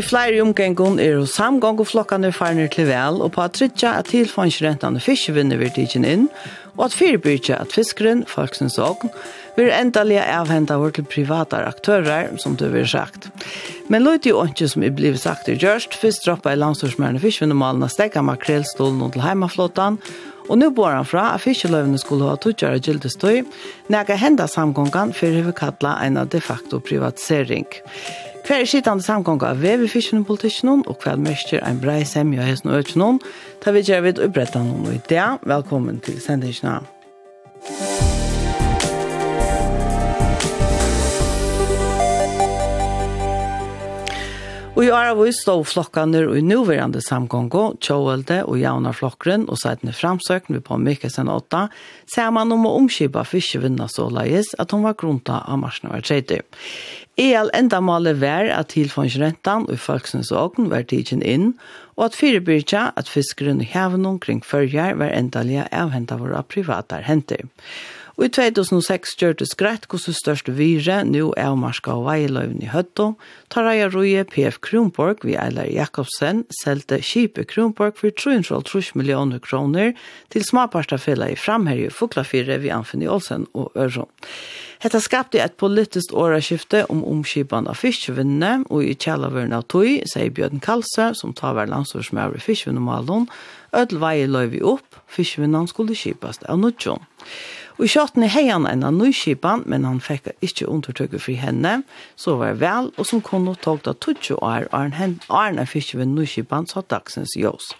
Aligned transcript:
i 0.00 0.04
flere 0.04 0.40
omgengen 0.40 0.96
er 1.02 1.18
hos 1.18 1.34
samgångflokkene 1.36 2.30
farner 2.32 2.70
til 2.72 2.86
vel, 2.88 3.20
og 3.20 3.34
på 3.34 3.42
at 3.44 3.58
trytja 3.58 3.98
at 3.98 4.08
tilfangsrentene 4.08 5.02
fiskevinner 5.02 5.60
vil 5.60 5.72
tidsen 5.76 6.06
inn, 6.08 6.28
og 6.78 6.86
at 6.86 6.96
fyrbyrja 6.96 7.58
at 7.60 7.74
fiskeren, 7.74 8.22
folksens 8.30 8.78
ogn, 8.80 9.12
vil 9.58 9.68
endelig 9.74 10.20
avhenta 10.22 10.78
vår 10.80 10.94
til 10.96 11.08
private 11.10 11.60
aktører, 11.68 12.30
som 12.40 12.56
du 12.56 12.68
vil 12.72 12.88
sagt. 12.88 13.28
Men 13.92 14.06
løyt 14.06 14.30
jo 14.30 14.40
ikke 14.46 14.70
som 14.72 14.86
er 14.86 14.94
blivet 14.96 15.20
sagt 15.20 15.50
i 15.52 15.58
Gjørst, 15.60 15.98
først 16.00 16.24
droppa 16.24 16.54
i 16.54 16.60
landstorsmærende 16.60 17.20
fiskevinnermalen 17.20 17.84
av 17.84 17.92
stekka 17.92 18.24
makrelstolen 18.24 19.04
til 19.12 19.26
heimaflåtan, 19.26 20.00
Og 20.50 20.58
nu 20.58 20.66
bor 20.74 20.90
han 20.90 21.06
fra 21.06 21.28
at 21.36 21.44
fiskeløvene 21.44 21.98
skulle 22.02 22.26
ha 22.26 22.34
tuttjare 22.34 22.80
gildestøy, 22.82 23.44
nega 23.92 24.16
henda 24.18 24.48
samgångan 24.50 25.12
for 25.14 25.46
å 25.46 25.54
kalla 25.54 25.92
en 26.02 26.18
de 26.26 26.40
facto 26.42 26.80
privatisering. 26.82 27.68
Hver 28.50 28.64
sittande 28.66 29.02
samgång 29.02 29.42
av 29.46 29.60
vev 29.62 29.84
i 29.86 29.88
fisken 29.88 30.24
og 30.24 30.26
politikken, 30.26 30.80
og 30.90 31.04
hver 31.04 31.20
mørker 31.22 31.62
en 31.62 31.78
brei 31.78 32.00
semje 32.02 32.40
og 32.42 32.48
hesten 32.48 32.72
og 32.72 32.80
økken, 32.82 33.20
Ta 33.62 33.70
vi 33.70 33.84
gjerne 33.86 34.08
vidt 34.08 34.18
opprettet 34.18 34.66
noen 34.66 34.88
og 34.90 34.96
idé. 34.96 35.22
Velkommen 35.46 36.00
til 36.02 36.18
sendingen 36.18 36.82
Og 44.80 44.86
i 44.86 44.90
år 44.90 45.10
av 45.10 45.18
oss 45.20 45.42
stod 45.44 45.66
flokkene 45.68 46.22
og 46.24 46.38
i 46.38 46.40
nuverande 46.40 47.02
samgångo, 47.04 47.76
tjåvelde 47.84 48.38
og 48.48 48.56
jauna 48.56 48.94
flokkren, 48.96 49.44
og 49.52 49.58
sætene 49.60 49.92
framsøkene 49.92 50.56
vi 50.56 50.62
på 50.64 50.78
Mikkelsen 50.80 51.28
8, 51.28 51.66
ser 52.08 52.30
man 52.32 52.50
om 52.54 52.64
å 52.64 52.72
omkjøpe 52.78 53.26
fiskevinna 53.28 53.90
så 53.92 54.06
leies 54.08 54.54
at 54.58 54.72
hun 54.72 54.86
var 54.86 54.96
grunta 54.96 55.42
av 55.44 55.60
marsjen 55.60 55.92
var 55.92 56.00
tredje. 56.00 56.40
EL 57.18 57.50
male 57.82 58.14
vær 58.20 58.48
at 58.54 58.70
tilfångsrentan 58.72 59.66
og 59.68 59.78
folksens 59.78 60.30
åken 60.32 60.70
var 60.70 60.86
tidsen 60.88 61.22
inn, 61.22 61.54
og 61.98 62.06
at 62.08 62.16
fyrirbyrja 62.16 62.92
at 62.96 63.08
fiskeren 63.08 63.60
i 63.60 63.68
haven 63.68 64.06
omkring 64.06 64.44
førjar 64.46 64.94
var 64.96 65.12
endalige 65.12 65.66
avhenta 65.72 66.16
våre 66.16 66.42
privatar 66.42 67.02
henter. 67.04 67.48
Og 68.20 68.26
i 68.26 68.32
2006 68.36 69.14
gjør 69.16 69.38
det 69.40 69.46
skrett 69.48 69.86
hos 69.88 70.02
det 70.04 70.12
største 70.18 70.52
vire 70.52 70.98
nå 71.08 71.30
er 71.40 71.54
marska 71.56 71.94
og 71.96 72.02
veiløven 72.04 72.58
i 72.60 72.68
Høtto, 72.68 73.14
Taraja 73.48 73.86
Røye 73.88 74.26
PF 74.28 74.58
Kronborg 74.60 75.22
ved 75.24 75.38
Eilar 75.40 75.70
Jakobsen 75.72 76.42
selte 76.58 76.98
Kipe 77.00 77.46
Kronborg 77.48 77.96
for 77.96 78.12
3,5 78.12 78.90
millioner 79.00 79.40
kroner 79.40 79.94
til 80.28 80.44
smaparstafella 80.44 81.30
i 81.32 81.38
framherje 81.40 81.88
Foklafire 81.96 82.58
ved 82.60 82.74
Anfinn 82.76 83.06
Olsen 83.08 83.46
og 83.54 83.72
Øron. 83.72 84.12
Hetta 84.84 85.00
skapte 85.00 85.40
et 85.40 85.56
politisk 85.56 86.12
åraskifte 86.12 86.82
om 86.92 87.00
omskipan 87.04 87.68
av 87.72 87.80
fiskvinnene, 87.80 88.66
og 88.68 88.84
i 88.84 88.94
kjallavøren 89.00 89.56
av 89.56 89.64
tog, 89.72 89.88
sier 90.08 90.32
Bjørn 90.32 90.60
Kalse, 90.60 91.10
som 91.16 91.32
tar 91.36 91.56
hver 91.56 91.72
landsvarsmær 91.72 92.36
i 92.36 92.40
fiskvinnemalen, 92.40 93.28
ødelveie 93.76 94.28
løy 94.28 94.52
vi 94.52 94.62
opp, 94.64 95.00
fiskvinnene 95.08 95.68
skulle 95.72 95.96
skipast 95.96 96.44
av 96.48 96.60
nødjon. 96.60 97.04
Og 97.78 97.86
i 97.86 97.90
kjøttene 97.92 98.28
hei 98.32 98.46
han 98.48 98.68
en 98.68 98.86
av 98.86 98.94
nyskipan, 98.96 99.64
men 99.70 99.86
han 99.88 100.00
fikk 100.04 100.32
ikke 100.44 100.68
undertøkke 100.68 101.20
fri 101.22 101.36
henne, 101.40 101.80
så 102.16 102.36
var 102.40 102.54
det 102.54 102.62
vel, 102.64 102.90
og 102.96 103.08
som 103.08 103.22
kunne 103.24 103.56
tog 103.62 103.82
da 103.86 103.94
tutsi 103.94 104.36
år, 104.36 104.68
og 104.70 104.96
han 104.96 104.96
er 105.00 105.36
Arne 105.42 105.66
fiskje 105.66 106.00
ved 106.02 106.12
nyskipan, 106.14 106.68
så 106.70 106.84
dagsens 106.90 107.36
jøs. 107.38 107.74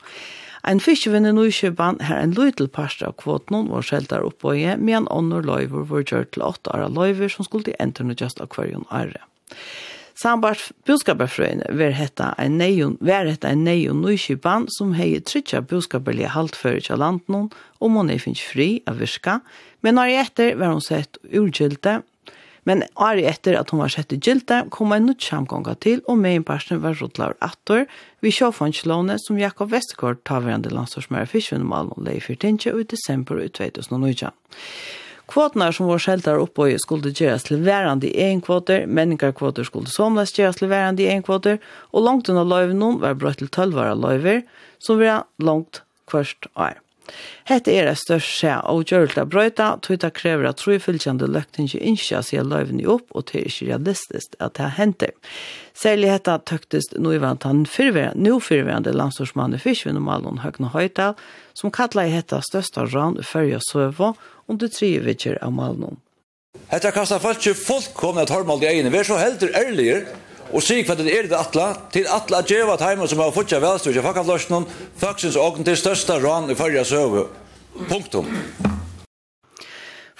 Ein 0.69 0.81
fiskevinn 0.85 1.25
i 1.25 1.33
Nysjøban 1.33 2.03
her 2.05 2.19
en 2.21 2.35
løytel 2.37 2.69
parster 2.69 3.09
av 3.09 3.15
kvoten 3.23 3.71
var 3.73 3.85
sjeltar 3.87 4.27
oppbøye, 4.27 4.75
men 4.77 5.09
ånder 5.09 5.47
løyver 5.47 5.87
hvor 5.89 6.05
gjør 6.05 6.27
til 6.29 6.45
åtte 6.45 6.75
år 6.77 6.91
løyver 6.93 7.33
som 7.33 7.49
skulle 7.49 7.71
til 7.71 7.79
enten 7.81 8.13
og 8.13 8.21
just 8.21 8.43
akvarion 8.45 8.85
ære. 8.93 9.23
Sambart 10.21 10.67
buskaperfrøyne 10.85 11.71
var 11.79 11.95
hetta 11.97 12.35
en 12.43 12.59
neion, 12.61 12.99
var 13.01 13.25
hetta 13.25 13.55
en 13.55 13.63
neion 13.65 14.03
nøyskipan 14.05 14.67
som 14.75 14.93
hei 14.99 15.15
trytja 15.25 15.63
buskaperlige 15.65 16.35
haltfører 16.35 16.83
til 16.85 17.01
landen 17.01 17.47
og 17.81 17.93
må 17.95 18.03
nei 18.05 18.19
finnes 18.21 18.43
fri 18.45 18.83
av 18.91 19.01
virka, 19.01 19.39
men 19.81 19.97
når 19.97 20.13
etter 20.27 20.61
var 20.61 20.75
hun 20.75 20.85
sett 20.85 21.17
urgylte, 21.33 22.03
men 22.69 22.85
ari 23.01 23.25
etter 23.31 23.57
at 23.57 23.73
hun 23.73 23.81
var 23.81 23.95
sett 23.95 24.13
urgylte, 24.13 24.67
kom 24.69 24.93
en 24.93 25.09
nødt 25.09 25.25
samgånga 25.25 25.79
til, 25.81 26.03
og 26.05 26.21
meinparsen 26.21 26.83
var 26.85 27.01
rotlar 27.01 27.39
attor, 27.41 27.87
vi 28.21 28.35
sjåfondslåne 28.35 29.17
som 29.25 29.41
Jakob 29.41 29.73
Vestegård 29.73 30.21
taverande 30.29 30.75
landstorsmæra 30.75 31.31
fyrstvinnumalen 31.33 31.97
og 31.97 32.05
leifyrtinje 32.11 32.77
i 32.77 32.91
desember 32.93 33.41
2019. 33.49 34.37
Kvotene 35.31 35.69
som 35.71 35.87
var 35.87 36.03
shelter 36.03 36.41
oppe 36.43 36.67
skulle 36.83 37.13
gjøres 37.15 37.47
til 37.47 37.63
værende 37.63 38.11
i 38.11 38.27
en 38.33 38.41
kvoter, 38.43 38.87
menningarkvoter 38.91 39.67
skulle 39.69 39.91
somles 39.91 40.35
gjøres 40.35 40.59
til 40.59 40.71
værende 40.73 41.05
i 41.07 41.11
en 41.13 41.23
kvoter, 41.23 41.61
og 41.95 42.03
langt 42.03 42.29
under 42.33 42.45
løyven 42.45 42.99
var 43.03 43.15
brøtt 43.15 43.39
til 43.39 43.53
tølvare 43.55 43.95
løyver, 43.95 44.43
som 44.83 44.99
var 44.99 45.29
langt 45.39 45.85
kvørst 46.11 46.51
år. 46.57 46.79
Hette 47.49 47.73
er 47.75 47.89
det 47.89 47.97
største 48.01 48.57
og 48.71 48.85
gjør 48.91 49.09
det 49.15 49.27
brøyta, 49.33 49.73
tog 49.83 50.01
det 50.03 50.13
krever 50.17 50.51
at 50.51 50.61
trofylkjende 50.63 51.29
løkten 51.31 51.69
ikke 51.69 51.83
innskjer 51.93 52.27
seg 52.27 52.47
løyvene 52.49 52.87
opp, 52.91 53.07
og 53.15 53.27
det 53.31 53.41
er 53.41 53.49
ikke 53.51 53.71
realistisk 53.73 54.37
at 54.41 54.59
det 54.59 54.71
henter. 54.79 55.15
Særlig 55.77 56.11
hette 56.13 56.37
tøktes 56.49 56.91
nøyvant 56.99 57.47
han 57.49 57.65
nå 57.65 58.37
fyrverende 58.45 58.93
landstorsmann 58.93 59.57
i 59.57 59.61
Fyrsvinn 59.63 60.01
og 60.01 60.07
Malon 60.09 60.43
Høgne 60.45 60.73
Høytal, 60.75 61.17
som 61.55 61.73
kallet 61.73 62.11
i 62.11 62.15
hette 62.19 62.41
største 62.45 62.85
rann 62.93 63.19
i 63.21 63.27
Førje 63.27 63.61
Søvå, 63.71 64.15
under 64.51 64.69
tre 64.69 64.97
vidtjer 65.05 65.39
av 65.45 65.55
Malon. 65.55 66.01
Hette 66.71 66.91
kastet 66.95 67.23
folk 67.23 67.39
ikke 67.39 67.59
folk 67.59 67.95
kom 67.99 68.19
at 68.19 68.31
Hormald 68.31 68.65
i 68.67 68.71
egne, 68.71 68.91
er 68.91 69.07
så 69.07 69.19
helder 69.21 69.55
ærligere, 69.59 70.19
Og 70.51 70.63
sig 70.63 70.83
for 70.87 70.99
det 70.99 71.13
er 71.15 71.29
det 71.31 71.39
atla, 71.39 71.69
til 71.95 72.09
atla 72.11 72.41
at 72.43 72.51
gjeva 72.51 72.75
at 72.75 72.83
heima 72.83 73.07
som 73.07 73.23
har 73.23 73.31
fortsatt 73.35 73.63
velstyr, 73.63 73.93
ikke 73.95 74.07
fakka 74.09 74.25
florsen, 74.27 74.67
faksins 74.99 75.39
åken 75.39 75.67
til 75.67 75.79
størsta 75.79 76.19
ran 76.23 76.51
i 76.51 76.57
fyrja 76.59 76.83
søve. 76.85 77.29
Punktum. 77.89 78.27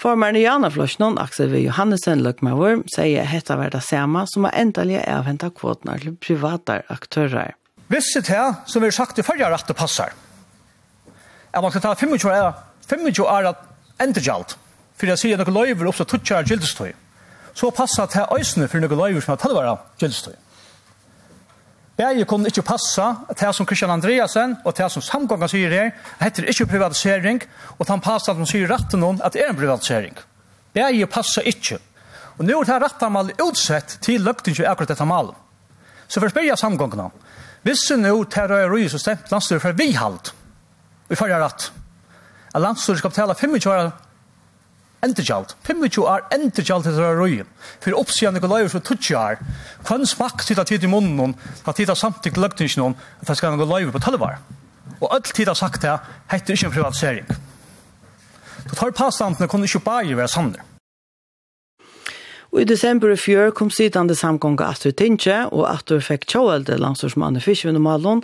Formaren 0.01 0.39
i 0.39 0.45
Jana 0.45 0.71
Flosjnån, 0.73 1.19
Aksel 1.21 1.51
V. 1.51 1.59
Johannesen 1.67 2.23
Løkmavur, 2.25 2.79
sier 2.89 3.27
hetta 3.29 3.59
var 3.59 3.69
det 3.75 3.83
samme 3.85 4.23
som 4.31 4.47
har 4.47 4.55
endelig 4.57 5.03
avhentet 5.03 5.53
kvotene 5.59 5.99
til 6.01 6.15
private 6.17 6.79
aktører. 6.89 7.53
Visse 7.91 8.23
her, 8.25 8.63
som 8.65 8.81
vi 8.81 8.89
har 8.89 8.97
sagt 8.97 9.19
i 9.19 9.25
forrige 9.27 9.51
og 9.51 9.75
passer, 9.77 10.15
er 11.51 11.61
man 11.61 11.75
skal 11.75 11.83
ta 11.83 11.93
25 11.93 12.31
år, 12.31 12.55
25 12.87 13.27
år 13.27 13.51
at 13.51 13.67
endre 14.01 14.43
for 15.01 15.09
jeg 15.09 15.17
sier 15.17 15.39
noen 15.39 15.55
løyver 15.55 15.87
opp 15.89 15.97
til 15.97 16.07
tutsjere 16.13 16.45
gildestøy 16.45 16.91
så 17.53 17.71
passa 17.75 18.05
til 18.07 18.31
øysene 18.37 18.69
for 18.71 18.83
noen 18.83 18.97
løyver 18.99 19.23
som 19.23 19.35
har 19.35 19.41
tatt 19.41 19.55
være 19.55 19.75
gjeldstøy. 20.01 20.37
Begge 22.01 22.25
kunne 22.25 22.49
ikke 22.49 22.63
passa 22.65 23.11
til 23.37 23.53
som 23.53 23.67
Christian 23.67 23.91
Andreasen 23.93 24.55
og 24.65 24.73
til 24.75 24.89
som 24.89 25.03
samgången 25.05 25.51
sier 25.51 25.73
her, 25.75 25.91
heter 26.21 26.47
ikke 26.49 26.69
privatisering, 26.71 27.41
og 27.77 27.85
han 27.89 28.01
passa 28.01 28.31
at 28.31 28.39
man 28.39 28.49
sier 28.49 28.69
retten 28.71 29.03
noen 29.03 29.21
at 29.21 29.35
det 29.35 29.43
er 29.43 29.51
en 29.51 29.59
privatisering. 29.59 30.15
Begge 30.73 31.09
passa 31.11 31.43
ikke. 31.45 31.77
Og 32.39 32.47
nå 32.47 32.61
er 32.61 32.69
det 32.71 32.79
rettamal 32.81 33.33
utsett 33.43 33.99
til 34.01 34.23
løgten 34.25 34.55
ikke 34.55 34.69
akkurat 34.71 34.95
dette 34.95 35.05
malen. 35.05 35.35
Så 36.07 36.19
for 36.19 36.27
å 36.27 36.33
spørre 36.33 36.57
samgångene, 36.57 37.09
hvis 37.61 37.83
det 37.91 37.99
nå 38.01 38.15
tar 38.31 38.49
Røy 38.49 38.63
er 38.63 38.71
røy 38.71 38.87
så 38.89 38.99
stemt 38.99 39.29
landstyrer 39.31 39.61
for 39.61 39.77
vi 39.77 39.91
halvt, 39.93 40.31
vi 41.11 41.19
følger 41.19 41.43
rett, 41.43 41.67
at 42.51 42.63
landstyrer 42.63 42.97
skal 42.97 43.13
betale 43.13 43.35
25 43.37 43.91
entergjald. 45.05 45.55
25 45.67 46.05
år 46.07 46.25
entergjald 46.35 46.85
til 46.85 46.97
dere 46.97 47.17
røyen. 47.19 47.51
For 47.81 47.97
oppsiden 47.97 48.37
Nikolai 48.37 48.67
for 48.69 48.79
20 48.79 49.17
år. 49.17 49.41
Hvem 49.87 50.05
smak 50.05 50.43
sitter 50.45 50.67
tid 50.67 50.83
i 50.83 50.91
munnen 50.91 51.17
noen, 51.17 51.35
har 51.65 51.77
tid 51.77 51.89
har 51.91 51.99
samtidig 51.99 52.37
løgt 52.41 52.61
ikke 52.61 52.81
noen, 52.81 52.97
at 53.21 53.27
det 53.27 53.37
skal 53.37 53.57
Nikolai 53.57 53.85
på 53.91 53.99
12 53.99 54.27
år. 54.27 54.41
Og 55.01 55.07
alt 55.13 55.33
tid 55.35 55.49
har 55.49 55.57
sagt 55.57 55.81
det, 55.81 55.97
heter 56.31 56.53
ikke 56.53 56.69
en 56.69 56.75
privatisering. 56.75 57.31
Så 58.69 58.75
tar 58.77 58.93
pastantene 58.95 59.49
kunne 59.49 59.65
ikke 59.65 59.83
bare 59.83 60.17
være 60.17 60.31
sanner. 60.31 60.70
Og 62.51 62.61
i 62.61 62.67
desember 62.67 63.13
i 63.13 63.15
fjør 63.15 63.53
kom 63.55 63.69
siden 63.71 64.09
det 64.09 64.17
samgånga 64.19 64.67
Astrid 64.73 64.97
Tinche, 64.99 65.37
og 65.55 65.69
Astrid 65.69 66.03
fikk 66.03 66.27
tjåelde 66.33 66.75
landstorsmann 66.81 67.39
i 67.39 67.43
Fischvinn 67.43 67.79
og 67.79 67.85
Malon. 67.85 68.23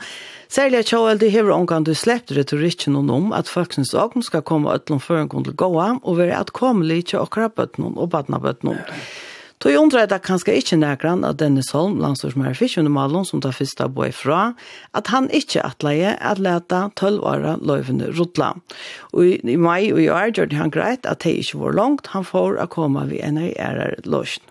Særlig 0.52 0.82
at 0.82 0.92
tjåelde 0.92 1.30
hever 1.32 1.56
omgang 1.56 1.86
du 1.88 1.94
sleppt 1.96 2.34
retorikken 2.36 3.00
om 3.00 3.32
at 3.36 3.48
folksens 3.48 3.94
åkken 3.96 4.26
skal 4.28 4.44
komme 4.44 4.74
utlom 4.76 5.00
føringen 5.00 5.48
til 5.48 5.56
gåa, 5.56 5.94
og 6.04 6.20
være 6.20 6.36
at 6.36 6.52
atkomelig 6.52 7.06
til 7.14 7.24
okra 7.24 7.48
bøtnen 7.48 7.96
og 7.96 8.12
badna 8.12 8.44
bøtnen. 8.44 8.84
Ja. 8.84 9.27
Då 9.58 9.72
jag 9.72 9.84
undrar 9.84 10.08
det 10.08 10.20
kanske 10.20 10.56
inte 10.56 10.78
näkran 10.78 11.24
att 11.24 11.38
Dennis 11.38 11.72
Holm, 11.72 12.00
landstorsmär 12.00 12.54
Fischund 12.54 12.92
Malon 12.92 13.26
som 13.26 13.42
tar 13.42 13.52
första 13.52 13.88
bo 13.88 14.06
ifra, 14.06 14.54
att 14.92 15.08
han 15.08 15.30
inte 15.30 15.62
attleje 15.62 16.14
att 16.14 16.38
läta 16.38 16.92
12 16.96 17.24
år 17.24 17.66
löven 17.66 18.02
rotla. 18.02 18.58
Och 19.00 19.26
i 19.26 19.58
maj 19.58 19.94
och 19.94 20.02
i 20.02 20.10
år 20.10 20.32
gjorde 20.34 20.56
han 20.56 20.70
greit 20.70 21.06
att 21.06 21.20
det 21.20 21.34
inte 21.34 21.58
var 21.58 21.74
långt 21.74 22.08
han 22.08 22.26
får 22.26 22.60
att 22.60 22.70
komma 22.70 23.06
vid 23.06 23.20
en 23.20 23.38
av 23.38 23.44
är 23.44 24.00
lösning. 24.04 24.50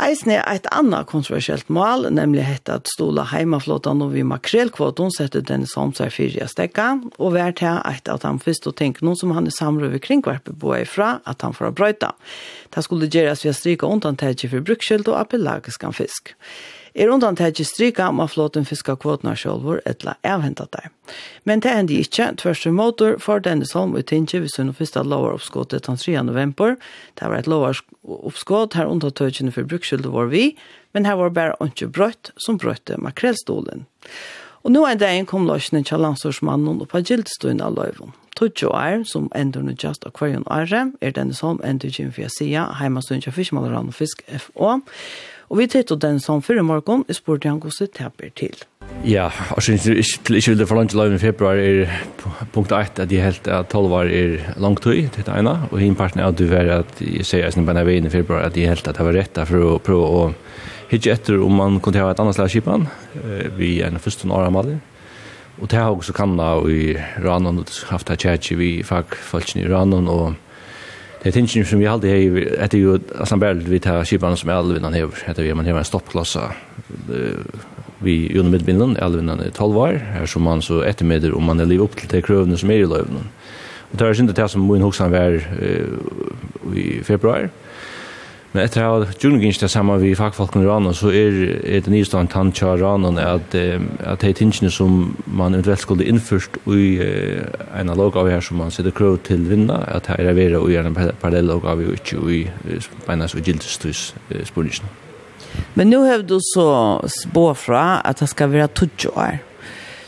Eisen 0.00 0.30
er 0.32 0.46
et 0.48 0.64
annet 0.72 1.10
kontroversielt 1.10 1.68
mål, 1.68 2.06
nemlig 2.16 2.46
hette 2.46 2.78
at 2.78 2.88
stola 2.88 3.26
heimaflåten 3.28 4.00
og 4.00 4.14
vi 4.14 4.22
makrelkvoten 4.24 5.12
setter 5.12 5.44
den 5.44 5.66
som 5.68 5.92
seg 5.96 6.14
fire 6.14 6.46
stekka, 6.48 6.86
og 7.20 7.34
vær 7.34 7.52
til 7.58 7.82
et 7.84 8.08
at 8.08 8.24
han 8.24 8.40
først 8.40 8.70
og 8.70 8.78
tenker 8.80 9.04
noe 9.04 9.18
som 9.20 9.34
han 9.36 9.50
er 9.50 9.52
samlet 9.52 9.92
ved 9.92 10.04
kringkvarpet 10.06 10.56
på 10.62 10.72
ifra 10.78 11.18
at 11.28 11.44
han 11.44 11.52
får 11.56 11.76
brøyta. 11.76 12.14
Det 12.72 12.86
skulle 12.86 13.10
gjøres 13.12 13.44
ved 13.44 13.52
å 13.52 13.58
stryke 13.60 13.92
undantegje 13.92 14.48
for 14.48 14.64
brukskjeld 14.64 15.10
og 15.12 15.20
apelagisk 15.20 15.84
fisk 15.92 16.32
er 16.94 17.10
undantekje 17.12 17.64
stryka 17.66 18.08
om 18.08 18.20
at 18.20 18.32
flåten 18.34 18.66
fiskar 18.66 18.98
kvotnar 19.00 19.38
sjolvor 19.38 19.80
etla 19.88 20.16
avhenta 20.26 20.66
der. 20.74 20.90
Men 21.44 21.62
det 21.62 21.74
hendi 21.74 22.00
ikkje, 22.02 22.32
tvers 22.42 22.66
motor, 22.66 23.16
for 23.18 23.40
Dennis 23.42 23.72
Holm 23.74 23.96
ut 23.96 24.08
tinge 24.10 24.42
vi 24.42 24.50
sunn 24.50 24.72
og 24.72 24.78
fyrsta 24.78 25.02
lovaroppskåtet 25.02 25.86
den 25.86 25.96
3. 25.96 26.22
november. 26.26 26.76
Det 27.18 27.30
var 27.30 27.38
et 27.38 27.50
lovaroppskåt, 27.50 28.74
her 28.74 28.90
undantekjene 28.90 29.54
for 29.54 29.66
brukskyldet 29.66 30.12
var 30.12 30.30
vi, 30.30 30.54
men 30.92 31.06
her 31.06 31.18
var 31.18 31.34
bare 31.34 31.58
ikke 31.64 31.90
brøtt 31.90 32.32
som 32.38 32.58
brøtte 32.58 32.98
makrellstolen. 32.98 33.86
Og 34.60 34.74
nå 34.74 34.84
en 34.86 35.26
kom 35.26 35.46
løsning 35.48 35.86
til 35.88 36.02
landstorsmannen 36.02 36.82
og 36.82 36.88
på 36.92 37.00
gildstøyene 37.00 37.64
av 37.64 37.78
løyven. 37.78 38.12
Tutsi 38.36 38.68
er, 38.68 39.02
som 39.04 39.30
ender 39.36 39.64
nå 39.64 39.72
just 39.76 40.04
akvarion 40.06 40.44
året, 40.52 40.92
er 41.00 41.14
denne 41.16 41.34
som 41.34 41.60
ender 41.64 41.88
ikke 41.88 42.10
for 42.12 42.28
å 42.28 42.32
si, 42.32 42.50
hjemme 42.52 43.02
til 43.08 43.32
fiskmalerne 43.32 43.88
og 43.88 43.96
fisk 43.96 44.22
FO. 44.28 44.78
Og 45.50 45.58
vi 45.58 45.66
tittet 45.66 45.98
den 46.04 46.20
som 46.22 46.42
før 46.46 46.60
i 46.60 46.66
morgen, 46.66 47.02
og 47.02 47.16
spurte 47.16 47.50
han 47.50 47.58
hvordan 47.58 47.86
det 47.88 47.94
tapper 47.98 48.30
til. 48.38 48.60
Ja, 49.06 49.30
og 49.56 49.62
synes 49.62 49.86
jeg 49.86 50.02
ikke, 50.02 50.36
ikke 50.36 50.52
vil 50.52 50.58
det 50.60 50.68
for 50.68 50.76
langt 50.78 50.94
i 50.94 51.18
februar 51.18 51.58
er 51.58 51.90
punkt 52.52 52.72
1 52.72 52.98
at 53.00 53.12
jeg 53.12 53.24
helt 53.24 53.48
at 53.48 53.70
12 53.70 53.92
år 53.92 54.10
er 54.10 54.54
langt 54.60 54.84
høy, 54.84 55.08
det 55.08 55.26
er 55.26 55.38
ene, 55.38 55.56
og 55.70 55.78
hinn 55.80 55.96
parten 55.96 56.20
er 56.20 56.28
at 56.28 56.38
du 56.38 56.44
er 56.46 56.70
at 56.80 57.00
jeg 57.00 57.24
sier 57.24 57.44
jeg 57.44 57.54
snibber 57.54 57.80
veien 57.86 58.06
i 58.06 58.12
februar 58.12 58.44
at 58.44 58.56
jeg 58.56 58.68
helt 58.68 58.86
at 58.86 58.98
det 58.98 59.06
var 59.06 59.16
rett 59.16 59.40
for 59.48 59.64
å 59.64 59.78
prøve 59.78 60.10
å 60.20 60.22
hitje 60.90 61.14
etter 61.14 61.40
om 61.40 61.56
man 61.56 61.80
kunne 61.80 62.02
ha 62.02 62.10
et 62.10 62.20
annet 62.20 62.36
slag 62.36 62.50
skipan 62.50 62.86
vi 63.56 63.80
er 63.80 63.90
en 63.90 64.02
første 64.02 64.28
år 64.28 64.50
av 64.50 64.54
Mali. 64.54 64.76
Og 65.60 65.68
det 65.68 65.78
har 65.78 65.90
også 65.92 66.14
kanna 66.16 66.52
i 66.68 66.94
Ranon, 67.20 67.58
og 67.60 67.72
haft 67.90 68.08
det 68.08 68.20
tjætje 68.22 68.56
vi 68.56 68.70
fagfolkene 68.86 69.64
i 69.64 69.68
Ranon, 69.70 70.08
og 70.08 70.34
det 71.22 71.32
tingen 71.32 71.66
som 71.66 71.78
vi 71.78 71.86
alltid 71.86 72.10
har 72.10 72.62
heter 72.62 72.78
ju 72.78 72.98
att 73.18 73.32
väl 73.32 73.58
vi 73.58 73.80
tar 73.80 74.04
skipan 74.04 74.36
som 74.36 74.50
är 74.50 74.54
han 74.84 74.94
har 74.94 75.26
heter 75.26 75.42
vi 75.42 75.54
man 75.54 75.66
har 75.66 75.78
en 75.78 75.84
stoppklassa 75.84 76.52
vi 77.98 78.38
under 78.38 78.50
midtbinden 78.50 78.96
Elvin 78.96 79.28
han 79.28 79.40
är 79.40 79.50
12 79.50 79.78
år 79.78 80.00
här 80.12 80.26
som 80.26 80.42
man 80.42 80.62
så 80.62 80.82
eftermiddag 80.82 81.34
om 81.34 81.44
man 81.44 81.60
är 81.60 81.66
liv 81.66 81.80
upp 81.80 81.96
till 81.96 82.08
de 82.08 82.22
krövna 82.22 82.56
som 82.56 82.70
är 82.70 82.74
i 82.74 82.86
löven 82.86 83.18
och 83.90 83.96
det 83.96 84.04
är 84.04 84.20
inte 84.20 84.42
det 84.42 84.48
som 84.48 84.72
min 84.72 84.82
han 84.82 85.10
var 85.10 85.42
i 86.76 87.02
februari 87.04 87.48
Men 88.50 88.64
etter 88.64 88.82
å 88.82 88.94
ha 89.04 89.12
Junigins 89.22 89.60
det 89.62 89.68
samme 89.70 89.94
vi 90.02 90.10
fagfolkene 90.18 90.64
i 90.64 90.66
Rana, 90.66 90.90
så 90.96 91.12
er, 91.14 91.36
er 91.62 91.84
det 91.86 91.92
nyeste 91.92 92.18
han 92.18 92.30
tann 92.30 92.50
til 92.50 92.80
Rana 92.80 93.12
at, 93.22 93.54
at 93.54 94.24
de 94.24 94.32
tingene 94.34 94.72
som 94.74 95.12
man 95.26 95.54
eventuelt 95.54 95.84
skulle 95.84 96.08
innførst 96.10 96.58
i 96.66 96.88
uh, 96.98 97.44
en 97.78 97.92
av 97.94 98.26
her 98.26 98.42
som 98.42 98.58
man 98.58 98.74
sitter 98.74 98.90
krøv 98.90 99.20
til 99.28 99.46
vinna, 99.46 99.84
at 99.86 100.10
det 100.10 100.26
er 100.26 100.34
vera 100.34 100.64
i 100.66 100.80
en 100.80 100.98
parallell 100.98 101.46
logav 101.46 101.78
og 101.78 101.94
ikke 101.94 102.24
i 102.26 102.40
beinas 103.06 103.38
og 103.38 103.46
gildestus 103.46 104.10
uh, 104.32 104.42
spurningene. 104.42 104.90
Men 105.78 105.90
nu 105.90 106.02
har 106.06 106.26
du 106.26 106.40
så 106.42 106.98
spå 107.06 107.52
fra 107.54 108.00
at 108.04 108.18
det 108.18 108.32
skal 108.34 108.50
være 108.50 108.68
20 108.74 109.14
her. 109.14 109.40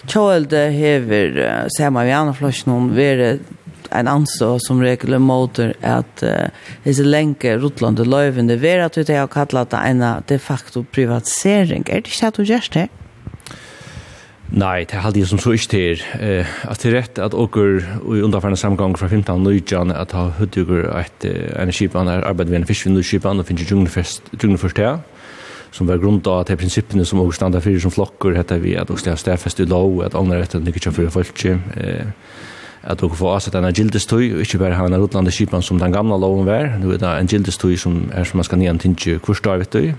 Kjølde 0.02 0.64
hever, 0.74 1.36
ser 1.70 1.90
man 1.94 2.08
vi 2.08 2.14
andre 2.14 2.34
flosjonen, 2.34 2.90
være 2.96 3.36
en 3.96 4.10
anså 4.10 4.56
som 4.62 4.80
regel 4.82 5.18
måter 5.22 5.74
at 5.82 6.24
uh, 6.24 6.48
disse 6.84 7.04
lenke 7.06 7.56
rotlande 7.62 8.06
løyvende 8.08 8.58
ver 8.62 8.84
at 8.86 8.98
vi 8.98 9.14
har 9.14 9.30
kallat 9.32 9.72
det 9.72 9.84
en 9.90 10.02
de 10.28 10.38
facto 10.38 10.84
privatisering. 10.92 11.86
Er 11.88 12.02
det 12.02 12.12
ikke 12.12 12.26
at 12.32 12.36
du 12.36 12.44
gjør 12.48 12.68
det? 12.74 12.88
Nei, 14.52 14.84
det 14.84 14.98
er 14.98 15.06
aldri 15.08 15.22
som 15.24 15.40
så 15.40 15.54
ikke 15.56 15.70
til. 15.72 16.02
Uh, 16.18 16.48
at 16.68 16.82
det 16.82 16.90
er 16.90 16.98
rett 16.98 17.22
at 17.22 17.34
åker 17.34 17.80
i 17.80 18.20
underfærende 18.24 18.60
samgang 18.60 18.98
fra 18.98 19.08
15 19.08 19.42
nøytjan 19.42 19.94
at 19.94 20.12
ha 20.16 20.28
høytugger 20.38 20.90
et 20.98 21.30
energipan 21.56 22.08
er 22.08 22.26
arbeid 22.28 22.52
ved 22.52 22.62
en 22.62 22.68
fisk 22.68 22.86
ved 22.86 23.24
og 23.24 23.46
finnes 23.46 23.70
junglefest 23.70 24.78
her 24.78 25.00
som 25.72 25.88
var 25.88 26.00
grunnt 26.02 26.28
av 26.28 26.44
til 26.46 26.58
prinsippene 26.60 27.04
som 27.08 27.20
også 27.22 27.40
standa 27.40 27.60
fyrir 27.64 27.80
som 27.82 27.92
flokker 27.92 28.36
heter 28.36 28.60
vi 28.62 28.76
at 28.76 28.90
også 28.92 29.08
det 29.08 29.14
er 29.14 29.22
stedfest 29.22 29.62
i 29.64 29.68
lov 29.68 30.02
at 30.04 30.16
ångre 30.18 30.42
rett 30.42 30.56
at 30.56 30.64
det 30.64 30.74
ikke 30.74 30.90
kjører 30.90 31.12
folk 31.14 31.44
eh, 31.48 32.12
at 32.82 33.00
du 33.00 33.08
får 33.08 33.34
avsett 33.36 33.54
en 33.54 33.68
gildestøy, 33.70 34.32
og 34.34 34.40
ikke 34.42 34.58
bare 34.58 34.78
ha 34.78 34.86
en 34.86 34.98
rutland 34.98 35.28
i 35.28 35.34
Kipan 35.34 35.62
som 35.62 35.78
den 35.78 35.92
gamla 35.92 36.18
loven 36.18 36.46
var. 36.46 36.78
Nu 36.80 36.90
er 36.92 36.98
det 36.98 37.10
en 37.10 37.30
gildestøy 37.30 37.76
som 37.78 38.10
er 38.12 38.24
som 38.24 38.40
man 38.40 38.48
skal 38.48 38.58
nyan 38.58 38.78
tinge 38.82 39.20
vet 39.22 39.74
i. 39.74 39.92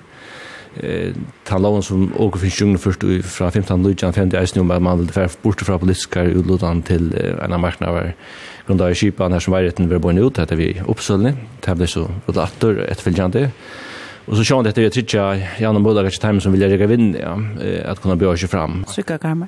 Eh, 0.81 1.13
ta 1.45 1.57
loven 1.57 1.83
som 1.83 2.11
åker 2.17 2.39
finnes 2.39 2.61
jungene 2.61 2.79
først 2.81 3.05
fra 3.29 3.49
15 3.49 3.83
lydjan, 3.83 4.13
50 4.13 4.39
eisen 4.39 4.61
om 4.61 4.71
at 4.71 4.81
man 4.81 4.99
vil 4.99 5.13
fære 5.13 5.29
bort 5.43 5.61
fra 5.61 5.77
politiske 5.77 6.19
utlodan 6.33 6.81
til 6.81 7.13
eh, 7.13 7.37
en 7.45 7.53
av 7.53 7.59
markna 7.59 7.91
var 7.91 8.13
grunn 8.67 8.81
av 8.81 8.93
Kipan 8.93 9.31
her 9.31 9.39
som 9.39 9.53
var 9.53 9.61
retten 9.61 9.89
var 9.89 9.99
borne 9.99 10.23
ut, 10.23 10.39
etter 10.39 10.55
vi 10.55 10.73
oppsølne, 10.81 11.35
det 11.61 11.77
ble 11.77 11.87
så 11.87 12.07
rutla 12.27 12.43
atter 12.49 12.85
etterfølgende. 12.89 13.51
Och 14.25 14.37
så 14.37 14.43
sjön 14.43 14.63
det 14.63 14.77
är 14.77 14.89
tredje 14.89 15.47
Janne 15.59 15.79
Mulla 15.79 16.03
Gachtheim 16.03 16.41
som 16.41 16.51
vill 16.51 16.61
lägga 16.61 16.87
vinn 16.87 17.17
ja, 17.19 17.39
att 17.85 18.01
kunna 18.01 18.15
börja 18.15 18.37
sig 18.37 18.49
fram. 18.49 18.85
Cykelkarmar 18.87 19.47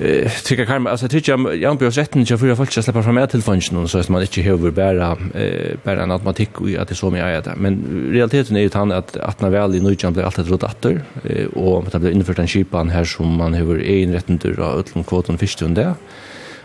eh 0.00 0.32
tycker 0.44 0.64
kan 0.64 0.86
alltså 0.86 1.08
tycker 1.08 1.32
jag 1.60 1.78
på 1.78 1.90
sätta 1.90 2.18
jag 2.18 2.40
får 2.40 2.54
folk 2.54 2.72
släppa 2.72 3.02
fram 3.02 3.14
med 3.14 3.30
telefonen 3.30 3.88
så 3.88 3.98
att 3.98 4.08
man 4.08 4.22
inte 4.22 4.40
behöver 4.40 4.70
bära 4.70 5.16
eh 5.34 5.76
bära 5.84 6.02
en 6.02 6.10
automatik 6.10 6.60
och 6.60 6.68
att 6.78 6.88
det 6.88 6.94
så 6.94 7.10
mer 7.10 7.24
är 7.24 7.42
det 7.42 7.54
men 7.56 7.84
realiteten 8.12 8.56
är 8.56 8.60
ju 8.60 8.68
tant 8.68 8.92
att 8.92 9.16
att 9.16 9.40
när 9.40 9.50
väl 9.50 9.74
i 9.74 9.80
nöjan 9.80 10.12
blir 10.12 10.24
alltid 10.24 10.50
rotator 10.50 11.02
eh 11.24 11.46
och 11.46 11.86
att 11.86 11.92
det 11.92 11.98
blir 11.98 12.10
infört 12.10 12.38
en 12.38 12.48
skipan 12.48 12.90
här 12.90 13.04
som 13.04 13.36
man 13.36 13.52
behöver 13.52 13.82
en 13.82 14.12
rätten 14.12 14.38
till 14.38 14.60
av 14.60 14.80
utlån 14.80 15.04
kvoten 15.04 15.38
först 15.38 15.62
under 15.62 15.94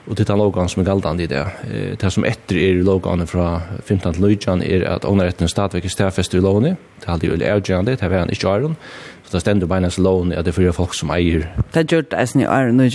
och 0.06 0.16
det 0.16 0.30
är 0.30 0.38
logan 0.38 0.70
som 0.70 0.82
är 0.82 0.86
galdande 0.86 1.24
i 1.24 1.28
det. 1.28 1.40
Eh, 1.40 1.98
det 2.00 2.12
som 2.12 2.24
efter 2.24 2.58
är 2.58 2.74
logan 2.74 3.28
från 3.28 3.60
15 3.86 4.14
till 4.14 4.22
Lujan 4.22 4.64
är 4.64 4.84
att 4.84 5.06
ånarrätten 5.06 5.50
stadväcker 5.50 5.90
stäfest 5.90 6.34
i 6.34 6.40
lånet. 6.40 6.78
Det 7.06 7.12
hade 7.12 7.26
ju 7.26 7.32
väldigt 7.32 7.48
det 7.86 8.02
är 8.02 8.12
en 8.12 8.30
inte 8.30 8.50
Aron. 8.50 8.76
Så 9.24 9.38
det 9.38 9.42
ständer 9.42 9.68
bara 9.68 9.80
ens 9.80 9.98
lån 9.98 10.34
att 10.34 10.46
det 10.46 10.52
för 10.52 10.72
folk 10.72 10.94
som 10.94 11.10
äger. 11.10 11.56
Det 11.72 11.80
är 11.80 11.96
gjort 11.96 12.10
det 12.10 12.16
är 12.16 12.38
ni 12.38 12.46
Aron 12.46 12.78
nu 12.78 12.90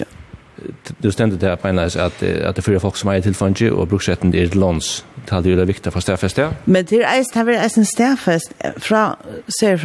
du 1.03 1.11
stendet 1.11 1.41
det 1.41 1.57
på 1.63 1.69
en 1.69 1.79
at, 1.79 2.23
at 2.23 2.57
det 2.57 2.65
fyrir 2.65 2.83
folk 2.83 2.97
som 2.97 3.11
er 3.13 3.21
tilfange 3.23 3.71
og 3.73 3.89
bruksretten 3.89 4.35
er 4.35 4.55
låns 4.55 5.05
det 5.25 5.35
hadde 5.35 5.51
jo 5.51 5.59
det 5.59 5.69
viktig 5.69 5.93
for 5.93 6.05
stedfest 6.05 6.39
ja 6.39 6.51
men 6.67 6.87
det 6.89 7.03
er 7.03 7.11
eist 7.17 7.35
det 7.35 7.47
er 7.55 7.63
eist 7.63 7.79
en 7.79 7.89
stedfest 7.89 8.55
fra 8.79 9.19
ser 9.61 9.79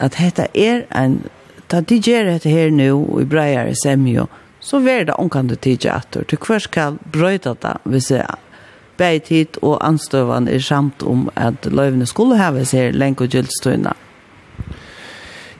at 0.00 0.18
dette 0.18 0.48
er 0.54 0.86
en 0.94 1.22
ta 1.68 1.80
de 1.80 1.98
gjør 1.98 2.34
dette 2.34 2.52
her 2.52 2.70
nu 2.70 3.20
i 3.20 3.24
breier 3.24 3.72
semjo 3.74 4.28
så 4.62 4.78
vær 4.78 5.04
det 5.08 5.18
omkant 5.18 5.50
du 5.50 5.56
tidje 5.56 5.90
atter 5.90 6.24
Du 6.28 6.36
hver 6.36 6.58
skal 6.62 6.98
brøyta 7.12 7.54
det 7.62 7.76
hvis 7.84 8.10
jeg 8.10 8.26
beit 8.96 9.28
hit 9.32 9.58
og 9.62 9.80
anstøvan 9.86 10.48
er 10.48 10.62
samt 10.62 11.02
om 11.02 11.30
at 11.36 11.66
løyvene 11.66 12.06
skulle 12.06 12.38
heves 12.38 12.74
her 12.76 12.92
lenk 12.92 13.20
og 13.20 13.32
gyldstøyna 13.32 13.96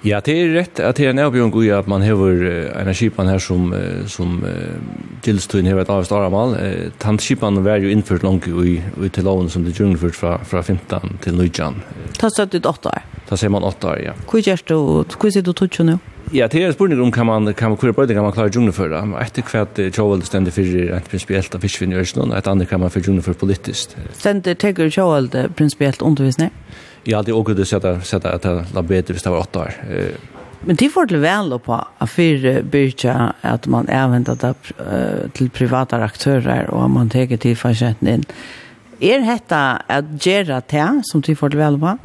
Ja, 0.02 0.18
det 0.20 0.34
er 0.34 0.48
rett 0.56 0.80
at 0.82 0.98
det 0.98 1.06
er 1.06 1.12
en 1.12 1.22
avbjörn 1.22 1.52
at 1.78 1.86
man 1.86 2.02
har 2.02 2.18
en 2.18 2.88
av 2.88 2.94
skipan 2.94 3.28
her 3.30 3.38
som, 3.38 3.72
som 4.10 4.42
uh, 4.42 4.80
tillstånd 5.22 5.68
har 5.68 5.78
ett 5.78 5.90
avst 5.90 6.12
aramal. 6.12 6.56
Tant 6.98 7.22
skipan 7.22 7.62
var 7.62 7.78
jo 7.78 7.88
innført 7.88 8.22
langt 8.22 8.48
i, 8.48 8.80
i 8.82 9.08
til 9.08 9.24
loven 9.24 9.48
som 9.48 9.64
det 9.64 9.76
djungelfört 9.78 10.18
fra, 10.18 10.38
fra 10.42 10.62
15 10.62 11.18
til 11.22 11.38
19. 11.38 11.82
Ta 12.18 12.30
stöd 12.30 12.54
ut 12.54 12.66
8 12.66 12.88
år? 12.88 13.04
Ta 13.28 13.36
ser 13.36 13.48
man 13.48 13.62
8 13.62 13.88
år, 13.88 14.00
ja. 14.02 14.12
Hvor 14.26 14.42
görs 14.42 14.62
du? 14.62 14.74
hvor 14.74 15.30
ser 15.30 15.42
du 15.42 15.52
tog 15.52 15.78
nå? 15.86 15.98
Ja, 16.34 16.48
det 16.48 16.62
är 16.62 16.72
spørsmål 16.72 17.02
om 17.02 17.12
kan 17.12 17.26
man 17.26 17.54
kan 17.54 17.70
man 17.70 17.76
kura 17.76 17.92
på 17.92 18.06
det 18.06 18.14
kan 18.14 18.22
man 18.22 18.32
klare 18.32 18.48
djungeln 18.48 18.72
för 18.72 18.88
det. 18.88 19.18
Ett 19.20 19.44
kvart 19.44 19.78
Joel 19.78 20.22
for 20.22 20.50
för 20.50 21.00
prinsipielt 21.10 21.54
av 21.54 21.58
fiskvinn 21.58 21.92
i 21.92 21.96
Ørsland, 21.96 22.32
ett 22.32 22.46
annat 22.46 22.68
kan 22.68 22.80
man 22.80 22.90
för 22.90 23.00
djungeln 23.00 23.22
för 23.22 23.32
politiskt. 23.32 23.96
Ständer 24.12 24.54
tänker 24.54 24.98
Joel 24.98 25.28
principiellt 25.56 26.02
undervisning? 26.02 26.50
Ja 26.50 26.91
jag 27.04 27.16
hade 27.16 27.32
också 27.32 27.54
det 27.54 27.66
sätta 27.66 28.00
sätta 28.00 28.32
att 28.32 28.42
det 28.42 28.64
var 28.72 28.82
bättre 28.82 29.14
hvis 29.14 29.22
det 29.22 29.30
var 29.30 29.38
åtta 29.38 29.60
år. 29.60 29.72
Eh 29.90 30.14
Men 30.64 30.76
det 30.76 30.88
får 30.88 31.06
det 31.06 31.18
väl 31.18 31.58
på 31.58 31.84
att 31.98 32.10
för 32.10 32.62
byrja 32.62 33.32
att 33.40 33.66
man 33.66 33.88
använder 33.88 34.36
det 34.40 34.54
uh, 34.80 35.30
till 35.30 35.50
privata 35.50 35.96
aktörer 35.96 36.70
och 36.70 36.90
man 36.90 37.10
tar 37.10 37.36
till 37.36 37.56
försättningen. 37.56 38.24
Är 39.00 39.18
detta 39.18 39.82
att 39.86 40.26
göra 40.26 40.62
det 40.68 41.02
som 41.04 41.20
det 41.20 41.36
får 41.36 41.48
det 41.48 41.56
väl 41.56 41.78
på? 41.78 41.98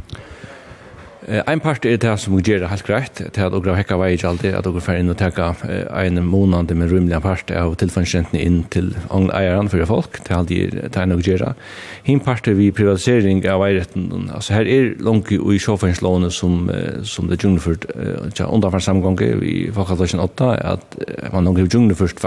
Ein 1.28 1.60
part 1.60 1.84
er 1.84 1.98
det 2.00 2.12
som 2.24 2.38
gjør 2.40 2.62
det 2.62 2.68
helt 2.72 2.86
greit, 2.88 3.20
til 3.20 3.44
at 3.44 3.52
dere 3.52 3.74
hekka 3.76 3.98
vei 4.00 4.14
ikke 4.16 4.30
alltid, 4.30 4.54
at 4.56 4.64
dere 4.64 4.80
får 4.80 5.00
inn 5.02 5.12
og 5.12 5.18
teka 5.20 5.50
en 6.00 6.22
måned 6.24 6.72
med 6.72 6.88
rymlig 6.88 7.20
part 7.20 7.52
av 7.52 7.74
tilfangskjentene 7.82 8.40
inn 8.40 8.62
til 8.72 8.94
eieren 9.36 9.68
for 9.68 9.84
folk, 9.90 10.22
til 10.24 10.38
alt 10.38 10.54
det 10.54 10.88
er 10.88 11.10
noe 11.12 11.26
gjør 11.26 11.44
det. 11.44 11.50
Hinn 12.08 12.22
part 12.24 12.48
er 12.48 12.56
vi 12.56 12.70
privatisering 12.72 13.44
av 13.44 13.66
eierretten, 13.66 14.30
altså 14.38 14.56
her 14.56 14.72
er 14.72 14.94
langt 15.04 15.34
i 15.36 15.60
sjåføringslånet 15.60 16.32
som, 16.32 16.72
som 17.04 17.28
det 17.28 17.42
er 17.44 17.60
ført, 17.60 17.90
ikke 18.32 18.48
underfart 18.48 18.88
samgånget 18.88 19.44
i 19.44 19.58
Folketlasjen 19.76 20.24
8, 20.24 20.50
at 20.64 20.98
man 21.36 21.52
langt 21.52 21.60
gjør 21.60 21.92
først, 22.06 22.24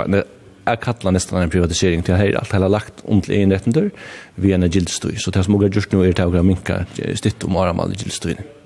er 0.69 0.77
kallar 0.77 1.17
nesten 1.17 1.41
en 1.41 1.51
privatisering 1.51 2.05
til 2.05 2.21
her 2.21 2.37
alt 2.37 2.53
heller 2.53 2.69
lagt 2.69 3.01
om 3.09 3.25
til 3.25 3.39
egen 3.41 3.57
rettendur 3.57 3.89
vi 4.37 4.53
er 4.53 4.61
en 4.61 4.69
gildstøy 4.69 5.17
så 5.17 5.33
det 5.33 5.49
som 5.49 5.57
også 5.57 5.71
er 5.71 5.77
gjort 5.81 5.97
nå 5.97 6.05
er 6.05 6.17
til 6.21 6.37
å 6.37 6.47
minka 6.47 6.83
stytt 7.17 7.49
om 7.49 7.57
aramall 7.57 7.97
i 7.97 8.03
gildstøyene 8.05 8.60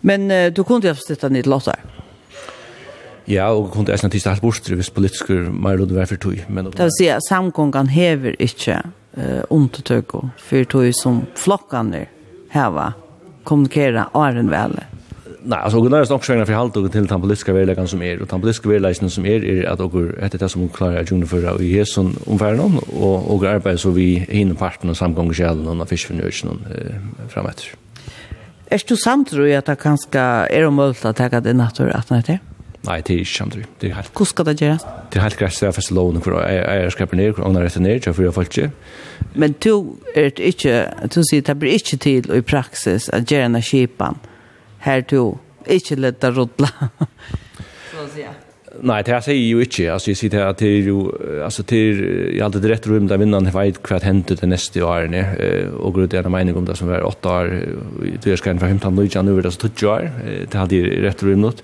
Men 0.00 0.30
uh, 0.30 0.52
du 0.52 0.64
kunde 0.64 0.88
ju 0.88 0.94
ha 0.94 0.98
stöttat 0.98 1.32
ner 1.32 1.42
till 1.42 1.52
åtta. 1.52 1.76
Ja, 3.30 3.50
og 3.54 3.70
kunde 3.74 3.92
eisne 3.94 4.10
tista 4.10 4.32
alt 4.32 4.42
bort, 4.42 4.66
hvis 4.66 4.90
politisker 4.90 5.50
mer 5.52 5.78
lodde 5.78 5.94
være 5.94 6.10
for 6.14 6.22
tog. 6.22 6.40
Men... 6.48 6.70
Det 6.72 6.88
vil 6.88 6.96
si 6.98 7.10
at 7.12 7.26
samgångan 7.28 7.92
hever 7.92 8.34
ikke 8.38 8.80
uh, 9.16 9.42
undertøkko 9.50 10.24
for 10.40 10.64
tog 10.64 10.88
som 10.98 11.22
flokkene 11.38 12.06
heva 12.54 12.92
kommunikere 13.46 14.08
åren 14.14 14.50
vel. 14.50 14.74
Nei, 15.40 15.56
altså, 15.56 15.78
og 15.78 15.88
nærmest 15.88 16.26
skjønner 16.26 16.44
for 16.44 16.58
halvt 16.58 16.76
og 16.76 16.88
til 16.92 17.06
den 17.08 17.22
politiske 17.22 17.54
verleggen 17.56 17.88
som 17.88 18.02
er, 18.04 18.18
og 18.20 18.28
den 18.28 18.42
politiske 18.42 18.68
verleggen 18.68 19.12
som 19.12 19.24
er, 19.24 19.44
er 19.46 19.62
at 19.70 19.80
dere, 19.80 20.10
etter 20.26 20.42
det 20.42 20.50
som 20.52 20.66
klarer 20.68 21.00
å 21.00 21.06
gjøre 21.06 21.28
for 21.30 21.46
å 21.48 21.54
gjøre 21.64 22.04
omfæren 22.26 22.60
om, 22.60 22.76
og, 22.92 23.30
og 23.32 23.46
arbeid 23.48 23.80
så 23.80 23.94
vi 23.96 24.10
hinner 24.28 24.58
parten 24.60 24.92
og 24.92 24.98
samgången 25.00 25.36
sjælen 25.36 25.80
og 25.80 25.88
fiskfornøyelsen 25.88 26.60
eh, 26.74 26.98
frem 27.32 27.48
etter. 27.48 27.72
Er 28.70 28.78
du 28.86 28.94
samtrøy 28.94 29.50
at 29.58 29.66
det 29.66 29.80
kanskje 29.82 30.22
er 30.46 30.68
om 30.68 30.76
mulig 30.78 31.02
å 31.02 31.12
ta 31.16 31.26
det 31.42 31.56
natur 31.58 31.90
at 31.90 32.12
det 32.12 32.36
er? 32.36 32.42
Nei, 32.86 33.00
det 33.04 33.12
er 33.12 33.22
ikke 33.24 33.34
samtrøy. 33.34 33.64
Det 33.80 33.88
er 33.90 33.96
helt... 33.98 34.12
Hvordan 34.14 34.30
skal 34.30 34.46
det 34.46 34.54
gjøres? 34.62 34.84
Det 35.10 35.18
er 35.18 35.24
helt 35.26 35.38
greit 35.40 35.56
å 35.58 35.66
jeg 35.66 35.96
lån 35.98 36.22
for 36.24 36.38
eierskapen 36.46 37.18
ned, 37.20 37.40
og 37.42 37.52
når 37.52 37.66
jeg 37.66 37.82
ned, 37.82 37.98
så 38.06 38.14
får 38.14 38.24
jeg 38.28 38.36
folk 38.38 38.54
ikke. 38.54 38.70
Men 39.34 39.56
du 39.58 39.72
er 40.14 40.30
ikke, 40.38 40.76
du 41.10 41.18
sier 41.26 41.42
det 41.44 41.56
blir 41.60 41.76
ikke 41.76 41.98
til 42.00 42.30
i 42.30 42.40
praksis 42.46 43.10
at 43.12 43.26
gjøre 43.26 43.42
gjerne 43.42 43.60
skipan 43.64 44.22
her 44.86 45.02
du 45.02 45.36
ikke 45.68 45.98
lette 46.00 46.30
rodla. 46.32 46.70
Så 47.90 48.06
å 48.06 48.08
si. 48.14 48.24
Nej, 48.78 49.02
det 49.02 49.12
här 49.12 49.32
jo 49.32 49.58
ju 49.58 49.90
Altså, 49.90 49.92
Alltså 49.92 50.14
sier 50.14 50.30
det 50.30 50.48
att 50.48 50.58
det 50.58 50.66
är 50.66 50.82
ju 50.82 51.10
alltså 51.44 51.62
till 51.62 52.36
jag 52.36 52.44
alltid 52.44 52.64
rätt 52.64 52.86
rum 52.86 53.06
där 53.06 53.18
vinnan 53.18 53.46
har 53.46 53.64
vet 53.64 53.90
vad 53.90 54.02
hände 54.02 54.34
det 54.34 54.46
nästa 54.46 54.80
eh, 55.04 55.68
og 55.74 55.98
och 55.98 56.10
til 56.10 56.18
en 56.18 56.32
mening 56.32 56.56
om 56.56 56.64
det 56.64 56.76
som 56.76 56.88
var 56.88 57.02
åtte 57.02 57.28
år 57.28 57.60
det 58.22 58.38
ska 58.38 58.50
inte 58.50 58.60
för 58.60 58.68
15 58.68 58.94
minuter 58.94 59.22
nu 59.22 59.40
det 59.42 59.50
så 59.50 59.58
tog 59.58 59.72
jag 59.82 60.10
det 60.52 60.58
hade 60.58 60.76
rätt 60.76 61.22
rum 61.22 61.40
något. 61.40 61.62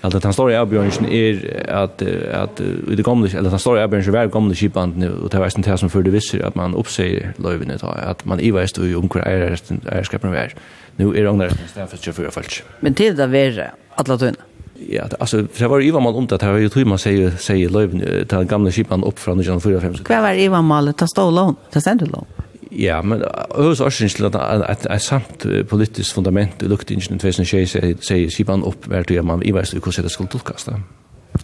Jag 0.00 0.10
hade 0.10 0.26
han 0.26 0.32
står 0.32 0.52
i 0.52 0.66
Björnsen 0.66 1.06
är 1.06 1.70
att 1.70 2.02
att 2.32 2.60
i 2.60 2.94
det 2.96 3.02
gamle, 3.02 3.28
eller 3.38 3.50
den 3.50 3.58
store 3.58 3.80
i 3.80 3.82
er 3.82 3.86
gamle 3.86 4.28
gamla 4.28 4.54
og 4.54 5.22
och 5.22 5.30
det 5.30 5.38
er 5.38 5.58
inte 5.58 5.70
det 5.70 5.78
som 5.78 5.90
förde 5.90 6.10
visser 6.10 6.46
att 6.46 6.54
man 6.54 6.74
uppsäger 6.74 7.32
löven 7.38 7.70
at 7.82 8.24
man 8.24 8.40
i 8.40 8.50
vet 8.50 8.78
ju 8.78 8.96
om 8.96 9.08
är 9.14 9.56
är 9.86 10.34
er 10.34 10.54
nu 10.96 11.08
är 11.16 11.22
det 11.22 11.30
andra 11.30 11.46
istället 11.46 11.90
för 11.90 11.96
24 11.96 12.30
falsk. 12.30 12.64
Men 12.80 12.94
till 12.94 13.16
det 13.16 13.26
värre 13.26 13.70
alle 13.96 14.18
tunna. 14.18 14.47
Ja, 14.86 15.08
alltså 15.18 15.46
för 15.52 15.64
det 15.64 15.68
var 15.68 15.80
Ivan 15.80 16.02
mal 16.02 16.26
det 16.26 16.36
där 16.36 16.58
jag 16.58 16.72
tror 16.72 16.84
man 16.84 16.98
säger 16.98 17.30
säger 17.30 17.68
löven 17.68 18.26
den 18.28 18.46
gamla 18.46 18.70
skipan 18.70 19.04
upp 19.04 19.18
från 19.18 19.40
1945. 19.40 20.04
Kvar 20.04 20.20
var 20.20 20.32
Ivan 20.32 20.64
mal 20.64 20.92
ta 20.92 21.04
det 21.04 21.14
ta 21.14 22.04
lån. 22.04 22.26
Ja, 22.70 23.02
men 23.02 23.22
hos 23.50 23.80
Arsens 23.80 24.14
til 24.14 24.26
at 24.28 24.86
et 24.86 25.02
samt 25.02 25.46
politisk 25.68 26.14
fundament 26.14 26.62
i 26.62 26.68
luktingen 26.68 27.16
i 27.16 27.18
2006 27.18 27.76
sier 28.04 28.30
Sipan 28.30 28.62
opp 28.62 28.86
hver 28.86 29.02
tida 29.08 29.22
man 29.22 29.42
i 29.42 29.52
veist 29.52 29.72
hvordan 29.72 30.04
det 30.04 30.12
skulle 30.12 30.28
tolkast 30.28 30.68
det. 30.68 30.76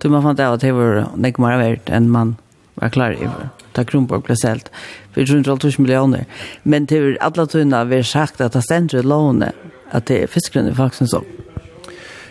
Du 0.03 0.09
må 0.09 0.21
fant 0.21 0.41
av 0.41 0.55
at 0.55 0.61
det 0.61 0.75
var 0.75 1.09
nek 1.17 1.39
mer 1.39 1.57
verdt 1.59 1.91
enn 1.91 2.11
man 2.11 2.37
var 2.75 2.93
klar 2.93 3.17
i 3.17 3.29
da 3.75 3.85
Kronborg 3.85 4.23
ble 4.27 4.37
selt 4.37 4.71
for 5.15 5.23
112 5.23 5.81
millioner. 5.81 6.27
Men 6.65 6.87
til 6.87 7.17
alle 7.21 7.47
tunna 7.47 7.85
vi 7.85 8.03
sagt 8.03 8.41
at 8.41 8.53
det 8.53 8.63
stendte 8.65 9.03
lånet 9.03 9.55
at 9.93 10.07
det 10.09 10.23
er 10.23 10.31
fiskgrunnet 10.31 10.77
faktisk 10.77 11.11
sånn. 11.11 11.27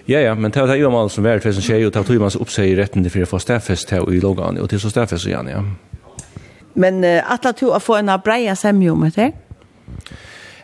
Ja, 0.06 0.20
ja, 0.20 0.36
men 0.36 0.52
det 0.52 0.62
var 0.62 0.76
ju 0.76 0.90
mal 0.90 1.10
som 1.10 1.24
var 1.24 1.40
2020 1.40 1.86
og 1.86 1.94
det 1.94 2.06
tog 2.06 2.20
man 2.20 2.32
så 2.32 2.40
upp 2.40 2.50
sig 2.50 2.76
rätten 2.76 3.10
för 3.10 3.22
att 3.22 3.30
få 3.30 3.40
stäffest 3.40 3.90
här 3.90 4.14
i 4.14 4.20
Logan 4.20 4.58
och 4.58 4.70
till 4.70 4.80
så 4.80 4.90
stäffest 4.90 5.28
igen, 5.28 5.48
ja. 5.48 5.64
Men 6.74 7.04
uh, 7.04 7.32
att 7.32 7.58
du 7.60 7.66
å 7.66 7.80
få 7.80 7.96
en 7.96 8.20
breja 8.24 8.56
semje 8.56 8.90
om 8.92 9.12
det? 9.16 9.32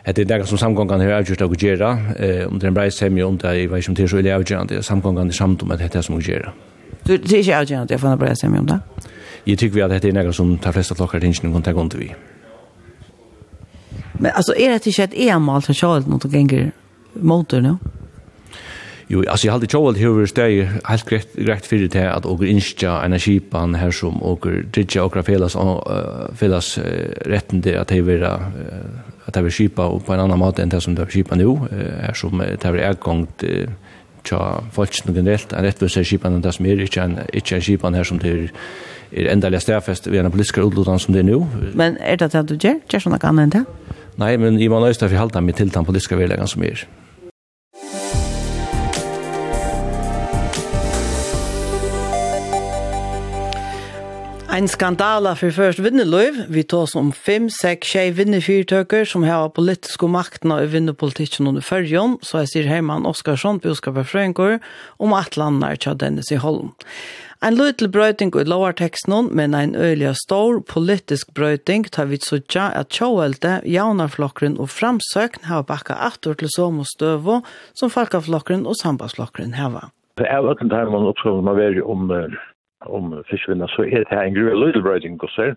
Att 0.04 0.16
det 0.16 0.30
er 0.30 0.38
det 0.38 0.46
som 0.46 0.58
samgången 0.58 1.00
har 1.00 1.10
avgjort 1.10 1.42
å 1.42 1.54
gjøre, 1.54 1.88
eh, 2.18 2.48
om 2.48 2.58
det 2.58 2.64
er 2.64 2.68
en 2.68 2.74
breja 2.74 2.90
semje 2.90 3.24
om 3.24 3.38
det, 3.38 3.48
jeg 3.48 3.70
vet 3.70 3.78
ikke 3.78 3.90
om 3.90 3.94
det 3.94 4.04
er 4.04 4.08
så 4.08 4.18
eller 4.18 4.34
avgjörande, 4.34 4.82
samgången 4.82 5.28
er 5.28 5.32
samt 5.32 5.62
om 5.62 5.70
att 5.70 5.78
det 5.78 5.94
är 5.94 6.02
som 6.02 6.20
gjøre. 6.20 6.52
Du, 7.06 7.16
det 7.16 7.32
är 7.32 7.38
inte 7.38 7.58
avgjörande 7.58 7.94
att 7.94 8.00
få 8.00 8.06
en 8.06 8.18
breja 8.18 8.36
semje 8.36 8.60
om 8.60 8.66
det? 8.66 8.80
Jag 9.44 9.58
tycker 9.58 9.84
at 9.84 10.02
det 10.02 10.08
er 10.08 10.12
något 10.12 10.34
som 10.34 10.56
de 10.56 10.72
flesta 10.72 10.94
klockar 10.94 11.24
inte 11.24 11.40
kan 11.40 11.62
ta 11.62 11.72
gång 11.72 11.90
till 11.90 12.00
vi. 12.00 12.14
Men 14.12 14.32
altså, 14.34 14.54
er 14.56 14.72
det 14.72 14.86
ikke 14.86 15.02
et 15.02 15.14
e-mal 15.14 15.62
för 15.62 15.74
Charles 15.74 16.06
något 16.06 16.32
gänger 16.32 16.70
motor 17.14 17.60
nå? 17.60 17.68
No? 17.68 17.89
Jo, 19.10 19.24
altså 19.26 19.48
jeg 19.48 19.54
halte 19.56 19.66
tjovel 19.66 19.96
hever 19.98 20.28
steg 20.30 20.60
helt 20.86 21.06
greit, 21.08 21.32
greit 21.34 21.66
fyrir 21.66 21.88
til 21.90 22.06
at 22.06 22.26
åker 22.30 22.46
innskja 22.46 23.00
en 23.02 23.16
kipan 23.18 23.74
her 23.74 23.90
som 23.90 24.20
åker 24.22 24.60
dritja 24.70 25.02
åker 25.02 25.26
felas, 25.26 25.56
uh, 25.58 26.28
felas 26.38 26.76
uh, 26.78 27.08
retten 27.26 27.62
til 27.64 27.74
at 27.80 27.90
hever 27.90 28.22
uh, 28.22 29.26
at 29.26 29.36
hever 29.36 29.50
kipa 29.50 29.88
og 29.90 30.04
på 30.06 30.14
en 30.14 30.22
annan 30.22 30.38
måte 30.38 30.62
enn 30.62 30.70
det 30.70 30.82
som 30.84 30.94
det 30.94 31.02
hever 31.02 31.16
skipa 31.16 31.40
nu, 31.40 31.56
uh, 31.58 31.90
her 32.06 32.14
som 32.14 32.38
det 32.38 32.62
hever 32.62 32.86
ergångt 32.86 33.42
uh, 33.42 33.98
tja 34.22 34.60
folksen 34.76 35.10
generelt, 35.16 35.56
en 35.56 35.66
rettvis 35.66 35.98
er 35.98 36.06
skipan 36.06 36.38
enn 36.38 36.46
det 36.46 36.54
som 36.54 36.70
er, 36.70 36.86
ikke 36.86 37.02
en, 37.02 37.18
ikke 37.34 37.58
en 37.58 37.66
skipan 37.66 37.98
her 37.98 38.06
som 38.06 38.22
det 38.22 38.36
er 38.36 38.48
er 39.10 39.32
endelig 39.32 39.64
stedfest 39.64 40.06
ved 40.06 40.22
en 40.22 40.30
politisk 40.30 40.60
utlodan 40.62 40.98
som 40.98 41.14
det 41.14 41.24
er 41.24 41.26
nu. 41.26 41.48
Men 41.74 41.96
er 42.00 42.16
det 42.16 42.32
det 42.32 42.44
du 42.48 42.54
gjør? 42.54 42.78
Gjør 42.86 43.06
sånn 43.06 43.16
at 43.16 43.24
annet 43.26 43.48
enn 43.48 43.54
det? 43.56 43.96
Nei, 44.20 44.36
men 44.38 44.58
i 44.60 44.68
man 44.70 44.86
øyster 44.86 45.08
for 45.08 45.18
halda 45.18 45.42
meg 45.42 45.56
til 45.58 45.72
den 45.72 45.86
politiska 45.86 46.18
vedleggen 46.18 46.46
som 46.50 46.62
er. 46.62 46.84
Ein 54.50 54.66
skandala 54.66 55.36
for 55.38 55.54
først 55.54 55.78
vinneløyv. 55.78 56.40
Vi 56.50 56.64
tås 56.66 56.96
om 56.98 57.12
fem, 57.14 57.44
seks, 57.54 57.92
tjei 57.92 58.08
vinnefyrtøkker 58.10 59.04
som 59.06 59.22
har 59.22 59.52
politiske 59.54 60.08
maktene 60.10 60.56
i 60.64 60.66
vinnepolitikken 60.72 61.46
under 61.46 61.62
førjon, 61.62 62.16
så 62.26 62.42
jeg 62.42 62.50
sier 62.50 62.66
Herman 62.66 63.06
Oskarsson, 63.06 63.60
Bjoskapet 63.62 64.10
Frøyngård, 64.10 64.58
om 64.98 65.14
at 65.14 65.38
landene 65.38 65.70
er 65.70 65.78
tja 65.78 65.94
Dennis 65.94 66.32
i 66.34 66.40
Holm. 66.42 66.72
Ein 67.46 67.60
løytel 67.60 67.92
brøyting 67.94 68.34
i 68.34 68.42
lovarteksten, 68.50 69.30
men 69.30 69.54
ein 69.54 69.76
øyelig 69.78 70.16
stor 70.24 70.58
politisk 70.66 71.30
brøyting 71.38 71.86
tar 71.86 72.10
vi 72.10 72.18
suttja 72.18 72.72
at 72.74 72.90
tjåvelde, 72.90 73.60
jaunarflokkeren 73.70 74.58
og 74.58 74.74
framsøkn 74.74 75.46
har 75.46 75.62
bakka 75.70 75.94
atur 76.10 76.34
til 76.34 76.50
som 76.50 76.82
og 76.82 76.90
støvo, 76.90 77.40
som 77.78 77.94
falkaflokkeren 77.94 78.66
og 78.66 78.74
sambandsflokkeren 78.82 79.54
heva. 79.62 79.92
Det 80.18 80.26
er 80.26 80.42
løytel 80.42 80.74
der 80.74 80.90
man 80.90 81.06
oppskriver 81.06 81.40
man 81.46 81.56
veri 81.56 81.86
om 81.86 82.10
om 82.86 83.24
fiskvinna 83.28 83.68
så 83.68 83.84
er 83.84 84.04
det 84.04 84.10
här 84.10 84.24
en 84.24 84.34
grøy 84.34 84.54
little 84.54 84.82
bröding 84.82 85.16
gosser. 85.16 85.56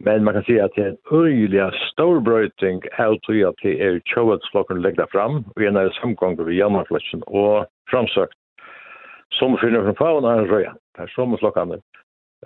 Men 0.00 0.24
man 0.24 0.34
kan 0.34 0.44
si 0.44 0.58
at 0.58 0.70
det 0.76 0.84
er 0.84 0.88
en 0.88 0.98
øyelig 1.12 1.70
stor 1.92 2.20
bröding 2.20 2.82
av 2.98 3.18
tror 3.26 3.48
at 3.48 3.62
det 3.62 3.74
er 3.82 4.00
tjovatsflocken 4.10 4.82
lägga 4.82 5.06
fram 5.12 5.44
og 5.56 5.62
en 5.62 5.76
av 5.76 5.90
samgång 6.00 6.36
ved 6.36 6.54
jammarflätsen 6.54 7.22
og 7.26 7.66
framsökt. 7.90 8.34
Som 9.32 9.58
finner 9.58 9.82
fra 9.82 9.94
faun 9.98 10.24
er 10.24 10.38
en 10.38 10.50
röja. 10.50 10.72
Det 10.96 11.02
er 11.02 11.12
som 11.14 11.36
slockan. 11.36 11.80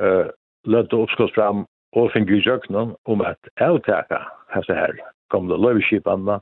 Uh, 0.00 0.28
lødde 0.64 0.96
oppskås 0.96 1.34
fram 1.34 1.66
og 1.92 2.12
finner 2.12 2.32
i 2.32 2.44
jøkkenen 2.44 2.94
om 3.04 3.20
at 3.20 3.38
avtaka 3.60 4.22
hese 4.54 4.74
her 4.74 4.94
gamle 5.32 5.56
løyveskipanna 5.56 6.40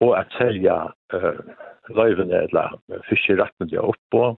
og 0.00 0.18
at 0.18 0.32
selja 0.38 0.90
uh, 1.14 1.40
løyvene 1.88 2.46
eller 2.48 2.76
fiskerettene 3.08 3.70
de 3.70 3.76
er 3.76 3.92
oppå 3.92 4.34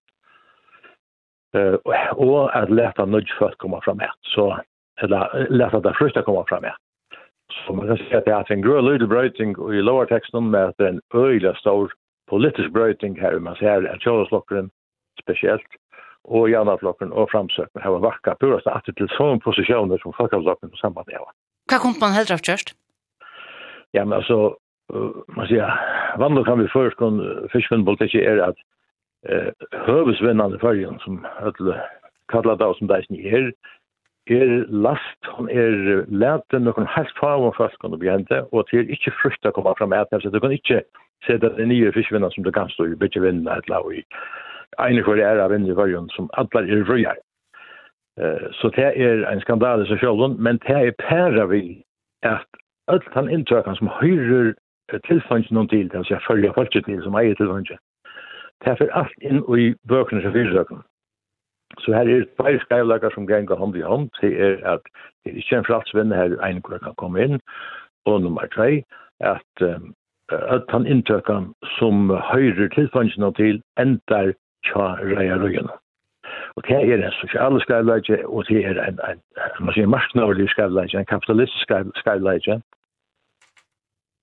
eh 1.54 1.75
at 1.85 2.62
att 2.62 2.71
lätta 2.71 3.04
nudge 3.04 3.54
komme 3.59 3.80
fram 3.85 3.99
her. 3.99 4.12
så 4.23 4.61
eller 5.02 5.47
leta 5.50 5.80
det 5.80 5.94
första 5.99 6.23
komme 6.23 6.44
fram 6.49 6.64
her. 6.64 6.76
så 7.66 7.73
man 7.73 7.87
kan 7.87 7.97
si 7.97 8.14
at 8.14 8.25
det 8.25 8.32
er 8.32 8.52
en 8.52 8.62
grøy 8.62 8.80
lydel 8.80 9.09
brøyting 9.09 9.59
och 9.59 9.75
i 9.75 9.82
lower 9.82 10.04
texten 10.04 10.50
med 10.50 10.73
er 10.78 10.87
en 10.87 11.00
øyla 11.14 11.54
stor 11.54 11.92
politisk 12.30 12.71
brøyting 12.71 13.21
her, 13.21 13.38
man 13.38 13.56
ser 13.56 13.88
at 13.88 14.00
kjøleslokkeren 14.00 14.71
speciellt 15.23 15.73
och 16.25 16.50
Janaflockren 16.50 17.12
och 17.12 17.30
framsökna 17.30 17.80
har 17.80 17.99
vakka 17.99 18.35
purast 18.35 18.66
att 18.66 18.85
till 18.85 19.09
sån 19.09 19.40
positioner 19.40 19.99
som 19.99 20.12
folkavlocken 20.12 20.71
på 20.71 20.76
samband 20.76 21.06
med. 21.06 21.18
Hva 21.71 21.78
kom 21.78 21.94
man 22.00 22.12
helt 22.12 22.30
rätt 22.30 22.47
kjørst? 22.47 22.75
Ja 23.90 24.04
men 24.04 24.12
alltså 24.18 24.56
man 25.37 25.47
säger 25.47 26.18
vandrar 26.18 26.44
kan 26.44 26.59
vi 26.59 26.68
först 26.68 26.97
kon 26.97 27.49
fiskmenpolitik 27.52 28.14
är 28.14 28.38
att 28.38 28.56
eh 29.28 29.52
hövsvinnande 29.72 30.58
färjan 30.58 30.98
som 30.98 31.26
ödle 31.42 31.80
kallar 32.28 32.56
det 32.56 32.78
som 32.78 32.86
där 32.86 33.06
ni 33.08 33.26
är 33.28 33.52
er 34.26 34.66
last 34.68 35.18
hon 35.26 35.48
er 35.50 36.06
läten 36.08 36.64
nokon 36.64 36.86
helt 36.86 37.18
far 37.20 37.36
og 37.36 37.56
fast 37.56 37.78
kan 37.80 37.98
bli 37.98 38.10
hente 38.10 38.44
og 38.52 38.68
til 38.70 38.90
ikkje 38.90 39.12
frukta 39.22 39.50
koma 39.50 39.74
fram 39.78 39.92
at 39.92 40.06
så 40.10 40.30
du 40.30 40.40
kan 40.40 40.52
ikkje 40.52 40.82
se 41.26 41.38
det 41.38 41.56
det 41.56 41.68
nye 41.68 41.92
fiskvinnar 41.92 42.30
som 42.30 42.44
du 42.44 42.50
kan 42.50 42.68
stå 42.68 42.84
i 42.84 42.94
bitte 42.94 43.20
vind 43.20 43.48
at 43.48 43.68
lau 43.68 43.90
i 43.90 44.02
eine 44.78 45.02
det 45.02 45.24
er 45.24 45.40
av 45.40 45.50
vind 45.50 45.68
i 45.68 45.74
varjon 45.74 46.08
som 46.10 46.30
allar 46.32 46.62
er 46.62 46.84
røyar 46.84 47.16
eh 48.18 48.52
så 48.52 48.68
det 48.68 48.92
er 48.96 49.32
en 49.32 49.40
skandal 49.40 49.82
i 49.82 49.88
seg 49.88 49.98
sjølv 49.98 50.38
men 50.38 50.58
det 50.66 50.76
er 50.76 50.92
pæra 51.08 51.46
vi 51.46 51.82
at 52.22 52.46
alt 52.88 53.14
han 53.14 53.28
inntøkan 53.28 53.76
som 53.76 53.88
høyrer 53.88 54.54
tilfangen 55.06 55.68
til, 55.68 55.88
det 55.88 55.98
vil 55.98 56.04
si 56.04 56.14
følge 56.28 56.52
folket 56.54 56.84
til 56.84 57.02
som 57.02 57.14
eier 57.14 57.34
tilfangen 57.34 57.78
Det 58.64 58.75
er 58.81 58.95
alt 58.95 59.25
inn 59.26 59.42
i 59.59 59.73
bøkene 59.88 60.23
som 60.23 60.35
finnes 60.35 60.54
dere. 60.54 60.83
Så 61.81 61.95
her 61.97 62.09
er 62.09 62.26
bare 62.38 62.61
skreivlager 62.61 63.11
som 63.14 63.26
ganger 63.26 63.57
hånd 63.57 63.76
i 63.76 63.83
hånd. 63.87 64.11
Det 64.21 64.33
er 64.37 64.61
at 64.75 64.85
det 65.25 65.33
er 65.33 65.40
ikke 65.40 65.59
en 65.62 65.66
fratsvenn 65.66 66.12
her 66.12 66.37
en 66.45 66.61
hvor 66.61 66.78
kan 66.78 66.95
komme 67.00 67.25
inn. 67.25 67.40
Og 68.07 68.23
nummer 68.23 68.47
tre, 68.52 68.83
at 69.21 69.62
um, 69.66 69.95
at 70.33 70.64
han 70.69 70.87
inntøkker 70.87 71.45
som 71.78 72.11
høyrer 72.11 72.69
tilfangene 72.75 73.33
til 73.37 73.62
endar 73.78 74.33
tja 74.69 74.87
reia 75.02 75.37
røyene. 75.37 75.75
Og 76.57 76.64
det 76.69 76.76
er 76.76 77.07
en 77.07 77.16
sosiale 77.21 77.61
skreivlager, 77.61 78.26
og 78.26 78.45
det 78.49 78.64
er 78.64 78.78
en, 78.88 79.00
en, 79.11 79.21
en, 79.61 79.73
en 79.76 79.90
marknavlig 79.90 80.49
skreivlager, 80.50 80.99
en 80.99 81.07
kapitalistisk 81.07 81.73
skreivlager 82.00 82.61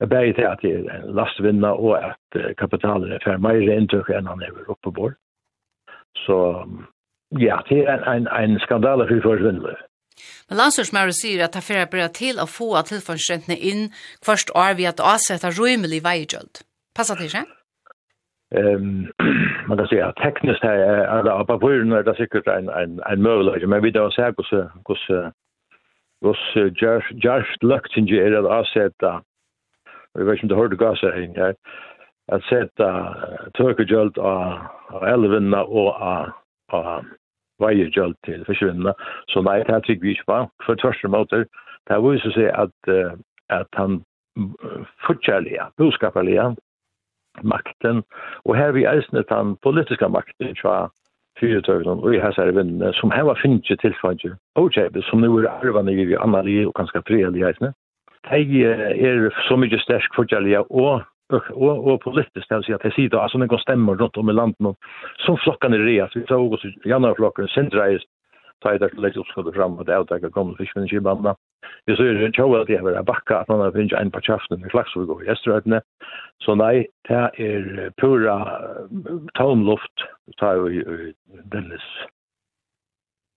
bæri 0.08 0.34
til 0.34 0.48
at 0.48 0.62
det 0.62 0.72
er 0.76 0.96
en 0.96 1.16
lastvinna 1.16 1.68
og 1.68 1.98
at 2.00 2.56
kapitalet 2.58 3.12
er 3.14 3.24
færre 3.26 3.42
mer 3.44 3.60
inntøk 3.76 4.10
enn 4.10 4.28
han 4.32 4.42
er 4.42 4.72
oppe 4.72 4.92
på. 4.96 5.12
Så 6.26 6.38
ja, 7.40 7.60
det 7.70 7.84
er 7.84 8.00
en, 8.00 8.28
en, 8.28 8.28
en 8.44 8.60
skandale 8.60 9.08
for 9.10 9.22
forsvinnelig. 9.28 9.76
Men 10.50 10.58
landslagsmæren 10.58 11.16
sier 11.16 11.44
at 11.46 11.54
det 11.56 11.64
færre 11.64 11.92
bør 11.92 12.08
til 12.16 12.40
å 12.40 12.48
få 12.48 12.72
tilføynsrentene 12.88 13.60
inn 13.60 13.90
først 14.26 14.52
år 14.56 14.76
ved 14.80 14.92
at 14.94 15.04
avsette 15.14 15.52
rymelig 15.60 16.04
veigjøld. 16.04 16.64
Passer 16.96 17.16
det 17.20 17.32
ikke? 17.32 17.46
Ehm 18.58 19.12
man 19.70 19.78
kan 19.78 19.88
säga 19.88 20.12
tekniskt 20.12 20.64
här 20.64 20.78
är 20.78 21.24
det 21.24 21.30
på 21.30 21.46
papperen 21.46 21.92
är 21.92 22.04
det 22.04 22.16
säkert 22.16 22.48
en 22.48 22.70
en 22.70 23.02
en 23.06 23.22
möjlighet 23.22 23.70
men 23.70 23.84
vi 23.84 23.92
då 23.92 24.12
säger 24.12 24.34
hur 24.38 24.70
hur 24.88 25.32
hur 26.54 26.70
just 26.70 27.12
just 27.12 27.64
lucked 27.64 27.98
in 27.98 28.06
det 28.06 28.40
att 28.40 28.46
avsätta 28.46 29.22
vi 30.20 30.26
vet 30.28 30.38
ikke 30.38 30.50
om 30.50 30.52
du 30.52 30.60
hørte 30.60 30.80
gasserheng 30.80 31.38
her, 31.40 31.56
at 32.30 32.46
sette 32.50 32.90
tøkegjølt 33.58 34.20
av 34.22 35.08
elvinna 35.08 35.64
og 35.64 35.96
av 35.96 37.06
veiergjølt 37.60 38.20
til 38.28 38.46
fiskvinna. 38.48 38.94
Så 39.32 39.42
nei, 39.44 39.62
det 39.64 39.74
her 39.74 39.84
trygg 39.86 40.04
vi 40.04 40.14
ikke 40.16 40.30
på. 40.30 40.40
For 40.66 40.80
tvørste 40.80 41.12
måter, 41.12 41.48
det 41.88 41.96
her 41.96 42.04
viser 42.06 42.36
seg 42.36 42.52
at, 42.54 42.94
at 43.50 43.80
han 43.80 44.02
fortjærlige, 45.08 45.72
boskapelige, 45.78 46.52
makten, 47.44 48.04
og 48.46 48.56
her 48.58 48.72
vi 48.76 48.88
eisne 48.90 49.24
den 49.30 49.56
politiska 49.64 50.08
makten 50.12 50.56
tja, 50.60 50.88
fyrtøvnen 51.40 52.02
og 52.04 52.16
i 52.16 52.20
hæsare 52.20 52.54
vinnene, 52.56 52.94
som 52.94 53.12
her 53.16 53.24
var 53.30 53.40
finnes 53.42 53.80
tilfanget, 53.82 54.36
og 54.60 54.72
kjæpet, 54.76 55.06
som 55.08 55.22
nu 55.24 55.38
er 55.38 55.48
arvane 55.50 55.94
i 55.94 56.06
vi 56.06 56.18
annalige 56.20 56.68
og 56.68 56.74
ganske 56.76 57.02
frelige 57.08 57.48
eisne 57.48 57.74
de 58.28 58.64
er 58.66 59.30
så 59.48 59.58
mye 59.58 59.80
sterk 59.86 60.12
forskjellige, 60.16 60.66
og 60.72 61.06
og, 61.30 61.88
og 61.88 62.00
politisk, 62.02 62.50
det 62.50 62.58
vil 62.58 62.76
at 62.76 62.86
jeg 62.88 62.94
sier 62.96 63.20
altså 63.22 63.38
noen 63.38 63.62
stemmer 63.62 64.00
rundt 64.00 64.18
om 64.18 64.32
i 64.32 64.34
landet, 64.34 64.88
som 65.26 65.38
flokkene 65.44 65.78
er 65.78 65.86
reas, 65.86 66.16
vi 66.16 66.26
tar 66.26 66.42
også 66.42 66.72
januarflokken, 66.90 67.48
sindreis, 67.54 68.06
tar 68.64 68.76
jeg 68.76 68.82
der 68.82 68.90
til 68.90 69.04
legge 69.06 69.22
oppskottet 69.22 69.56
fram, 69.56 69.78
og 69.78 69.86
det 69.86 69.94
er 69.94 70.02
avtaket 70.02 70.34
fisk 70.34 70.46
men 70.46 70.58
fiskvinne 70.58 70.90
kibandene. 70.90 71.36
Vi 71.86 71.96
så 71.96 72.04
jo 72.04 72.28
ikke 72.28 72.48
at 72.62 72.70
jeg 72.70 72.84
vil 72.84 72.98
ha 72.98 73.04
bakka, 73.04 73.40
at 73.40 73.50
man 73.50 73.62
har 73.62 73.72
finnet 73.72 73.94
en 74.00 74.12
par 74.12 74.26
chaften 74.26 74.62
med 74.62 74.72
flaks 74.72 74.96
og 74.96 75.02
vi 75.02 75.08
går 75.08 75.24
yesterday 75.30 75.82
Så 76.42 76.56
nei, 76.56 76.88
det 77.08 77.30
er 77.38 77.92
pura 78.02 78.36
taumluft, 79.38 80.08
tar 80.40 80.56
jo 80.56 81.14
Dennis 81.54 81.88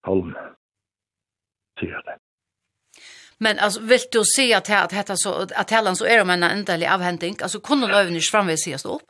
Holm, 0.07 0.35
sier 1.79 2.01
det. 2.07 2.19
Men 3.45 3.55
alltså 3.65 3.81
vill 3.91 4.05
du 4.13 4.21
se 4.37 4.55
att 4.55 4.69
här 4.69 4.85
att 4.85 4.95
detta 4.99 5.15
så 5.17 5.31
att 5.61 5.71
hällan 5.77 5.97
så 5.97 6.05
är 6.13 6.19
de 6.19 6.31
en 6.31 6.43
ändlig 6.43 6.89
avhänding. 6.97 7.35
Alltså 7.43 7.59
kunde 7.69 7.87
lövnish 7.97 8.31
framvis 8.33 8.61
ses 8.67 8.85
upp. 8.95 9.07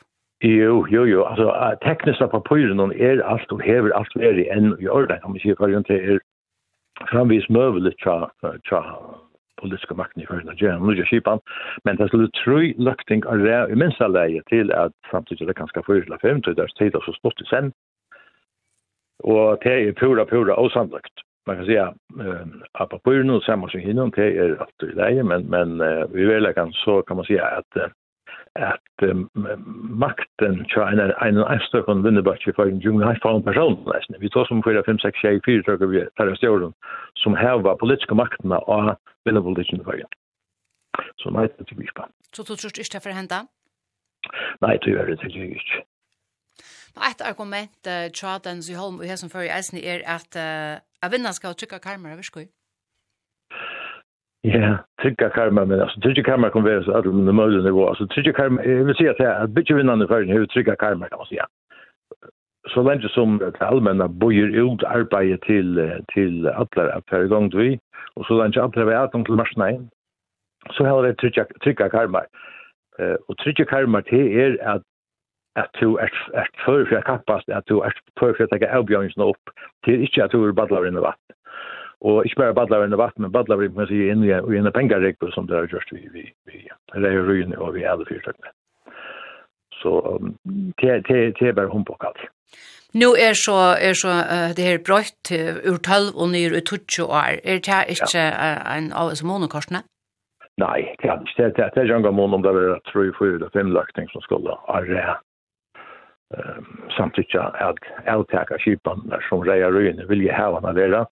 Jo, 0.61 0.87
jo, 0.95 1.03
jo. 1.13 1.21
Alltså 1.25 1.47
tekniska 1.89 2.27
papiren 2.29 2.79
hon 2.79 2.93
är 2.93 3.19
allt 3.33 3.53
och 3.53 3.63
häver 3.63 3.91
allt 3.91 4.15
mer 4.15 4.35
i 4.43 4.49
en 4.49 4.67
i 4.81 4.89
ordan 4.89 5.19
om 5.23 5.33
vi 5.33 5.41
ser 5.41 5.55
för 5.55 5.77
inte 5.79 5.95
är 5.95 6.21
framvis 7.11 7.49
möjligt 7.49 7.99
tra 7.99 8.31
tra 8.69 8.83
politiska 9.61 9.95
makten 9.95 10.23
i 10.23 10.27
förhållande 10.27 10.57
till 10.57 10.67
German 10.67 10.89
och 10.89 11.13
Japan. 11.13 11.41
Men 11.85 11.97
det 11.97 12.09
skulle 12.09 12.29
tru 12.29 12.75
lukting 12.89 13.27
av 13.27 13.39
det 13.39 13.73
i 13.73 13.75
minsta 13.75 14.09
läge 14.09 14.43
till 14.47 14.73
att 14.73 14.93
samtidigt 15.11 15.49
det 15.49 15.53
ganska 15.53 15.83
förhållande 15.83 16.19
fem 16.23 16.43
till 16.43 16.55
där 16.55 16.67
tid 16.79 16.93
så 16.93 17.13
stort 17.13 17.41
i 17.41 17.45
sen. 17.45 17.73
Och 19.23 19.59
det 19.63 19.89
är 19.89 19.93
pura, 19.93 20.25
pura 20.25 20.57
osannolikt 20.57 21.17
man 21.47 21.57
kan 21.57 21.67
säga 21.67 21.95
eh 22.21 22.47
apropå 22.73 23.11
nu 23.11 23.41
samma 23.41 23.69
som 23.69 23.81
hinner 23.81 24.05
inte 24.05 24.23
är 24.23 24.63
att 24.63 24.71
det 24.79 25.03
är 25.03 25.23
men 25.23 25.43
men 25.47 25.81
eh, 25.81 26.07
vi 26.13 26.25
vill 26.25 26.53
kan 26.55 26.73
så 26.73 27.03
kan 27.03 27.17
man 27.17 27.27
säga 27.27 27.47
att 27.47 27.93
att 28.55 29.03
um, 29.03 29.29
makten 29.91 30.65
China 30.69 31.13
en 31.13 31.37
en 31.37 31.61
stor 31.61 31.83
kon 31.83 32.03
Winnebatch 32.03 32.49
för 32.57 32.67
en 32.67 32.81
jung 32.81 33.01
high 33.03 33.21
farm 33.23 33.43
person 33.43 33.75
nästan. 33.87 34.17
Vi 34.21 34.31
tar 34.31 34.45
som 34.45 34.63
för 34.63 34.83
5 34.83 34.99
6 34.99 35.19
6 35.21 35.45
4 35.47 35.63
tror 35.63 35.87
vi 35.87 36.07
tar 36.15 36.27
det 36.27 36.37
stjärn 36.37 36.73
som 37.15 37.35
har 37.35 37.59
var 37.59 37.77
politiska 37.77 38.15
makten 38.15 38.53
och 38.53 38.97
Winnebatch 39.25 39.71
för 39.85 40.03
så 41.17 41.31
mycket 41.31 41.59
det 41.59 41.75
vi 41.77 41.87
spa 41.87 42.09
så 42.33 42.45
så 42.45 42.69
just 42.79 42.93
det 42.93 43.01
för 43.01 43.11
hända? 43.11 43.47
Nei, 44.61 44.79
det 44.79 44.91
gör 44.91 45.07
det 45.07 45.27
ikke. 45.27 45.85
Et 46.97 47.21
argument 47.31 47.79
uh, 47.87 48.09
tjaden 48.19 48.59
i 48.73 48.75
Holm 48.75 48.99
og 49.01 49.05
Hesson 49.05 49.31
för 49.31 49.41
i 49.41 49.53
Eisen 49.57 49.79
er 49.79 50.01
at 50.17 50.33
uh, 50.37 51.13
vinnan 51.13 51.33
skal 51.33 51.55
trycka 51.55 51.79
karmer 51.79 52.13
över 52.13 52.23
skoj. 52.23 52.47
Ja, 54.45 54.77
trycka 55.03 55.29
karma, 55.29 55.65
men 55.65 55.81
alltså 55.81 56.01
trycka 56.01 56.23
karma 56.23 56.51
kommer 56.51 56.71
vara 56.71 56.85
så 56.85 56.93
att 56.93 57.05
det 57.05 57.33
möjligen 57.33 57.65
nivå. 57.65 57.89
Alltså 57.89 58.07
trycka 58.07 58.33
karma, 58.33 58.65
jag 58.65 58.85
vill 58.85 58.97
säga 58.97 59.11
att 59.11 59.19
jag 59.19 59.51
byter 59.51 59.75
vinnande 59.75 60.07
för 60.07 60.23
hur 60.23 60.47
trycka 60.47 60.77
karma 60.77 61.09
kan 61.09 61.19
man 61.19 61.27
säga. 61.27 61.47
Så 62.75 62.83
länge 62.83 63.09
som 63.09 63.39
det 63.39 63.67
allmänna 63.67 64.09
böjer 64.09 64.47
ut 64.47 64.85
arbete 64.85 65.47
till, 65.47 66.01
till 66.15 66.47
alla 66.47 67.01
per 67.01 67.25
gång 67.25 67.51
vi, 67.55 67.79
och 68.15 68.27
så 68.27 68.43
länge 68.43 68.63
alla 68.63 68.85
vi 68.85 68.93
är 68.93 69.25
till 69.25 69.35
marsnain, 69.35 69.91
så 70.71 70.85
har 70.85 71.03
det 71.03 71.15
trycka, 71.15 71.47
trycka 71.63 71.89
karma. 71.89 72.25
Uh, 73.01 73.17
och 73.29 73.37
trycka 73.37 73.65
karma 73.65 74.03
till 74.03 74.39
är 74.41 74.69
att 74.69 74.83
at 75.57 75.71
du 75.81 75.97
er 75.97 76.11
er 76.35 76.49
før 76.65 76.87
for 76.89 77.05
kampast 77.07 77.49
at 77.49 77.69
du 77.69 77.81
er 77.81 77.93
før 78.21 78.33
for 78.37 78.45
at 78.45 78.61
jeg 78.61 78.71
avbjørnsen 78.73 79.23
opp 79.23 79.55
til 79.85 80.03
ikke 80.03 80.25
at 80.25 80.33
du 80.33 80.45
er 80.47 80.53
badlar 80.53 80.87
i 80.89 80.95
vatt 80.95 81.37
og 82.01 82.25
ikke 82.27 82.41
bare 82.41 82.55
badlar 82.55 82.87
i 82.87 82.99
vatt 83.05 83.19
men 83.19 83.33
badlar 83.33 83.63
i 83.63 83.69
man 83.69 83.87
sier 83.87 84.13
inn 84.13 84.25
i 84.25 84.33
en 84.33 84.73
pengarek 84.73 85.21
som 85.35 85.47
det 85.47 85.57
har 85.57 85.69
gjort 85.69 85.93
vi 85.93 86.09
vi 86.15 86.27
vi 86.47 86.67
reier 86.95 87.33
er 87.37 87.59
og 87.59 87.75
vi 87.75 87.85
er 87.85 87.93
alle 87.93 88.09
fyrtøkne 88.09 88.55
så 89.83 90.19
det 90.81 91.49
er 91.49 91.53
bare 91.53 91.69
hun 91.69 91.85
på 91.85 91.97
kalt. 92.01 92.23
Nå 92.95 93.15
er 93.27 93.35
så 93.45 93.57
er 93.89 93.95
så 93.97 94.13
uh, 94.35 94.51
det 94.57 94.65
her 94.69 94.79
brøtt 94.89 95.33
ur 95.71 95.79
12 95.81 96.13
og 96.23 96.29
nyr 96.35 96.57
ut 96.59 96.73
20 96.89 97.07
år. 97.09 97.41
Er 97.45 97.59
det 97.69 97.81
ikke 97.95 98.25
uh, 98.45 98.77
en 98.77 98.93
av 98.93 99.13
oss 99.13 99.25
månedkorsene? 99.25 99.83
Nei, 100.61 100.81
det 101.01 101.09
er 101.11 101.25
ikke 101.25 101.49
det. 101.57 101.65
Er 101.65 101.83
ikke 101.83 101.97
en 101.97 102.07
gang 102.07 102.15
måned 102.15 102.35
om 102.39 102.43
det 102.45 102.53
er 102.53 102.79
3, 102.93 103.09
4 103.19 103.35
eller 103.39 103.51
5 103.57 103.73
løkning 103.79 104.11
som 104.13 104.21
skulle 104.27 104.53
ha 104.53 105.17
samtidig 106.97 107.41
at 107.41 107.79
avtäcka 108.07 108.59
kipan 108.59 109.09
där 109.09 109.21
som 109.29 109.45
reier 109.45 109.73
röjne 109.73 110.07
vil 110.09 110.25
jeg 110.25 110.37
ha 110.37 110.61
henne 110.61 110.73
där. 110.73 111.07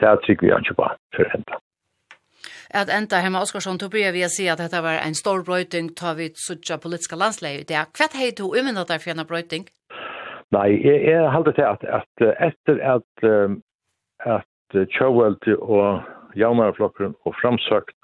Det 0.00 0.06
er 0.08 0.16
trygg 0.16 0.42
vi 0.42 0.46
ikke 0.46 0.74
på 0.74 0.88
for 1.14 1.24
för 1.24 1.30
henne. 1.30 1.58
Att 2.74 2.88
ända 2.88 3.16
hemma 3.16 3.42
Oskarsson 3.42 3.78
tog 3.78 3.90
börja 3.90 4.12
vi 4.12 4.24
att 4.24 4.30
se 4.30 4.48
att 4.48 4.58
detta 4.58 4.82
var 4.82 4.92
en 4.92 5.14
stor 5.14 5.42
brøyting 5.42 5.88
tar 5.94 6.14
vi 6.14 6.28
suttja 6.34 6.78
politiska 6.78 7.16
landsläge. 7.16 7.64
Det 7.68 7.74
är 7.74 7.84
kvätt 7.84 8.14
hej 8.14 8.32
to 8.32 8.56
umyndat 8.56 8.88
där 8.88 8.98
för 8.98 9.10
en 9.10 9.26
bröjting? 9.26 9.64
Nej, 10.50 10.86
jeg, 10.86 11.02
jag 11.04 11.30
håller 11.30 11.52
till 11.52 11.64
at, 11.64 11.84
att 11.84 12.20
efter 12.20 12.78
att, 12.78 13.24
at 14.18 14.44
Tjöwelt 14.88 15.48
og 15.48 16.02
Jaunarflokken 16.36 17.14
og 17.24 17.34
Framsökt 17.42 17.96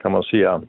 kan 0.00 0.12
man 0.12 0.22
si, 0.22 0.44
uh, 0.44 0.60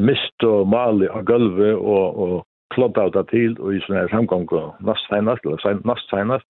mist 0.00 0.44
og 0.44 0.68
mali 0.68 1.06
av 1.08 1.24
gulvet 1.24 1.74
og, 1.74 2.18
og 2.22 2.46
klodd 2.74 2.98
av 2.98 3.12
det 3.16 3.26
til 3.32 3.56
og 3.60 3.74
i 3.74 3.80
sånne 3.84 4.04
her 4.04 4.12
samgång 4.12 4.46
og 4.58 4.86
nast 4.86 5.08
senast, 5.10 5.44
eller 5.44 5.82
nast 5.88 6.08
senast, 6.12 6.48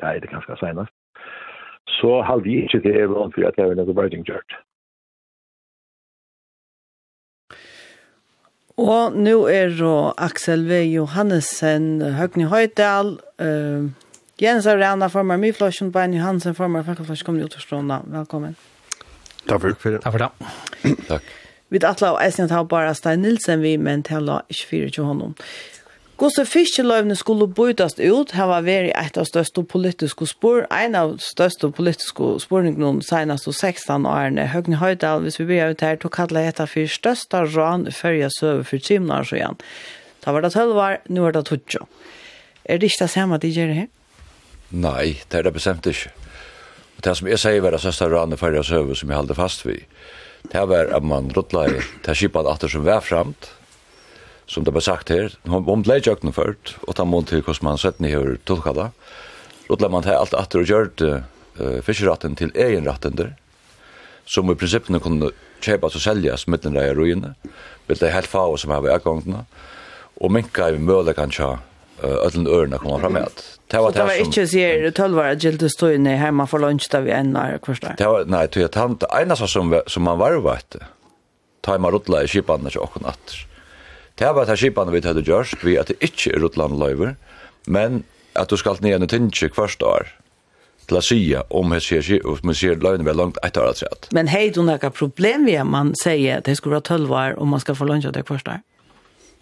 det 0.00 0.08
er 0.08 0.20
det 0.22 0.32
ganske 0.32 0.58
senast, 0.60 0.94
så 1.98 2.20
halde 2.26 2.50
jeg 2.50 2.68
ikke 2.68 2.82
til 2.84 3.00
evig 3.04 3.32
for 3.34 3.48
at 3.48 3.58
jeg 3.58 3.70
vil 3.70 3.80
noe 3.80 3.96
bøyding 3.96 4.26
gjørt. 4.28 4.60
Og 8.80 9.16
nå 9.16 9.34
er 9.52 9.74
Aksel 10.16 10.64
V. 10.68 10.78
Johannesen, 10.94 12.00
Høgni 12.16 12.48
Høydal, 12.48 13.18
uh, 13.42 13.90
Jens 14.40 14.66
Arena 14.66 15.10
former 15.12 15.36
Myflosjen, 15.36 15.92
Bein 15.92 16.16
Johansen 16.16 16.56
former 16.56 16.82
Fakkaflosjen, 16.82 17.26
kom 17.26 17.38
du 17.38 17.44
ut 17.44 17.56
Velkommen. 18.16 18.56
Takk 19.46 19.60
for 19.60 19.68
det. 19.68 20.00
Takk 20.02 20.12
for 20.12 20.18
det. 20.18 20.98
Takk. 21.08 21.32
Vi 21.72 21.80
atla 21.80 22.10
alla 22.10 22.24
eisen 22.26 22.44
at 22.44 22.52
han 22.52 22.66
bara 22.68 22.92
Stein 22.94 23.22
Nilsen 23.24 23.62
vi, 23.64 23.78
men 23.80 24.02
til 24.04 24.18
han 24.18 24.26
la 24.28 24.42
ikke 24.52 24.68
fyrir 24.68 24.90
til 24.92 25.08
honom. 25.08 25.32
Gosse 26.20 26.44
fiskeløyvene 26.46 27.16
skulle 27.16 27.48
bøydast 27.48 27.98
ut, 27.98 28.34
her 28.36 28.46
var 28.50 28.66
veri 28.66 28.92
et 28.92 29.16
av 29.18 29.24
største 29.26 29.64
politiske 29.64 30.28
spår, 30.28 30.66
en 30.68 30.94
av 30.94 31.14
største 31.24 31.70
politiske 31.72 32.28
spårningene 32.44 33.02
senast 33.02 33.48
og 33.48 33.56
16 33.56 34.04
årene. 34.06 34.44
Høgne 34.52 34.78
Høydal, 34.78 35.24
hvis 35.24 35.40
vi 35.40 35.48
blir 35.48 35.72
ut 35.72 35.82
her, 35.82 35.96
tog 35.96 36.12
kallet 36.14 36.52
etter 36.52 36.68
for 36.68 36.92
største 36.92 37.40
ran 37.56 37.88
før 37.88 38.20
jeg 38.20 38.36
søver 38.36 38.68
for 38.68 38.84
timene 38.90 39.22
så 39.24 39.40
igjen. 39.40 39.58
Da 40.22 40.36
var 40.36 40.44
det 40.44 40.52
12 40.52 40.76
år, 40.76 41.00
nå 41.08 41.24
er 41.26 41.34
det 41.34 41.46
20. 41.48 41.88
Er 42.68 42.78
det 42.78 42.92
ikke 42.92 43.06
det 43.06 43.12
samme 43.16 43.40
de 43.40 43.50
gjør 43.50 43.72
det 43.72 43.80
her? 43.80 43.92
Nei, 44.70 45.06
det 45.32 45.40
er 45.40 45.48
det 45.48 45.56
bestemt 45.56 45.88
ikke. 45.88 46.12
Det 47.02 47.16
som 47.18 47.32
jeg 47.32 47.40
sier 47.40 47.64
var 47.64 47.74
det 47.74 47.80
største 47.82 48.12
ranet 48.12 48.38
før 48.38 48.60
jeg 48.60 48.68
søver 48.68 48.94
som 48.94 49.10
jeg 49.10 49.18
holder 49.24 49.40
fast 49.40 49.66
vid, 49.66 49.88
det 50.50 50.62
var 50.68 50.90
at 50.94 51.04
man 51.06 51.30
ruttla 51.32 51.66
i 51.68 51.80
det 52.04 52.16
at 52.36 52.60
det 52.60 52.70
som 52.70 52.84
var 52.84 53.00
framt, 53.00 53.50
som 54.46 54.64
det 54.64 54.74
var 54.74 54.80
sagt 54.84 55.08
her, 55.08 55.32
hun 55.46 55.84
ikke 55.84 56.10
jøkna 56.10 56.32
ført, 56.32 56.76
og 56.86 56.96
ta 56.96 57.04
mån 57.04 57.24
til 57.24 57.42
hvordan 57.42 57.64
man 57.64 57.78
sett 57.78 58.00
ni 58.00 58.10
her 58.10 58.36
tulkada, 58.44 58.90
ruttla 59.70 59.88
man 59.88 60.02
til 60.02 60.18
alt 60.18 60.34
atter 60.34 60.60
og 60.60 60.66
gjørt 60.66 61.00
uh, 61.00 61.80
fiskeratten 61.82 62.36
til 62.36 62.52
egen 62.54 62.88
ratten 62.88 63.16
der, 63.16 63.32
som 64.26 64.50
i 64.50 64.54
prinsippene 64.54 65.00
kunne 65.00 65.32
kjøpes 65.62 65.96
og 65.96 66.02
selges 66.02 66.46
mittlen 66.50 66.76
rei 66.76 66.90
ruine, 66.92 67.34
vil 67.86 67.98
det 67.98 68.12
helt 68.12 68.30
fag 68.30 68.58
som 68.58 68.74
har 68.74 68.82
vi 68.82 68.90
er 68.92 69.44
og 70.22 70.30
minka 70.30 70.68
i 70.70 70.78
mølekan 70.78 71.32
tja 71.32 71.56
ödlen 72.02 72.46
örna 72.46 72.78
komma 72.78 72.98
fram 72.98 73.12
med. 73.12 73.28
Det 73.66 73.78
var 73.78 73.92
det 73.92 74.04
var 74.04 74.20
inte 74.20 74.46
så 74.46 74.58
här 74.58 74.90
12 74.90 75.18
år 75.18 75.30
gilt 75.30 75.62
att 75.62 75.70
stå 75.72 75.90
inne 75.90 76.16
hemma 76.16 76.46
för 76.46 76.58
lunch 76.58 76.88
där 76.90 77.00
vi 77.00 77.10
än 77.10 77.30
när. 77.30 77.58
Det 77.96 78.06
var 78.06 78.24
nej, 78.24 78.48
tog 78.48 78.62
jag 78.62 78.70
tant 78.70 79.04
ena 79.22 79.36
så 79.36 79.46
som 79.46 79.82
som 79.86 80.02
man 80.02 80.18
var 80.18 80.52
vet. 80.52 80.76
Ta 81.60 81.78
mig 81.78 81.90
rutla 81.90 82.22
i 82.22 82.28
skipan 82.28 82.66
och 82.66 82.76
och 82.76 83.02
natt. 83.02 83.34
Det 84.14 84.32
var 84.32 84.46
det 84.46 84.56
skipan 84.56 84.92
vi 84.92 85.00
hade 85.06 85.20
gjort, 85.20 85.64
vi 85.64 85.78
att 85.78 85.86
det 85.86 86.02
inte 86.02 86.30
rutland 86.30 86.78
lever 86.78 87.16
men 87.64 88.02
att 88.32 88.48
du 88.48 88.56
skall 88.56 88.76
ner 88.80 88.94
en 88.94 89.08
tinche 89.08 89.48
kvarstår 89.48 90.06
till 90.86 90.96
att 90.96 91.04
säga 91.04 91.44
om 91.48 91.72
hur 91.72 91.80
ser 91.80 92.02
sig 92.02 92.20
och 92.20 92.44
man 92.44 92.54
ser 92.54 92.76
lönen 92.76 93.04
väl 93.04 93.16
långt 93.16 93.36
ett 93.42 93.56
år 93.56 93.66
att 93.66 94.08
Men 94.10 94.26
hej 94.26 94.50
du 94.50 94.62
några 94.62 94.90
problem 94.90 95.44
vi 95.44 95.64
man 95.64 95.94
säger 95.96 96.38
att 96.38 96.44
det 96.44 96.56
skulle 96.56 96.70
vara 96.70 96.80
12 96.80 97.08
var 97.08 97.38
om 97.38 97.48
man 97.48 97.60
ska 97.60 97.74
få 97.74 97.84
lunch 97.84 98.12
där 98.12 98.22
första. 98.26 98.60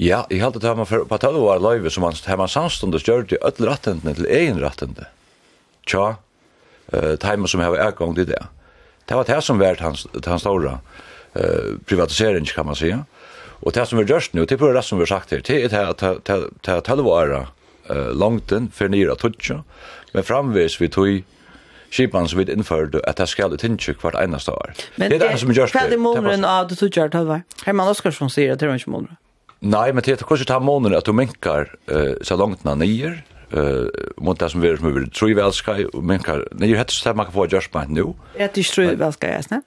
Ja, 0.00 0.22
jeg 0.32 0.40
halte 0.40 0.62
det 0.62 0.70
man 0.78 0.88
for 0.88 1.04
på 1.04 1.16
tøve 1.20 1.42
var 1.44 1.60
løyve 1.60 1.90
som 1.92 2.06
man 2.06 2.16
her 2.24 2.38
man 2.40 2.48
samstundes 2.48 3.04
gjør 3.04 3.26
til 3.28 3.42
ødel 3.44 3.68
rattendene 3.68 4.14
til 4.16 4.28
egen 4.32 4.60
rattende. 4.62 5.04
Tja, 5.84 6.14
uh, 6.94 7.14
timer 7.20 7.50
som 7.52 7.60
har 7.60 7.76
ergang 7.76 8.14
til 8.16 8.30
det. 8.30 8.40
Det 9.08 9.18
var 9.18 9.28
det 9.28 9.42
som 9.44 9.60
var 9.60 9.76
hans, 9.84 10.06
hans 10.24 10.42
store 10.42 10.78
uh, 11.36 11.76
privatisering, 11.86 12.46
kan 12.46 12.66
man 12.66 12.74
säga. 12.74 13.04
Og 13.62 13.74
det 13.74 13.88
som 13.88 13.98
vi 13.98 14.04
gjørst 14.04 14.34
nu, 14.34 14.44
det 14.44 14.60
er 14.60 14.72
det 14.72 14.84
som 14.84 14.98
vi 14.98 15.04
har 15.04 15.20
sagt 15.20 15.30
her, 15.30 15.40
det 15.40 15.72
er 15.72 16.48
det 16.64 16.84
tøve 16.84 17.04
var 17.04 17.52
uh, 17.90 18.10
langten 18.16 18.70
for 18.72 18.88
nyra 18.88 19.14
tutsja, 19.20 19.62
men 20.14 20.24
framvis 20.24 20.80
vi 20.80 20.88
tog 20.88 21.24
skipan 21.90 22.28
som 22.28 22.38
vi 22.38 22.52
innførte 22.52 23.02
at 23.04 23.18
det 23.18 23.28
skal 23.28 23.52
utinnsju 23.52 23.98
hvert 24.00 24.16
eneste 24.16 24.52
år. 24.52 24.72
Men 24.96 25.10
det 25.10 25.20
er 25.20 25.28
det 25.28 25.40
som 25.40 25.52
gjørs 25.52 25.72
det. 25.72 25.76
Hva 25.76 25.86
er 25.86 25.90
det 25.90 26.00
måneden 26.00 26.44
av 26.44 26.70
det 26.70 26.78
tutsja 26.78 27.04
er 27.04 27.12
tøve? 27.12 27.42
Herman 27.66 27.90
Oskarsson 27.92 28.30
sier 28.32 28.54
at 28.54 28.60
det 28.62 28.70
er 28.70 28.80
ikke 28.80 28.94
måneden. 28.96 29.19
Nei, 29.60 29.90
men 29.92 30.04
det 30.04 30.14
er 30.14 30.24
kanskje 30.24 30.48
ta 30.48 30.56
måneder 30.62 31.02
at 31.02 31.08
du 31.08 31.12
minkar 31.16 31.68
uh, 31.92 32.14
så 32.24 32.36
langt 32.40 32.62
na 32.64 32.72
nyer, 32.80 33.18
uh, 33.52 33.88
mot 34.24 34.38
det 34.40 34.48
som 34.52 34.62
vi 34.62 34.72
som 34.78 34.88
vi 34.88 35.04
tror 35.12 35.32
i 35.32 35.36
elsker, 35.36 35.82
og 35.92 36.06
minkar, 36.06 36.46
nyer 36.56 36.80
hette 36.80 36.96
så 36.96 37.12
man 37.12 37.28
kan 37.28 37.36
få 37.36 37.44
adjustment 37.44 37.92
nå. 37.92 38.14
Jeg 38.40 38.54
tror 38.56 38.88
i 38.88 38.94
elsker, 38.96 39.36
jeg. 39.36 39.62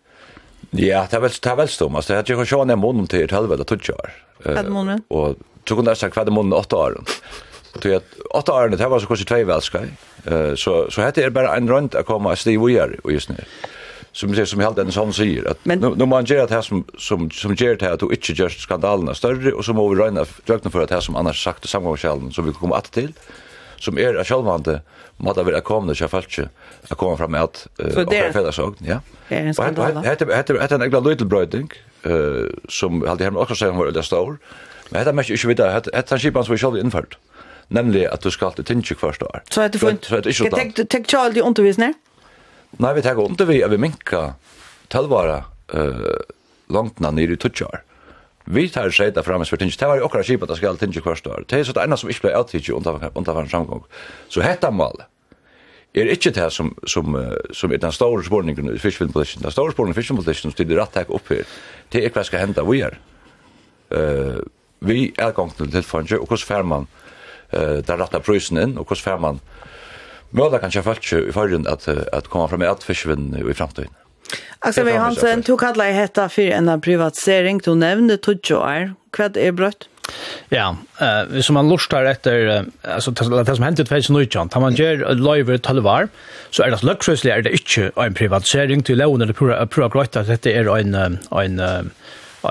Ja, 0.74 1.04
det 1.06 1.20
er 1.20 1.22
vel, 1.28 1.36
det 1.38 1.52
er 1.52 1.60
vel 1.60 1.70
stum, 1.70 2.00
altså, 2.00 2.18
jeg 2.18 2.26
tror 2.26 2.42
ikke 2.42 2.62
han 2.64 2.74
er 2.74 2.82
måneden 2.82 3.12
til 3.12 3.30
helvete 3.30 3.68
tutsjar. 3.70 4.16
Hva 4.42 4.64
er 4.64 4.74
måneden? 4.74 5.06
Og 5.14 5.38
så 5.68 5.78
kunne 5.78 5.94
jeg 5.94 6.02
sagt 6.02 6.18
hva 6.18 6.26
er 6.26 6.34
måneden 6.34 6.58
åtte 6.58 6.80
år. 6.80 6.98
Så 7.74 7.94
at 8.00 8.18
åtte 8.34 8.54
år, 8.54 8.74
det 8.74 8.90
var 8.90 9.02
så 9.02 9.10
kanskje 9.10 9.30
tvei 9.30 9.44
velsker, 9.50 9.88
så, 10.58 10.74
så 10.94 11.06
hette 11.06 11.22
er 11.22 11.34
bare 11.34 11.54
en 11.58 11.70
rønt 11.70 11.96
å 11.98 12.04
komme 12.06 12.34
et 12.34 12.42
stiv 12.42 12.66
og 12.66 12.74
gjør, 12.74 12.98
og 13.04 13.14
just 13.14 13.30
nere 13.30 13.46
som 14.14 14.34
säger 14.34 14.46
som 14.46 14.60
helt 14.60 14.76
den 14.76 14.92
sån 14.92 15.14
säger 15.14 15.52
att 15.52 15.58
Men... 15.64 15.80
nu, 15.80 15.94
nu 15.96 16.06
man 16.06 16.26
ger 16.26 16.40
att 16.40 16.50
här 16.50 16.62
som 16.62 16.86
som 16.98 17.32
som 17.32 17.56
ger 17.56 17.76
det 17.76 17.86
här 17.86 17.94
att 17.94 18.00
du 18.00 18.06
inte 18.06 18.32
just 18.32 18.72
är 18.72 19.14
större 19.14 19.52
och 19.52 19.66
så 19.66 19.74
må 19.74 19.90
vi 19.90 20.02
räna 20.02 20.26
räkna 20.46 20.72
för 20.72 20.82
att 20.82 20.92
här 20.92 21.00
som 21.00 21.16
annars 21.16 21.44
sagt 21.44 21.70
samgångskällan 21.70 22.32
som 22.32 22.46
vi 22.46 22.54
kommer 22.54 22.76
att 22.76 22.92
till 22.92 23.14
som 23.80 23.98
är 23.98 24.02
er 24.02 24.24
självande 24.24 24.82
måste 25.18 25.44
vara 25.44 25.62
komma 25.62 25.94
det 25.94 26.08
fallt 26.08 26.40
att 26.90 26.98
komma 26.98 27.18
fram 27.18 27.32
med 27.32 27.42
att 27.42 27.68
och 27.78 28.14
för 28.34 28.52
sak 28.52 28.76
ja. 28.80 29.00
Det 29.30 29.36
är 29.36 29.46
en 29.46 29.54
skandal 29.54 29.94
det 29.94 30.10
heter 30.10 30.62
heter 30.62 30.76
en 30.76 30.82
ägla 30.82 31.00
little 31.00 31.28
bröding 31.28 31.70
eh 32.04 32.12
som 32.70 33.08
hade 33.08 33.24
hem 33.24 33.38
också 33.38 33.56
sen 33.56 33.78
var 33.78 33.92
det 33.92 34.04
stor 34.04 34.38
men 34.90 35.06
det 35.06 35.14
måste 35.14 35.32
ju 35.32 35.36
inte 35.36 35.48
vidare 35.48 35.82
att 35.94 36.10
han 36.10 36.20
skipan 36.20 36.46
som 36.46 36.58
själv 36.58 36.78
infört 36.78 37.18
nämligen 37.68 38.14
att 38.14 38.22
du 38.22 38.32
ska 38.32 38.46
alltid 38.46 38.66
tänka 38.66 38.96
första 38.96 39.26
år. 39.26 39.42
Så 39.50 39.62
att 39.62 39.72
du 39.72 39.80
får 39.80 40.50
tänkte 40.50 40.86
tänkte 40.86 41.16
jag 41.16 41.26
aldrig 41.26 41.46
undervisning 41.46 41.94
Nei, 42.82 42.94
vi 42.94 43.02
tar 43.06 43.20
under 43.22 43.46
vi, 43.46 43.60
vi 43.70 43.78
minka 43.78 44.34
tølvara 44.94 45.44
uh, 45.74 46.22
langtna 46.74 47.12
nere 47.14 47.36
i 47.36 47.40
tutsjar. 47.40 47.84
Vi 48.44 48.66
tar 48.74 48.92
seg 48.92 49.14
det 49.16 49.24
fremme, 49.24 49.46
for 49.48 49.62
det 49.62 49.88
var 49.88 50.00
jo 50.00 50.08
akkurat 50.08 50.28
kjipa, 50.28 50.50
det 50.50 50.58
skal 50.60 50.80
tinge 50.80 51.02
hverst 51.04 51.28
år. 51.30 51.46
Det 51.48 51.60
er 51.60 51.68
så 51.68 51.76
det 51.76 51.86
ene 51.86 51.98
som 52.00 52.10
ikke 52.12 52.28
ble 52.28 52.36
avtidsi 52.36 52.74
under 52.76 53.00
en 53.08 53.50
samgång. 53.50 53.86
Så 54.28 54.44
hetta 54.44 54.72
mal 54.72 55.06
er 55.94 56.10
ikke 56.12 56.34
det 56.36 56.50
som, 56.52 56.74
som, 56.90 57.16
som 57.54 57.72
er 57.72 57.80
den 57.80 57.94
store 57.96 58.26
spårningen 58.26 58.74
i 58.74 58.82
fiskvindpolitikken. 58.82 59.46
Den 59.46 59.54
store 59.54 59.72
spårningen 59.72 59.96
i 59.96 60.00
fiskvindpolitikken 60.02 60.50
som 60.50 60.56
stiller 60.56 60.82
rett 60.82 61.00
opp 61.08 61.30
her, 61.32 61.46
det 61.94 62.04
er 62.04 62.12
hva 62.12 62.26
skal 62.26 62.44
hende 62.44 62.66
vi 62.68 62.82
er. 62.84 62.98
Uh, 63.94 64.42
vi 64.84 65.14
er 65.22 65.32
gang 65.38 65.54
til 65.56 65.72
tilfanget, 65.72 66.18
og 66.20 66.28
hvordan 66.28 66.48
fer 66.50 66.68
man 66.68 66.90
uh, 67.54 67.80
den 67.86 68.02
rette 68.02 68.20
prøysen 68.26 68.60
inn, 68.60 68.76
og 68.76 68.90
hvordan 68.90 69.06
fer 69.06 69.22
man 69.22 69.40
uh, 69.40 69.73
Möda 70.34 70.60
kanske 70.60 70.82
falsk 70.84 71.14
i 71.14 71.32
förrun 71.32 71.68
att 71.68 71.88
att 71.88 72.28
komma 72.28 72.48
fram 72.48 72.60
med 72.60 72.70
att 72.70 72.84
försvinna 72.84 73.40
i 73.52 73.54
framtiden. 73.54 73.90
Alltså 74.60 74.84
vi 74.84 74.92
Hansen 74.92 75.44
tog 75.44 75.60
kalla 75.60 75.90
i 75.90 75.94
hetta 75.94 76.30
för 76.30 76.42
en 76.42 76.82
privatisering 76.82 77.58
du 77.58 77.76
nämnde 77.76 78.18
Tudjoar. 78.18 78.94
Kvad 79.12 79.38
är 79.38 79.52
brött? 79.52 79.90
Ja, 80.50 80.78
eh 81.00 81.42
som 81.42 81.54
man 81.54 81.70
lustar 81.70 82.06
efter 82.06 82.66
alltså 82.82 83.12
det 83.12 83.56
som 83.56 83.64
hänt 83.64 83.80
ut 83.80 83.88
för 83.90 83.96
nu 84.14 84.28
Man 84.56 84.74
gör 84.74 85.16
live 85.16 85.58
till 85.58 85.80
var 85.80 86.08
så 86.50 86.64
är 86.64 86.72
det 86.72 86.84
luxury 86.84 87.30
är 87.30 87.42
det 87.42 87.52
inte 87.52 87.92
en 87.96 88.14
privatisering 88.14 88.84
till 88.84 88.98
lån 88.98 89.22
eller 89.22 89.34
pura 89.34 89.68
pura 89.68 89.90
att 90.34 90.42
det 90.42 90.58
är 90.58 90.78
en 90.78 91.18
en 91.44 91.62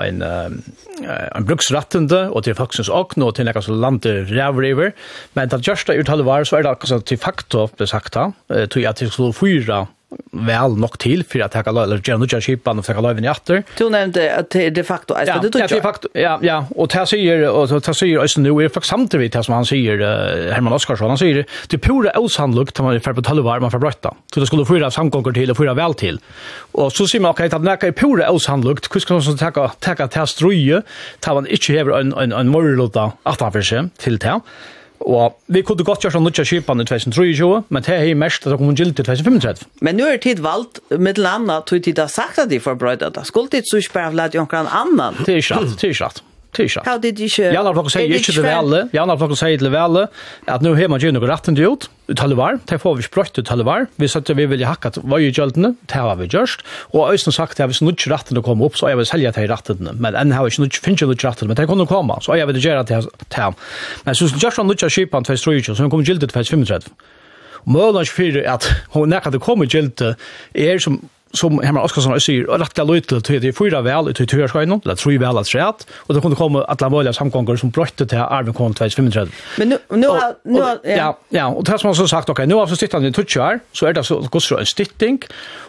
en, 0.01 0.21
en 0.23 1.47
bruksrattende 1.47 2.25
og 2.31 2.45
til 2.45 2.57
faktisk 2.57 2.89
også 2.89 3.21
nå 3.21 3.31
til 3.31 3.49
noe 3.49 3.63
som 3.65 3.81
lander 3.81 4.23
rævriver. 4.29 4.93
Men 5.37 5.51
det 5.51 5.61
gjørste 5.65 5.97
uttalet 5.99 6.25
var, 6.27 6.45
så 6.47 6.59
er 6.59 6.65
det 6.65 6.73
akkurat 6.73 7.05
til 7.09 7.21
fakta, 7.21 7.67
ble 7.77 7.89
sagt 7.89 8.17
da, 8.17 8.29
til 8.73 8.87
at 8.89 9.03
det 9.03 9.11
skulle 9.13 9.35
fyra 9.37 9.83
väl 10.31 10.77
nog 10.77 10.99
till 10.99 11.23
för 11.23 11.39
att 11.39 11.51
ta 11.51 11.83
eller 11.83 12.01
Jenna 12.03 12.25
Jachipan 12.29 12.79
och 12.79 12.85
ta 12.85 13.01
löven 13.01 13.25
i 13.25 13.29
åter. 13.29 13.63
Du 13.77 13.89
nämnde 13.89 14.35
att 14.35 14.49
det 14.49 14.69
de 14.69 14.83
facto 14.83 15.13
är 15.13 15.25
det 15.25 15.59
Ja, 15.59 15.67
de 15.67 15.81
facto. 15.81 16.07
Ja, 16.13 16.39
ja, 16.41 16.65
och 16.75 16.89
ta 16.89 17.05
säger 17.05 17.49
och 17.49 17.69
så 17.69 17.79
det 17.79 17.93
säger 17.93 18.19
alltså 18.19 18.41
nu 18.41 18.49
är 18.49 18.69
faktiskt 18.69 18.89
samtidigt 18.89 19.33
det 19.33 19.43
som 19.43 19.53
han 19.53 19.65
säger 19.65 19.97
Herman 20.51 20.73
Oskarsson 20.73 21.09
han 21.09 21.17
säger 21.17 21.45
det 21.67 21.77
pura 21.77 22.19
osannolikt 22.19 22.79
att 22.79 22.85
man 22.85 23.01
för 23.01 23.13
på 23.13 23.21
tolvar 23.21 23.59
man 23.59 23.71
får 23.71 23.79
brötta. 23.79 24.13
Så 24.33 24.39
det 24.39 24.45
skulle 24.45 24.65
fyra 24.65 24.91
samgångar 24.91 25.31
till 25.31 25.51
och 25.51 25.57
fyra 25.57 25.73
väl 25.73 25.93
till. 25.93 26.19
Och 26.71 26.93
så 26.93 27.07
ser 27.07 27.19
man 27.19 27.31
okej 27.31 27.49
att 27.53 27.63
näka 27.63 27.87
är 27.87 27.91
pura 27.91 28.31
osannolikt 28.31 28.95
hur 28.95 28.99
ska 28.99 29.13
man 29.13 29.23
så 29.23 29.37
ta 29.37 29.67
ta 29.79 30.07
ta 30.07 30.27
struje 30.27 30.81
tar 31.19 31.33
man 31.33 31.47
inte 31.47 31.73
över 31.73 31.99
en 31.99 32.13
en 32.13 32.31
en 32.31 32.47
morlota 32.47 33.11
att 33.23 33.41
han 33.41 33.51
för 33.51 33.61
sig 33.61 33.89
till 33.97 34.17
det. 34.17 34.39
Og 35.03 35.37
vi 35.51 35.63
kunne 35.65 35.85
godt 35.85 36.05
gjøre 36.05 36.15
sånn 36.17 36.25
nødja 36.27 36.45
skipan 36.47 36.83
i 36.83 36.87
2023, 36.87 37.49
men 37.73 37.85
det 37.85 37.95
er 37.95 38.09
i 38.09 38.17
mest 38.17 38.45
at 38.45 38.53
det 38.53 38.59
kommer 38.61 38.77
gilt 38.79 38.99
i 38.99 39.05
2035. 39.05 39.67
Men 39.83 39.99
nu 39.99 40.05
er 40.07 40.21
tid 40.23 40.43
valgt, 40.43 40.79
med 40.91 41.19
til 41.19 41.27
annet, 41.29 41.65
tog 41.69 41.83
tid 41.83 41.99
har 41.99 42.11
sagt 42.11 42.39
at 42.43 42.51
de 42.51 42.61
får 42.63 42.79
brøyda 42.79 43.11
det. 43.13 43.25
Skulle 43.29 43.51
tid 43.51 43.67
så 43.69 43.81
ikke 43.81 43.97
bare 43.97 44.11
ha 44.11 44.19
lagt 44.23 44.37
jonkan 44.39 44.69
annan? 44.69 45.19
Det 45.25 45.35
er 45.35 45.43
ikke 45.43 45.59
rett, 45.59 45.75
det 45.75 45.89
er 45.89 45.95
ikke 45.97 46.07
rett. 46.07 46.23
Tisha. 46.53 46.83
How 46.85 46.97
did 46.97 47.19
you 47.19 47.29
share? 47.29 47.53
Janna 47.53 47.73
flokken 47.73 47.89
sier 47.89 48.15
inte 48.17 48.31
det 48.31 48.41
väl. 48.41 48.69
velle. 48.69 48.87
Janna 48.93 49.17
flokken 49.17 49.35
sier 49.35 49.57
det 49.57 49.69
väl 49.69 50.07
att 50.45 50.61
nu 50.61 50.75
har 50.75 50.87
man 50.87 50.99
ju 50.99 51.11
noe 51.11 51.27
retten 51.27 51.55
til 51.55 51.65
ut. 51.73 51.89
Uttale 52.07 52.35
var. 52.35 52.59
Det 52.65 52.79
får 52.79 52.95
vi 52.95 53.03
sprött 53.03 53.31
ut 53.31 53.45
uttale 53.45 53.63
var. 53.63 53.87
Vi 53.95 54.07
sa 54.07 54.19
at 54.19 54.29
vi 54.29 54.45
vill 54.45 54.65
hacka 54.65 54.91
vad 55.03 55.21
ju 55.21 55.31
gjeldene. 55.31 55.75
Det 55.85 55.95
har 55.95 56.15
vi 56.15 56.27
gjørst. 56.27 56.61
Och 56.93 57.11
Øystein 57.11 57.33
sagt 57.33 57.59
att 57.59 57.59
at 57.59 57.69
hvis 57.69 57.81
noe 57.81 57.93
att 58.13 58.43
komma 58.43 58.65
upp 58.65 58.77
så 58.77 58.89
jag 58.89 58.97
vill 58.97 59.05
sälja 59.05 59.31
till 59.31 59.47
rätten. 59.47 59.89
Men 59.99 60.15
än 60.15 60.31
har 60.31 60.43
vi 60.43 60.49
ikke 60.49 60.61
noe, 60.61 60.69
finnes 60.69 61.01
ikke 61.01 61.27
noe. 61.41 61.47
Men 61.47 61.55
det 61.55 61.67
kommer 61.67 61.85
komma. 61.85 62.19
Så 62.21 62.37
jag 62.37 62.47
vill 62.47 62.65
göra 62.65 62.83
det 62.83 63.07
til 63.29 63.53
Men 64.05 64.15
så 64.15 64.25
gjør 64.25 64.55
han 64.57 64.67
noe 64.67 64.89
skipan 64.89 65.23
2023, 65.23 65.75
så 65.75 65.81
hun 65.81 65.89
kom 65.89 66.03
gildet 66.03 66.31
35. 66.31 66.81
Mølansk 67.65 68.13
fyrir 68.13 68.43
at 68.49 68.67
hon 68.89 69.09
nekka 69.09 69.31
det 69.31 69.41
kom 69.41 69.63
i 69.63 69.67
gildet 69.67 70.15
er 70.53 70.79
som 70.79 70.99
som 71.33 71.57
Herman 71.63 71.83
Oskarsson 71.83 72.13
sier, 72.21 72.45
og 72.47 72.61
rettelig 72.61 73.01
lite 73.01 73.19
til 73.25 73.41
det 73.41 73.55
fyra 73.57 73.81
vel 73.85 74.11
ut 74.11 74.21
i 74.21 74.27
tøyerskøynen, 74.29 74.83
eller 74.85 74.99
tror 74.99 75.17
vel 75.21 75.41
at 75.41 75.49
skjedd, 75.49 75.85
og 76.05 76.15
det 76.15 76.21
kunne 76.25 76.37
komme 76.37 76.63
at 76.69 76.83
la 76.83 76.91
mulige 76.93 77.15
samkonger 77.17 77.57
som 77.59 77.73
brøtte 77.73 78.05
til 78.09 78.21
Arven 78.21 78.53
Kohn 78.53 78.77
235. 78.77 79.33
Men 79.57 79.75
nå 79.89 80.13
har... 80.13 80.37
Ja, 80.85 81.11
ja, 81.33 81.49
og 81.49 81.65
det 81.65 81.79
som 81.81 81.89
han 81.89 81.97
har 81.97 82.11
sagt, 82.13 82.29
ok, 82.29 82.45
nå 82.49 82.61
har 82.61 82.69
vi 82.69 82.77
stittet 82.77 82.99
han 82.99 83.09
i 83.09 83.13
tutsjør, 83.15 83.63
så 83.73 83.89
er 83.89 83.97
det 83.97 84.05
så 84.05 84.21
så 84.43 84.59
en 84.59 84.69
stitting, 84.69 85.21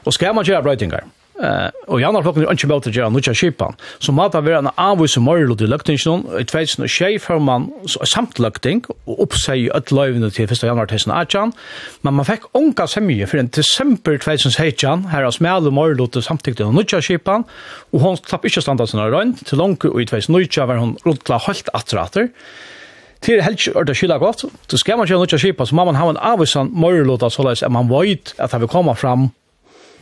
og 0.05 0.13
skal 0.13 0.35
man 0.37 0.45
gjøre 0.45 0.63
brøytinger? 0.67 1.09
Eh, 1.35 1.71
og 1.91 1.99
jannar 1.99 2.23
flokken 2.23 2.45
er 2.47 2.55
ikke 2.55 2.69
møte 2.71 2.93
gjøre 2.95 3.11
nødja 3.11 3.33
kipan. 3.35 3.75
Så 3.99 4.13
må 4.15 4.29
det 4.31 4.45
være 4.47 4.61
en 4.63 4.71
avvis 4.79 5.17
morlod 5.19 5.65
i 5.65 5.67
løgtingsnån, 5.67 6.29
i 6.39 6.47
tveitsen 6.47 6.87
og 6.87 6.93
tjei 6.95 7.17
før 7.19 7.41
man 7.43 7.67
samt 7.91 8.39
løgting, 8.39 8.85
og 9.11 9.25
uppsei 9.27 9.67
at 9.75 9.91
øtt 9.91 10.35
til 10.37 10.49
fyrsta 10.49 10.71
januar 10.71 10.87
2018, 10.87 11.53
men 12.07 12.15
man 12.15 12.29
fekk 12.29 12.47
onka 12.55 12.87
semje 12.87 13.27
for 13.27 13.43
ein 13.43 13.51
desember 13.51 14.17
2018, 14.17 15.11
her 15.11 15.27
er 15.27 15.35
smale 15.35 15.75
morlod 15.75 16.15
til 16.15 16.23
samtidig 16.23 16.63
av 16.63 16.75
nødja 16.75 17.03
Shipan 17.03 17.45
og 17.93 18.01
hon 18.01 18.17
slapp 18.21 18.47
ikki 18.47 18.63
standa 18.63 18.87
sinna 18.87 19.11
rundt 19.11 19.43
til 19.49 19.59
langt 19.59 19.85
og 19.85 20.01
i 20.01 20.07
tveitsen 20.07 20.35
nødja 20.35 20.69
var 20.71 20.79
hon 20.79 20.97
rutla 21.05 21.41
halt 21.49 21.69
atrater. 21.75 22.31
Til 23.25 23.43
helst 23.43 23.73
er 23.75 23.87
det 23.89 23.97
skylda 23.97 24.21
godt, 24.21 24.45
så 24.69 24.79
skal 24.79 24.99
man 24.99 25.09
ikke 25.09 25.19
ha 25.19 25.25
noe 25.25 25.39
kipan, 25.41 25.67
så 25.67 25.75
må 25.75 25.85
man 25.89 25.99
ha 25.99 26.11
en 26.13 26.21
avvisan 26.21 26.71
morgelåta 26.71 27.31
såleis, 27.33 27.65
at 27.65 27.73
man 27.73 27.91
vet 27.91 28.37
at 28.39 28.53
det 28.53 28.61
vil 28.61 28.71
komme 28.71 28.95
fram 28.95 29.33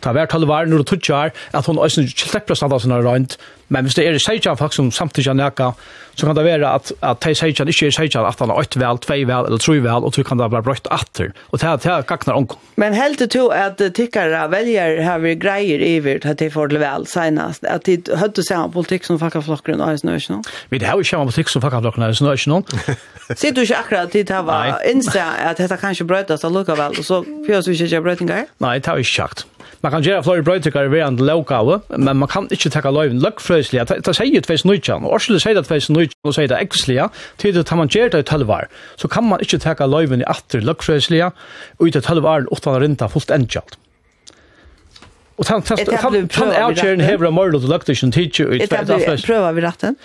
ta 0.02 0.14
vær 0.16 0.30
tal 0.30 0.46
var 0.50 0.68
når 0.68 0.82
du 0.82 0.92
tutjar 0.92 1.32
at 1.52 1.66
hon 1.66 1.80
øysen 1.82 2.08
sleppra 2.10 2.56
standa 2.58 2.80
sånn 2.82 2.98
rundt 3.02 3.38
men 3.72 3.86
hvis 3.86 3.96
det 3.96 4.04
er 4.04 4.18
seitjan 4.20 4.58
faktisk 4.60 4.80
som 4.80 4.90
samtidig 4.92 5.30
kan 5.30 5.38
neka 5.40 5.72
så 6.12 6.26
kan 6.28 6.36
det 6.36 6.44
være 6.44 6.68
at, 6.68 6.90
at 7.00 7.22
de 7.24 7.32
seitjan 7.36 7.70
ikkje 7.72 7.88
er 7.88 7.94
seitjan 7.96 8.26
at 8.28 8.40
han 8.42 8.50
har 8.52 8.60
8 8.60 8.80
vel, 8.82 8.98
2 9.00 9.16
vel 9.30 9.46
eller 9.48 9.62
3 9.64 9.78
vel 9.86 10.06
og 10.08 10.12
så 10.12 10.24
kan 10.28 10.40
det 10.40 10.48
være 10.52 10.66
brøtt 10.66 10.90
atter 10.92 11.30
og 11.50 11.62
ta 11.62 11.76
ta 11.80 12.00
kaknar 12.04 12.36
onk 12.36 12.56
Men 12.76 12.96
helt 12.96 13.20
heldur 13.22 13.30
to 13.32 13.46
at 13.56 13.80
tykkara 13.96 14.44
veljer 14.52 15.00
har 15.06 15.22
vi 15.24 15.34
greier 15.40 15.80
iver 15.80 16.20
at 16.28 16.40
de 16.42 16.50
får 16.52 16.72
det 16.74 16.82
vel 16.82 17.06
senast 17.08 17.64
at 17.64 17.88
de 17.88 17.96
høyde 18.20 18.44
samme 18.44 18.72
politikk 18.74 19.08
som 19.08 19.20
fakka 19.22 19.40
flokkeren 19.44 19.80
og 19.80 19.94
øysen 19.94 20.12
nå 20.12 20.42
Vi 20.70 20.78
det 20.78 20.88
har 20.88 21.00
jo 21.00 21.08
samme 21.08 21.30
politikk 21.30 21.52
som 21.52 21.64
fakka 21.64 21.80
flokkeren 21.80 22.08
og 22.28 22.36
øysen 22.36 22.52
nå 22.52 22.62
Sitter 23.32 23.54
du 23.56 23.64
ikke 23.64 23.80
akkurat 23.80 24.12
til 24.12 24.26
det 24.28 24.42
var 24.46 24.82
innstra 24.88 25.30
at 25.48 25.58
dette 25.62 25.80
kanskje 25.80 26.06
brøttast 26.08 26.44
allukka 26.44 26.76
vel 26.76 26.98
og 26.98 27.04
så 27.04 27.22
fjøs 27.46 27.68
vi 27.68 27.78
ikke 27.78 28.02
brøttingar? 28.04 28.48
Nei, 28.60 28.76
det 28.78 28.90
har 28.90 29.00
vi 29.00 29.06
ikke 29.06 29.16
sagt 29.22 29.46
man 29.82 29.92
kan 29.92 30.04
gjøre 30.04 30.22
flere 30.22 30.44
brøytrykker 30.46 30.90
ved 30.92 31.02
en 31.02 31.18
lovgave, 31.18 31.80
men 31.90 32.20
man 32.22 32.30
kan 32.30 32.46
ikke 32.54 32.70
takke 32.70 32.92
loven 32.94 33.18
løgfrøslige. 33.22 33.84
Det 34.06 34.14
sier 34.14 34.30
jo 34.36 34.42
tveis 34.46 34.64
nøytjan, 34.68 35.06
og 35.06 35.16
Oslo 35.18 35.40
sier 35.42 35.58
det 35.58 35.66
tveis 35.66 35.90
nøytjan, 35.90 36.18
og 36.28 36.36
sier 36.36 36.50
det 36.52 36.60
ekslige, 36.62 37.08
til 37.42 37.56
det 37.58 37.78
man 37.78 37.90
gjør 37.90 38.12
det 38.14 38.22
i 38.22 38.28
tølvar, 38.30 38.70
så 38.96 39.10
kan 39.10 39.26
man 39.26 39.42
ikke 39.42 39.58
takke 39.62 39.88
loven 39.90 40.22
i 40.22 40.28
atter 40.30 40.62
løgfrøslige, 40.62 41.32
og 41.78 41.88
i 41.88 41.94
det 41.94 42.04
tølvar 42.06 42.46
utan 42.52 42.76
å 42.76 42.82
rinta 42.84 43.10
fullt 43.10 43.34
endkjalt. 43.34 43.78
Och 45.36 45.46
han 45.46 45.62
han 46.00 46.28
han 46.32 46.64
outchern 46.68 47.00
hevra 47.00 47.30
morlo 47.30 47.60
the 47.60 47.66
luction 47.66 48.12
teacher 48.12 48.54
it 48.54 48.70
fast 48.70 49.04
flash. 49.04 49.26
Prova 49.26 49.52
vi 49.52 49.60
ratten. 49.60 49.96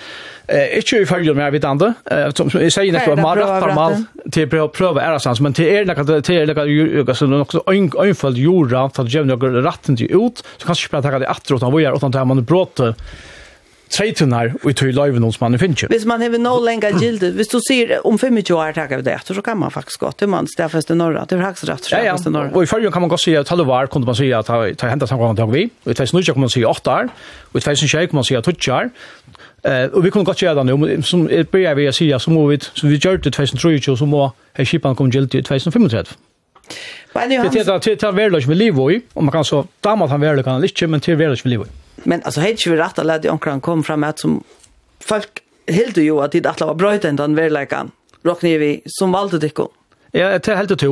Eh 0.48 0.78
inte 0.78 0.96
i 0.96 1.06
följer 1.06 1.34
med 1.34 1.52
vid 1.52 1.66
andra. 1.66 1.94
Eh 2.12 2.30
som 2.32 2.50
jag 2.54 2.72
säger 2.72 2.94
nästa 2.94 3.16
var 3.16 3.22
mara 3.22 3.62
formal 3.62 4.04
till 4.32 4.50
prova 4.50 4.68
prova 4.68 5.02
är 5.02 5.42
men 5.42 5.54
till 5.54 5.66
er 5.66 5.86
lika 5.86 6.22
till 6.22 6.36
er 6.36 6.46
lika 6.46 6.66
ju 6.66 7.06
så 7.14 7.26
någon 7.26 7.42
också 7.42 7.64
enfald 8.06 8.38
jorda 8.38 8.90
för 8.90 9.04
att 9.04 9.14
ge 9.14 9.24
några 9.24 9.62
ratten 9.62 9.98
till 9.98 10.12
ut 10.12 10.44
så 10.58 10.66
kanske 10.66 10.90
bara 10.92 11.02
ta 11.02 11.20
det 11.20 11.28
åt 11.28 11.52
utan 11.52 11.72
vad 11.72 11.82
gör 11.82 11.96
utan 11.96 12.12
tar 12.12 12.26
man 12.26 12.44
brott 12.44 12.80
treitunar 13.90 14.54
og 14.64 14.76
tøy 14.76 14.92
tog 14.96 15.20
noen 15.20 15.34
som 15.34 15.46
man 15.46 15.60
finner. 15.60 15.90
Hvis 15.92 16.06
man 16.10 16.22
har 16.22 16.38
no 16.42 16.56
lenger 16.64 16.98
gildet, 17.00 17.34
hvis 17.38 17.52
du 17.52 17.60
sier 17.64 17.98
om 18.04 18.18
25 18.18 18.56
år 18.56 18.76
tackar 18.78 19.02
vi 19.02 19.08
det 19.10 19.18
så 19.26 19.42
kan 19.42 19.58
man 19.58 19.72
faktisk 19.72 20.00
gå 20.00 20.12
til 20.18 20.30
man 20.30 20.48
stäffast 20.48 20.90
norra, 20.90 21.26
det 21.26 21.36
är 21.36 21.42
faktiskt 21.42 21.70
rätt 21.70 21.86
för 21.86 21.96
stäffast 21.96 22.26
norra. 22.26 22.52
Og 22.54 22.64
i 22.64 22.66
förrjun 22.66 22.92
kan 22.92 23.02
man 23.02 23.10
godt 23.10 23.22
si 23.22 23.36
at 23.36 23.50
halva 23.50 23.66
var 23.66 23.88
kunne 23.88 24.06
man 24.06 24.16
si 24.16 24.32
at 24.32 24.48
det 24.48 24.90
hända 24.90 25.08
samma 25.08 25.28
gång 25.28 25.36
tag 25.36 25.52
vi. 25.52 25.70
og 25.86 25.92
i 25.92 25.94
tvärs 25.94 26.14
nu 26.14 26.22
kan 26.22 26.40
man 26.40 26.50
si 26.50 26.64
8 26.64 26.92
år, 26.92 27.10
og 27.54 27.58
i 27.58 27.60
tvärs 27.60 27.82
nu 27.82 28.08
kan 28.08 28.16
man 28.16 28.24
säga 28.24 28.42
12 28.42 28.56
år. 28.72 28.90
Eh 29.64 29.86
och 29.94 30.06
vi 30.06 30.12
kunde 30.12 30.26
gå 30.26 30.34
säga 30.34 30.54
det 30.54 30.64
nu 30.64 31.02
som 31.02 31.28
börjar 31.52 31.76
vi 31.76 31.92
säga 31.92 32.20
så 32.20 32.32
må 32.32 32.48
vi 32.48 32.60
så 32.60 32.88
vi 32.88 32.96
gör 32.96 33.18
det 33.18 33.32
tvärs 33.32 33.54
nu 33.54 33.80
så 33.98 34.06
må 34.06 34.32
här 34.54 34.66
skipan 34.66 34.96
kom 34.96 35.10
gildet 35.10 35.36
i 35.36 35.44
2035. 35.44 36.06
Men 37.14 37.30
det 37.30 37.36
är 37.36 37.90
det 37.90 37.96
tar 37.96 38.12
väl 38.12 38.48
med 38.48 38.58
liv 38.58 38.80
och 39.14 39.24
man 39.24 39.32
kan 39.32 39.46
så 39.46 39.68
damat 39.82 40.10
han 40.10 40.22
väl 40.22 40.44
kan 40.44 40.62
lite 40.62 40.88
men 40.88 41.00
till 41.00 41.16
väl 41.16 41.30
med 41.30 41.46
liv. 41.46 41.62
Men 41.96 42.24
alltså 42.24 42.42
helt 42.42 42.68
ju 42.68 42.76
rätt 42.76 43.00
att 43.00 43.06
lägga 43.06 43.32
onkran 43.32 43.62
kom 43.62 43.84
fram 43.84 44.04
att 44.04 44.20
som 44.20 44.44
folk 45.00 45.30
helt 45.68 45.98
ju 45.98 46.20
att 46.20 46.32
det 46.32 46.46
att 46.46 46.62
vara 46.62 46.74
bröt 46.74 47.06
ända 47.06 47.24
den 47.24 47.36
väl 47.36 47.58
Rockni 48.24 48.58
vi 48.58 48.82
som 48.86 49.12
valde 49.12 49.38
det 49.40 49.52
Ja, 50.16 50.32
det 50.40 50.48
er 50.48 50.56
helt 50.56 50.72
og 50.72 50.80
to. 50.80 50.90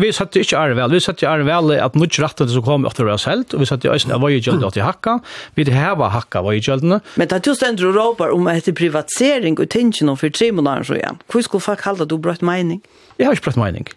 Vi 0.00 0.10
satt 0.12 0.36
ikke 0.36 0.58
er 0.58 0.74
vel. 0.76 0.92
Vi 0.92 1.00
satt 1.02 1.22
er 1.24 1.42
vel 1.46 1.72
at 1.80 1.96
mye 1.98 2.22
rettet 2.22 2.52
som 2.52 2.62
kom 2.62 2.84
etter 2.86 3.08
oss 3.08 3.24
helt, 3.26 3.54
og 3.56 3.62
vi 3.62 3.68
satt 3.70 3.86
i 3.86 3.90
øyne 3.90 4.14
av 4.14 4.22
vøyegjøldene 4.22 4.68
at 4.68 4.76
de 4.76 4.84
hakka. 4.84 5.16
Vi 5.56 5.64
heva 5.64 6.10
hakka 6.12 6.42
vøyegjøldene. 6.44 7.00
Men 7.16 7.30
det 7.30 7.38
er 7.38 7.50
just 7.50 7.64
endre 7.66 7.88
og 7.88 7.96
råper 7.96 8.34
om 8.36 8.50
etter 8.52 8.76
privatisering 8.76 9.58
og 9.58 9.70
tingene 9.72 10.16
for 10.20 10.28
tre 10.28 10.52
måneder, 10.52 10.86
så 10.86 10.98
igjen. 11.00 11.18
Hvor 11.32 11.46
skulle 11.46 11.64
folk 11.64 11.86
halda 11.88 12.06
du 12.06 12.18
brøtt 12.20 12.44
mening? 12.46 12.82
Jeg 13.18 13.26
har 13.26 13.34
ikke 13.34 13.48
brøtt 13.48 13.62
mening. 13.64 13.88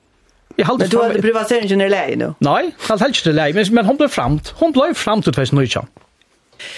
Jag 0.56 0.66
håller 0.66 0.88
du 0.88 0.98
har 0.98 1.10
privatiseringen 1.10 1.82
är 1.82 1.90
läge 1.90 2.16
nu. 2.16 2.34
Nej, 2.40 2.76
helt 2.90 3.02
helt 3.02 3.24
det 3.24 3.32
läge, 3.32 3.54
men 3.54 3.76
men 3.76 3.86
hon 3.86 3.98
blev 3.98 4.08
framt. 4.08 4.54
Hon 4.58 4.72
blev 4.72 4.94
framt 4.94 5.28
ut 5.28 5.36
fast 5.36 5.52
nu 5.52 5.62
inte. 5.62 5.86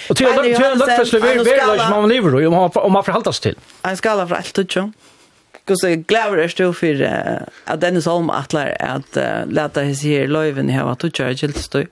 Och 0.10 0.18
till 0.18 0.28
till 0.28 0.64
en 0.64 0.78
luckas 0.78 1.14
lever 1.14 1.36
lever 1.36 1.78
som 1.78 1.90
man 1.90 2.10
lever 2.10 2.36
och 2.36 2.42
om 2.42 2.54
man 2.54 2.70
om 2.74 2.92
man 2.92 3.04
förhåller 3.04 3.32
sig 3.32 3.42
till. 3.52 3.62
En 3.82 3.98
skala 3.98 4.28
för 4.28 4.36
allt 4.36 4.54
tror 4.54 4.68
jag. 4.76 4.92
Kus 5.66 5.84
är 5.84 5.96
glädje 5.96 6.44
är 6.44 6.48
stå 6.48 6.74
för 6.74 7.42
att 7.66 7.82
Dennis 7.82 8.06
Holm 8.06 8.30
attlar 8.30 8.78
att 8.80 9.18
låta 9.48 9.82
his 9.82 10.04
här 10.04 10.28
löven 10.28 10.70
här 10.70 10.92
att 10.92 11.00
toucha 11.00 11.32
gilt 11.32 11.58
stå. 11.58 11.84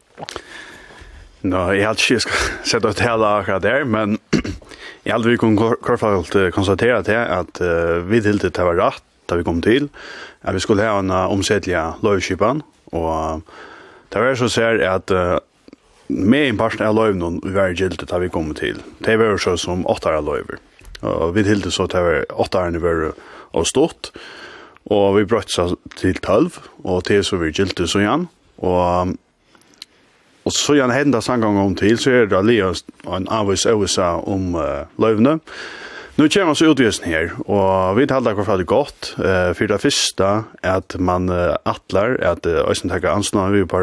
Nå, 1.41 1.73
jag 1.73 1.87
har 1.87 2.11
inte 2.11 2.29
sett 2.63 2.85
ut 2.85 2.99
hele 2.99 3.27
akkurat 3.27 3.61
der, 3.61 3.83
men 3.83 4.17
jeg 5.03 5.13
hadde 5.13 5.29
vi 5.29 5.37
kunne 5.37 5.57
kortfattat 5.57 6.53
konstatera 6.53 7.01
det 7.01 7.27
att 7.27 7.61
vi 8.05 8.21
tillte 8.21 8.49
det 8.49 8.63
var 8.63 8.75
rett, 8.75 9.03
da 9.33 9.39
vi 9.39 9.47
kom 9.47 9.63
til, 9.65 9.89
at 10.45 10.55
vi 10.55 10.61
skulle 10.61 10.85
ha 10.85 10.99
en 11.01 11.09
uh, 11.11 11.25
omsettelig 11.33 11.79
løyskipan, 12.05 12.61
og 12.93 13.41
det 14.13 14.21
var 14.21 14.37
så 14.37 14.51
ser 14.53 14.83
at 14.85 15.11
uh, 15.11 15.39
med 16.13 16.51
en 16.51 16.61
parten 16.61 16.85
av 16.85 16.93
løyven 16.93 17.41
vi 17.41 17.55
var 17.55 17.73
gildt 17.73 18.05
da 18.09 18.19
vi 18.21 18.29
kom 18.29 18.53
til. 18.53 18.83
Det 19.01 19.17
var 19.17 19.41
så 19.41 19.55
som 19.57 19.87
åtte 19.89 20.13
av 20.13 20.27
løyver. 20.27 20.61
Og 21.01 21.33
vi 21.35 21.43
tilte 21.43 21.71
så 21.73 21.87
at 21.87 21.95
det 21.95 22.03
var 22.05 22.39
åtte 22.45 22.61
av 22.61 22.79
var 22.83 23.03
og 23.53 23.67
stort, 23.67 24.11
og 24.93 25.17
vi 25.17 25.25
brøtt 25.29 25.51
seg 25.51 25.75
til 25.99 26.17
tølv, 26.21 26.55
og 26.83 27.03
til 27.07 27.23
så 27.25 27.37
vi 27.41 27.51
gildt 27.55 27.81
så 27.89 28.01
igjen, 28.01 28.29
og 28.57 29.17
Og 30.43 30.51
så 30.51 30.75
gjerne 30.75 30.95
hendene 30.95 31.23
sangen 31.23 31.57
om 31.57 31.75
til, 31.75 31.95
så 31.99 32.11
er 32.11 32.25
det 32.27 32.35
alligevel 32.35 32.75
en 33.07 33.27
avvis 33.31 33.65
øvelse 33.65 34.03
om 34.27 34.55
uh, 34.59 34.83
løyvene. 34.99 35.37
Nu 36.15 36.27
kommer 36.29 36.53
så 36.53 36.67
utvisning 36.69 37.09
her, 37.09 37.31
og 37.49 37.95
vi 37.97 38.05
taler 38.05 38.35
hvorfor 38.37 38.59
det 38.61 38.67
godt. 38.69 39.15
Uh, 39.17 39.49
for 39.57 39.65
det 39.65 39.79
første 39.81 40.27
at 40.61 40.95
man 40.99 41.25
uh, 41.29 41.55
atler, 41.65 42.19
at 42.21 42.45
uh, 42.45 42.69
Øysten 42.69 42.89
takker 42.89 43.09
ansnående 43.09 43.57
vi 43.57 43.65
på 43.65 43.81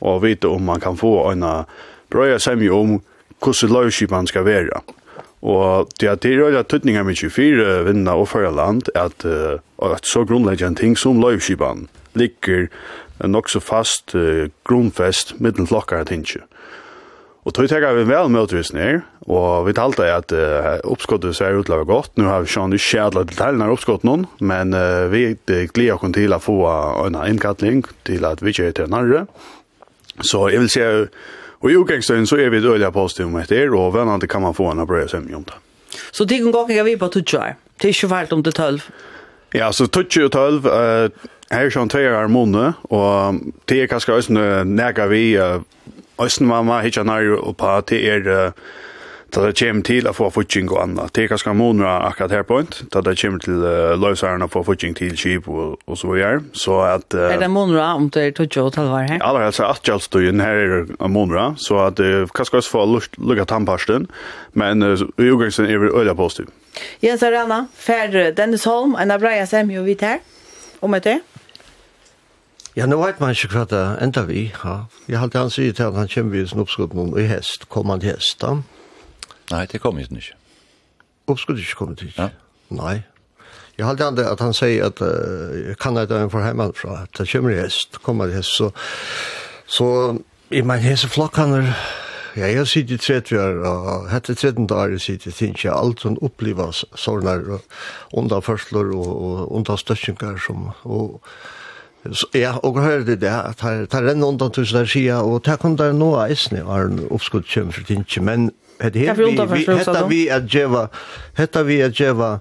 og 0.00 0.22
vite 0.22 0.48
om 0.48 0.62
man 0.62 0.80
kan 0.80 0.96
få 0.96 1.30
en 1.30 1.44
brøye 2.10 2.38
semje 2.38 2.70
om 2.70 2.98
hvordan 3.38 3.70
løyskipen 3.70 4.26
skal 4.26 4.44
være. 4.44 4.82
Og 5.42 5.88
det 6.00 6.08
er 6.08 6.14
det 6.14 6.34
røyla 6.38 6.62
tøtninga 6.62 7.02
med 7.02 7.14
24 7.16 7.84
vinna 7.86 8.16
og 8.18 8.28
fyrir 8.28 8.50
land 8.50 8.90
at, 8.94 9.24
uh, 9.24 9.92
at 9.92 10.06
så 10.06 10.24
grunnleggjant 10.24 10.78
ting 10.78 10.98
som 10.98 11.22
løyskipen 11.22 11.88
ligger 12.14 12.66
nok 13.22 13.48
så 13.48 13.60
fast 13.60 14.16
uh, 14.18 14.50
grunnfest 14.66 15.36
mittlen 15.38 15.70
klokkare 15.70 16.04
tingje. 16.10 16.42
Og 17.42 17.50
tog 17.56 17.66
tega 17.66 17.88
vi 17.96 18.04
vel 18.06 18.28
med 18.30 18.44
utvis 18.44 18.70
nir, 18.70 19.00
og 19.26 19.64
vi 19.66 19.74
talte 19.74 20.06
at 20.06 20.30
uh, 20.30 20.76
oppskottet 20.86 21.34
ser 21.34 21.56
ut 21.58 21.70
laga 21.70 21.88
godt. 21.88 22.12
Nå 22.14 22.28
har 22.30 22.44
vi 22.44 22.52
sjån 22.52 22.76
ikke 22.76 23.02
alle 23.02 23.24
detaljene 23.26 23.66
av 23.66 23.74
oppskottet 23.74 24.06
noen, 24.06 24.28
men 24.38 24.70
uh, 24.78 25.10
vi 25.10 25.24
gleder 25.42 25.98
oss 25.98 26.14
til 26.14 26.36
å 26.36 26.38
få 26.42 26.58
en 27.08 27.18
innkattling 27.24 27.82
til 28.06 28.28
at 28.28 28.44
vi 28.44 28.54
ikke 28.54 28.68
er 28.70 28.78
til 28.78 28.94
nærre. 28.94 29.24
Så 30.22 30.44
jeg 30.52 30.62
vil 30.62 30.70
si, 30.70 30.86
og 31.62 31.66
i 31.70 31.76
utgangsstøyen 31.80 32.30
så 32.30 32.38
er 32.38 32.54
vi 32.54 32.62
døylig 32.62 32.92
positiv 32.94 33.34
med 33.34 33.48
etter, 33.48 33.74
og 33.74 33.90
vennene 33.96 34.30
kan 34.30 34.46
man 34.46 34.54
få 34.54 34.70
en 34.70 34.86
brød 34.86 35.10
som 35.10 35.26
gjør 35.26 35.46
det. 35.50 35.58
Så 36.14 36.24
det 36.28 36.44
kan 36.44 36.54
gå 36.54 36.64
ikke 36.68 36.86
vi 36.92 36.96
på 37.00 37.10
tutsjøy? 37.18 37.58
Det 37.82 37.90
er 37.90 37.96
ikke 37.96 38.14
vært 38.14 38.32
om 38.38 38.46
det 38.46 38.54
tølv? 38.54 38.86
Ja, 39.50 39.74
så 39.74 39.90
tutsjøy 39.90 40.28
og 40.28 40.34
tølv, 40.38 40.70
uh, 40.70 41.30
her 41.50 41.66
er 41.66 41.74
sjån 41.74 41.90
tve 41.90 42.06
er 42.06 42.30
måned, 42.32 42.78
og 42.94 43.42
det 43.66 43.82
er 43.82 43.90
kanskje 43.90 44.14
også 44.14 44.62
nægget 44.64 45.10
vi 45.10 45.24
uh, 45.42 45.58
Østen 46.20 46.50
var 46.50 46.64
med 46.66 46.84
hitja 46.84 47.04
nær 47.08 47.38
og 47.38 47.56
på 47.56 47.76
at 47.78 47.92
det 47.92 48.02
er 48.08 48.32
Da 49.32 49.40
det 49.46 49.56
kommer 49.56 49.80
til 49.80 50.04
å 50.04 50.12
få 50.12 50.26
futsing 50.28 50.66
og 50.68 50.82
annet. 50.82 51.14
Det 51.16 51.22
er 51.24 51.30
ganske 51.30 51.54
måneder 51.56 52.04
akkurat 52.04 52.34
her 52.36 52.42
point, 52.44 52.82
da 52.92 53.00
det 53.00 53.14
kommer 53.16 53.40
til 53.40 53.62
uh, 53.64 53.94
løsaren 53.96 54.44
å 54.44 54.48
få 54.52 54.60
futsing 54.66 54.92
til 54.98 55.14
kjip 55.16 55.48
og, 55.48 55.78
og 55.88 55.96
så 55.96 56.10
videre. 56.10 56.42
Så 56.52 56.76
at... 56.84 57.06
Uh, 57.16 57.30
er 57.32 57.40
det 57.40 57.48
måneder 57.48 57.96
om 57.96 58.10
det 58.12 58.26
er 58.26 58.34
tog 58.36 58.52
og 58.60 58.74
talvar 58.76 59.08
her? 59.08 59.24
Aller 59.24 59.46
helst 59.46 59.62
er 59.62 59.70
at 59.70 59.80
atjalstøyen 59.80 60.44
her 60.44 60.60
er 60.74 61.08
måneder, 61.08 61.56
så 61.56 61.80
at 61.86 62.04
uh, 62.04 62.28
hva 62.28 62.44
også 62.44 62.74
få 62.74 62.84
lukket 62.92 63.48
tannparsten, 63.48 64.04
men 64.52 64.84
uh, 64.84 65.00
i 65.16 65.32
ugrengsen 65.32 65.64
er 65.64 65.80
vi 65.80 65.88
øyla 65.88 66.12
positiv. 66.12 66.52
Jens 67.00 67.24
Arana, 67.24 67.62
fer 67.72 68.34
Dennis 68.36 68.68
Holm, 68.68 68.98
en 69.00 69.16
av 69.16 69.24
breia 69.24 69.48
semjo 69.48 69.88
vidt 69.88 70.04
her, 70.04 70.20
om 70.84 70.92
etter. 70.92 71.24
Ja, 72.76 72.86
nå 72.88 72.96
vet 73.02 73.18
man 73.20 73.34
ikke 73.34 73.50
hva 73.52 73.66
det 73.68 73.80
enda 74.00 74.22
vi, 74.24 74.46
ja. 74.48 74.86
Jeg 75.04 75.20
halte 75.20 75.42
han 75.42 75.50
sier 75.52 75.74
til 75.76 75.90
at 75.90 75.96
han 75.98 76.08
kommer 76.08 76.38
i 76.40 76.46
sin 76.48 76.62
oppskudd 76.62 76.94
noen 76.96 77.12
i 77.20 77.26
hest, 77.28 77.66
kom 77.68 77.92
hest 78.00 78.40
da? 78.40 78.54
Nei, 79.52 79.66
det 79.68 79.82
kommer 79.82 80.00
ikke 80.00 80.22
ikke. 80.22 80.38
Oppskudd 81.28 81.60
ikke 81.60 81.76
kom 81.76 81.92
til? 82.00 82.14
Ja. 82.16 82.30
Nei. 82.72 83.02
Jeg 83.76 83.86
halte 83.86 84.08
han 84.08 84.16
det 84.16 84.24
at 84.24 84.40
han 84.40 84.56
sier 84.56 84.88
at 84.88 85.04
uh, 85.04 85.74
kan 85.80 86.00
jeg 86.00 86.08
da 86.08 86.22
en 86.22 86.32
for 86.32 86.44
hjemme 86.44 86.70
fra, 86.76 87.02
at 87.04 87.20
han 87.20 87.28
kommer 87.28 87.52
i 87.52 87.60
hest, 87.60 88.00
kom 88.02 88.24
han 88.24 88.32
hest, 88.32 88.56
så, 88.56 88.70
så 89.68 89.88
i 90.48 90.64
min 90.64 90.80
hese 90.80 91.12
flokkaner, 91.12 91.74
ja, 92.36 92.48
jeg 92.48 92.68
sitter 92.72 92.96
i 92.96 93.04
30 93.04 93.40
år, 93.40 93.64
og 93.68 94.06
hette 94.08 94.34
13 94.34 94.64
dager 94.66 94.96
sitter 94.96 95.28
i 95.28 95.36
Tinsja, 95.36 95.76
alt 95.76 96.00
som 96.00 96.16
opplever 96.24 96.72
sånne 96.72 97.58
underførsler 98.16 98.94
og, 98.96 99.10
og 99.12 99.58
understøtninger 99.60 100.40
som, 100.40 100.70
og, 100.88 101.20
og 101.20 101.60
Ja, 102.34 102.56
og 102.66 102.80
hør 102.82 103.04
det, 103.06 103.22
at 103.22 103.62
det 103.62 104.00
renner 104.02 104.32
undan 104.32 104.50
tusen 104.50 104.80
der 104.80 104.88
sida, 104.90 105.20
og 105.22 105.44
det 105.46 105.60
kom 105.62 105.76
der 105.78 105.92
nå 105.94 106.16
eisne, 106.24 106.64
var 106.66 106.88
en 106.90 107.04
oppskudd 107.14 107.46
kjem 107.46 107.70
for 107.74 107.86
tinsje, 107.86 108.22
men 108.26 108.50
hette 108.82 108.98
vi, 108.98 109.36
hette 109.76 110.02
vi 110.10 110.24
at 110.34 110.48
djeva, 110.50 110.88
hette 111.38 111.62
vi 111.68 111.78
at 111.86 111.94
djeva, 111.94 112.32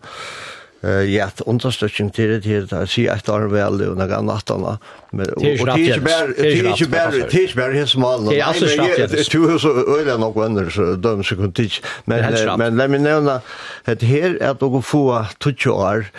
ja, 1.06 1.28
understøtjen 1.46 2.10
til 2.10 2.32
det 2.34 2.40
til 2.48 2.66
det, 2.66 2.80
si 2.90 3.06
et 3.06 3.30
år 3.30 3.46
vel, 3.54 3.84
og 3.86 4.00
noe 4.00 4.18
annet 4.18 4.54
anna, 4.56 4.74
men 5.14 5.30
det 5.30 5.52
er 5.52 5.54
ikke 5.54 6.02
bare, 6.08 6.34
det 6.34 6.48
er 6.50 6.72
ikke 6.72 6.90
bare, 6.90 7.14
det 7.20 7.28
er 7.30 7.46
ikke 7.46 7.62
bare 7.62 7.78
helt 7.78 7.94
smal, 7.94 8.26
det 8.26 8.40
er 8.40 8.48
altså 8.50 8.74
straff, 8.74 8.98
Jens. 8.98 9.30
er 9.30 9.38
jo 9.38 9.62
så 9.62 9.78
øyne 9.86 10.18
nok 10.26 10.42
venner, 10.42 10.74
så 10.74 10.96
døm 10.98 11.22
sekund 11.28 11.54
tids, 11.54 11.84
men 12.10 12.26
la 12.34 12.58
meg 12.58 12.98
nevne, 13.06 13.38
at 13.86 14.10
her 14.10 14.40
er 14.42 14.58
det 14.58 14.74
å 14.74 14.82
få 14.82 15.06
20 15.38 15.78
år, 15.78 16.10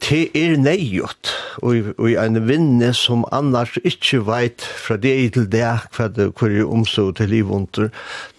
te 0.00 0.20
er 0.36 0.56
neiot 0.60 1.30
og 1.62 1.92
og 1.98 2.08
ein 2.20 2.38
vinne 2.48 2.90
som 2.96 3.24
annars 3.34 3.76
ikkje 3.84 4.20
veit 4.26 4.64
fra 4.64 4.96
det 5.00 5.14
til 5.36 5.46
det 5.50 5.66
kva 5.94 6.08
det 6.08 6.30
kvar 6.38 6.54
er 6.54 6.70
omså 6.76 7.10
til 7.18 7.30
liv 7.32 7.50
under 7.52 7.90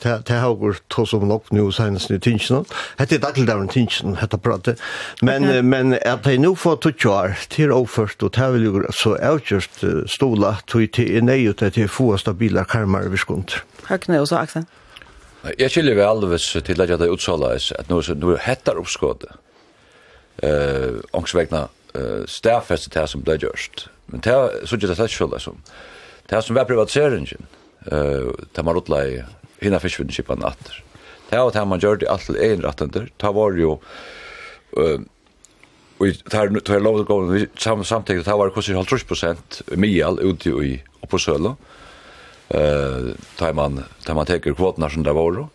te 0.02 0.40
har 0.42 0.56
gått 0.62 0.82
to 0.90 1.06
som 1.06 1.28
nok 1.28 1.52
nu 1.54 1.70
senest 1.72 2.12
i 2.12 2.20
tinchen 2.20 2.66
hette 3.00 3.22
daglig 3.22 3.48
der 3.48 3.66
tinchen 3.72 4.18
hette 4.22 4.38
prate 4.38 4.76
men 5.22 5.46
okay. 5.50 5.62
men 5.62 5.98
at 6.02 6.24
te 6.26 6.38
nå 6.42 6.56
får 6.56 6.82
to 6.82 6.92
kvar 6.92 7.38
til 7.50 7.72
overst 7.76 8.24
og 8.24 8.34
te 8.34 8.50
vil 8.56 8.68
jo 8.70 8.84
så 8.92 9.16
outjust 9.22 9.86
stola 10.08 10.58
to 10.68 10.86
te 10.88 11.08
er 11.18 11.22
neiot 11.22 11.62
at 11.62 11.78
te 11.78 11.88
få 11.88 12.16
stabila 12.18 12.66
karmar 12.66 13.10
vi 13.12 13.22
skunt 13.22 13.62
Høgne 13.90 14.22
og 14.22 14.28
så 14.28 14.42
Aksen 14.42 14.66
Jeg 15.60 15.70
skiljer 15.70 15.94
vel 15.94 16.08
alvis 16.10 16.48
til 16.58 16.82
at 16.82 16.90
jeg 16.90 16.98
hadde 16.98 17.12
utsala 17.14 17.54
at 17.54 17.90
nå 17.90 18.02
er 18.02 18.40
hettar 18.48 18.80
oppskådet 18.82 19.45
eh 20.38 20.94
ångsvägna 21.12 21.68
eh 21.94 22.26
stärfäste 22.26 23.00
det 23.00 23.08
som 23.08 23.22
blev 23.22 23.44
gjort. 23.44 23.90
Men 24.06 24.20
det 24.20 24.52
så 24.66 24.76
det 24.76 24.96
så 24.96 25.08
skulle 25.08 25.40
som. 25.40 25.62
Det 26.30 26.42
som 26.42 26.56
var 26.56 26.66
privatiseringen 26.66 27.46
eh 27.92 28.28
det 28.54 28.64
man 28.64 28.76
rotla 28.76 29.06
i 29.06 29.24
hinna 29.60 29.80
fiskvinnsskipan 29.80 30.40
natter. 30.40 30.84
Det 31.30 31.38
var 31.38 31.52
det 31.52 31.66
man 31.66 31.80
gjorde 31.80 32.12
allt 32.12 32.26
till 32.26 32.36
en 32.36 32.62
rattender. 32.62 33.10
Det 33.18 33.32
var 33.32 33.52
ju 33.52 33.72
eh 34.78 35.00
vi 36.00 36.14
tar 36.14 36.48
nu 36.50 36.60
tar 36.60 36.80
lov 36.80 37.00
att 37.00 37.08
gå 37.08 37.40
sam 37.58 37.84
samtidigt 37.84 38.26
det 38.26 38.32
var 38.32 38.50
kostar 38.50 39.16
50 39.16 39.76
mial 39.76 40.20
ute 40.20 40.50
i 40.50 40.84
och 41.00 41.10
på 41.10 41.18
söla. 41.18 41.56
Eh 42.48 43.16
tar 43.38 43.54
man 43.54 43.84
tar 44.04 44.14
man 44.14 44.26
tar 44.26 44.40
kvotarna 44.40 44.90
som 44.90 45.04
det 45.04 45.14
var 45.14 45.48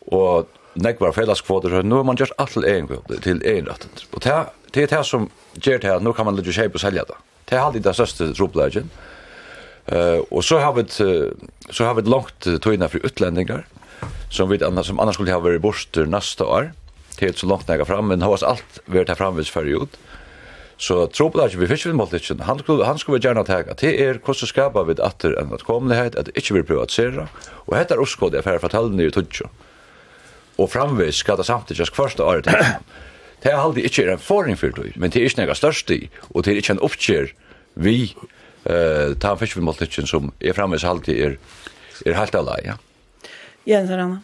och 0.00 0.48
nekvar 0.82 1.12
fellagskvoter, 1.12 1.70
så 1.70 1.82
nu 1.82 1.96
har 1.96 2.06
man 2.06 2.18
gjort 2.18 2.34
alt 2.38 2.54
til 2.56 2.66
egen 2.68 2.88
kvoter, 2.88 3.20
til 3.24 3.42
egen 3.46 3.68
retten. 3.68 3.92
Og 4.12 4.22
det 4.22 4.84
er 4.84 4.90
det 4.92 5.04
som 5.06 5.28
gjør 5.58 5.82
det 5.82 5.90
her, 5.90 6.02
nå 6.04 6.14
kan 6.16 6.28
man 6.28 6.38
legge 6.38 6.54
kjøp 6.54 6.78
og 6.78 6.82
selge 6.82 7.04
det. 7.08 7.18
Det 7.48 7.56
er 7.56 7.64
alltid 7.64 7.86
det 7.86 7.94
største 7.96 8.32
tropleggen. 8.36 8.90
Uh, 9.88 10.20
og 10.28 10.42
så 10.44 10.58
har 10.60 10.74
vi 10.76 10.84
et, 10.84 10.98
så 11.72 11.86
har 11.86 11.96
vi 11.96 12.04
et 12.04 12.10
langt 12.12 12.48
tøyne 12.64 12.90
for 12.92 13.04
utlendingar, 13.08 13.64
som, 14.28 14.50
vi, 14.50 14.60
som 14.60 15.00
annars 15.00 15.16
skulle 15.16 15.32
ha 15.32 15.40
vært 15.40 15.64
bort 15.64 15.96
neste 15.96 16.44
år, 16.44 16.72
til 17.16 17.32
så 17.34 17.48
langt 17.48 17.70
nekka 17.70 17.88
fram, 17.88 18.12
men 18.12 18.22
har 18.22 18.36
oss 18.36 18.44
alt 18.46 18.82
vært 18.86 19.08
her 19.08 19.18
framvidsferiod. 19.18 19.96
Så 20.78 21.08
tropleggen 21.10 21.58
vi 21.58 21.70
fisk 21.70 21.88
vi 21.88 21.96
måtte 21.96 22.20
ikke, 22.20 22.36
han 22.46 22.60
skulle, 22.60 22.84
han 22.86 23.00
skulle 23.00 23.18
gjerne 23.24 23.42
ta 23.48 23.64
det 23.80 23.96
er 23.98 24.20
hvordan 24.20 24.52
skapa 24.52 24.84
vi 24.86 24.94
atter 25.02 25.34
enn 25.40 25.50
at 25.50 25.64
att 25.66 26.16
at 26.16 26.26
det 26.26 26.36
ikke 26.36 26.54
vil 26.54 26.64
privatisere, 26.64 27.26
og 27.66 27.76
hette 27.76 27.94
er 27.94 28.00
oppskåd 28.00 28.34
jeg 28.34 28.44
færre 28.44 28.60
fortellende 28.60 29.06
i 29.06 29.10
Tudjo. 29.10 29.48
Mm 29.48 29.67
og 30.58 30.70
framvis 30.72 31.22
skal 31.22 31.38
det 31.38 31.46
samtidig 31.46 31.86
første 31.94 32.24
året 32.24 32.48
til 32.48 32.54
Det 33.42 33.52
er 33.52 33.60
aldri 33.60 33.84
ikke 33.86 34.02
en 34.10 34.18
forring 34.18 34.58
for 34.58 34.74
det, 34.74 34.96
men 34.98 35.12
det 35.14 35.20
er 35.20 35.28
ikke 35.28 35.44
noe 35.44 35.54
størst 35.54 35.90
i, 35.94 36.08
og 36.34 36.42
det 36.42 36.52
er 36.52 36.56
ikke 36.58 36.74
en 36.74 36.82
oppkjør 36.82 37.28
vi 37.78 38.14
eh 38.66 39.14
ta 39.22 39.36
fisk 39.38 39.56
vi 39.56 39.62
måltidjen 39.62 40.06
som 40.10 40.32
er 40.40 40.52
framvis 40.52 40.84
alltid 40.84 41.20
er 41.24 41.36
er 42.06 42.14
helt 42.14 42.34
alai, 42.34 42.60
ja. 42.64 42.74
Jens 43.66 43.90
Rana. 43.90 44.20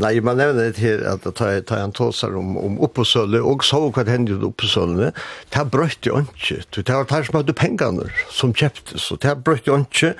Nei, 0.00 0.14
man 0.24 0.38
nevner 0.40 0.70
det 0.72 0.80
her 0.80 1.02
at 1.04 1.26
ta, 1.36 1.50
ta 1.68 1.76
en 1.82 1.92
tåsar 1.92 2.32
om, 2.38 2.54
om 2.56 2.78
oppåsølle, 2.82 3.42
og 3.44 3.64
så 3.66 3.82
hva 3.92 4.04
det 4.06 4.14
hendte 4.14 4.38
oppåsøllene, 4.46 5.10
det 5.52 5.58
har 5.58 5.68
brøtt 5.68 6.08
jo 6.08 6.22
ikke. 6.22 6.62
Det 6.78 6.86
var 6.88 7.04
der 7.10 7.26
som 7.28 7.36
hadde 7.36 7.54
pengene 7.56 8.06
som 8.32 8.54
kjøpte, 8.56 8.96
så 8.96 9.18
det 9.20 9.28
har 9.28 9.42
brøtt 9.44 9.68
jo 9.68 9.76
ikke. 9.82 10.14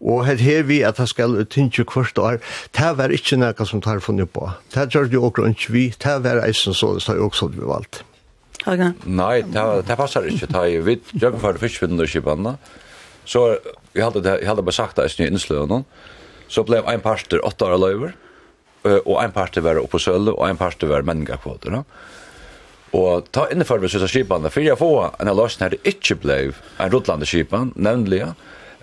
Og 0.00 0.24
her 0.24 0.40
har 0.40 0.64
vi 0.70 0.80
at 0.88 0.96
det 1.02 1.10
skal 1.12 1.36
tinge 1.52 1.84
hvert 1.84 2.20
år, 2.20 2.40
det 2.78 2.92
var 2.96 3.12
ikke 3.12 3.38
noe 3.42 3.66
som 3.68 3.84
tar 3.84 4.00
funnet 4.04 4.32
på. 4.32 4.48
Det 4.72 4.88
gjør 4.88 5.10
det 5.10 5.18
jo 5.18 5.26
også 5.28 5.50
ikke 5.52 5.76
vi, 5.76 5.84
det 5.92 6.16
var 6.24 6.40
eisen 6.46 6.76
så 6.76 6.94
det 6.96 7.04
har 7.10 7.20
jo 7.20 7.28
også 7.28 7.50
vi 7.52 7.68
valgt. 7.68 8.02
Okay. 8.64 8.92
Nei, 9.08 9.40
det, 9.44 9.66
det 9.88 9.96
passer 9.96 10.26
ikke. 10.28 10.48
Det 10.48 10.64
er 10.64 10.82
vi 10.84 10.96
gjør 11.12 11.36
for 11.40 11.60
førstvinnerne, 11.60 12.56
så 13.28 13.44
vi 13.92 14.02
hadde, 14.02 14.24
det, 14.24 14.40
vi 14.40 14.48
hadde 14.48 14.64
besagt 14.64 14.96
det 14.96 15.12
i 15.20 15.28
innsløvene, 15.28 15.84
så 16.50 16.64
ble 16.66 16.80
en 16.82 17.04
parter 17.04 17.42
åtte 17.46 17.68
år 17.68 17.78
løyver, 17.78 18.16
og 18.84 19.16
ein 19.22 19.32
part 19.32 19.56
var 19.60 19.78
oppe 19.80 19.96
på 19.96 20.02
Sølv, 20.02 20.32
og 20.34 20.46
ein 20.48 20.56
part 20.60 20.82
var 20.88 21.04
menneskekvoter. 21.06 21.70
No? 21.74 21.84
Og 22.96 23.28
ta 23.32 23.46
innenfor 23.52 23.78
vi 23.78 23.88
synes 23.88 24.10
skipene, 24.10 24.50
for 24.50 24.64
jeg 24.64 24.78
får 24.78 25.14
en 25.20 25.30
av 25.30 25.36
løsene 25.38 25.68
her 25.68 25.76
det 25.76 25.94
ikke 25.94 26.16
ble 26.24 26.38
en 26.50 26.92
rådlande 26.92 27.28
skipan, 27.28 27.72
nemlig 27.76 28.24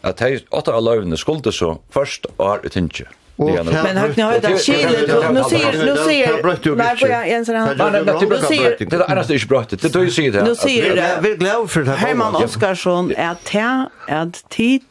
at 0.04 0.22
de 0.22 0.40
åtte 0.56 0.72
av 0.72 0.84
løvene 0.86 1.18
skulle 1.20 1.52
så 1.52 1.78
først 1.92 2.30
år 2.40 2.64
ut 2.64 2.78
ikke. 2.78 3.10
Men 3.38 3.68
han 3.70 3.98
har 3.98 4.40
det 4.42 4.58
skilet, 4.58 5.10
nu 5.34 5.44
ser, 5.44 5.76
nu 5.86 5.96
ser, 5.96 6.76
nej, 6.76 6.98
får 6.98 7.10
jag 7.10 7.28
ens 7.30 7.48
han. 7.48 7.78
Nej, 7.78 8.04
nu 8.30 8.38
ser, 8.42 8.78
det 8.80 8.96
är 8.96 9.16
nästan 9.16 9.36
ikke 9.36 9.48
brøttet, 9.48 9.82
det 9.82 9.96
er 9.96 10.06
du 10.06 10.12
sier 10.12 10.32
det. 10.32 10.44
Nu 10.44 10.56
ser 10.56 10.96
det. 10.96 11.20
Vi 11.22 11.32
är 11.32 11.36
glada 11.38 11.84
det. 11.84 11.98
Herman 11.98 12.36
Oskarsson 12.36 13.12
er 13.12 13.36
här, 13.52 13.90
at 14.08 14.44
tid, 14.50 14.82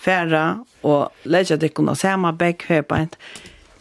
färra 0.00 0.64
og 0.82 1.08
lägga 1.22 1.56
det 1.56 1.68
kunna 1.68 1.94
samma 1.94 2.32
bäck 2.32 2.64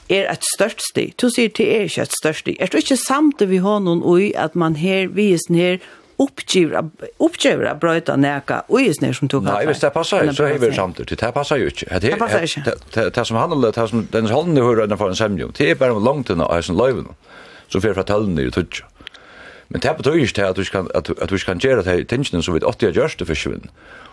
er 0.10 0.32
et 0.32 0.46
størst 0.56 0.82
sti. 0.92 1.14
Du 1.22 1.30
sier 1.34 1.50
det 1.50 1.66
er 1.66 1.86
ikke 1.90 2.06
et 2.06 2.18
størst 2.18 2.46
sti. 2.46 2.58
Er 2.60 2.72
du 2.72 2.78
ikke 2.78 2.98
samt 2.98 3.42
vi 3.50 3.62
har 3.64 3.80
noen 3.84 4.04
ui 4.04 4.34
at 4.38 4.56
man 4.56 4.76
her, 4.76 5.08
visen 5.14 5.56
her, 5.56 5.80
uppgivra 6.18 6.90
och 8.68 8.82
just 8.82 9.02
när 9.02 9.14
som 9.14 9.28
tog 9.28 9.44
Nei, 9.44 9.66
hvis 9.66 9.80
det 9.80 9.90
passer, 9.90 10.32
så 10.32 10.44
er 10.44 10.58
vi 10.58 10.72
samtidig. 10.74 11.20
Det 11.20 11.34
passer 11.34 11.56
jo 11.56 11.68
ikke. 11.68 12.00
Det 12.00 12.20
passer 12.20 12.42
ikke. 12.42 13.10
Det 13.10 13.28
som 13.28 13.38
handler, 13.38 13.72
det 13.72 13.90
som 13.90 14.08
den 14.12 14.30
holdende 14.30 14.62
hører 14.62 14.84
innenfor 14.84 15.10
en 15.10 15.16
semjum, 15.16 15.52
det 15.58 15.70
er 15.70 15.76
bare 15.76 15.92
om 15.92 16.04
langt 16.04 16.30
unna 16.30 16.44
av 16.44 16.62
sin 16.62 16.78
løyvene, 16.78 17.12
som 17.68 17.82
fyrir 17.82 17.94
fra 17.94 18.04
tøllene 18.04 18.48
i 18.48 18.52
tutsja. 18.52 18.86
Men 19.70 19.82
det 19.82 19.96
betyr 19.98 20.14
ikke 20.14 20.48
at 20.48 20.56
du 20.56 20.64
kan, 20.64 20.88
at, 20.96 21.10
at 21.22 21.30
du 21.30 21.38
kan 21.38 21.60
gjøre 21.60 21.84
det 21.84 22.08
tingene 22.08 22.44
som 22.44 22.54
vi 22.54 22.64
alltid 22.64 22.88
har 22.88 23.02
gjørst 23.02 23.20
det 23.20 23.28
for 23.28 23.60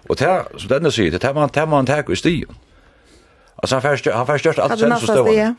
Og 0.08 0.18
det, 0.18 0.42
som 0.58 0.68
denne 0.68 0.90
sier, 0.90 1.10
det 1.10 1.24
er 1.24 1.32
man, 1.32 1.48
det 1.54 1.68
man 1.68 1.86
tek 1.86 2.08
i 2.10 2.16
stien. 2.16 2.56
Alltså 3.62 3.74
han 3.74 3.82
först 3.82 4.06
han 4.06 4.26
förstört 4.26 4.58
allt 4.58 4.78
sen 4.80 5.00
så 5.00 5.06
står 5.06 5.42
han. 5.44 5.56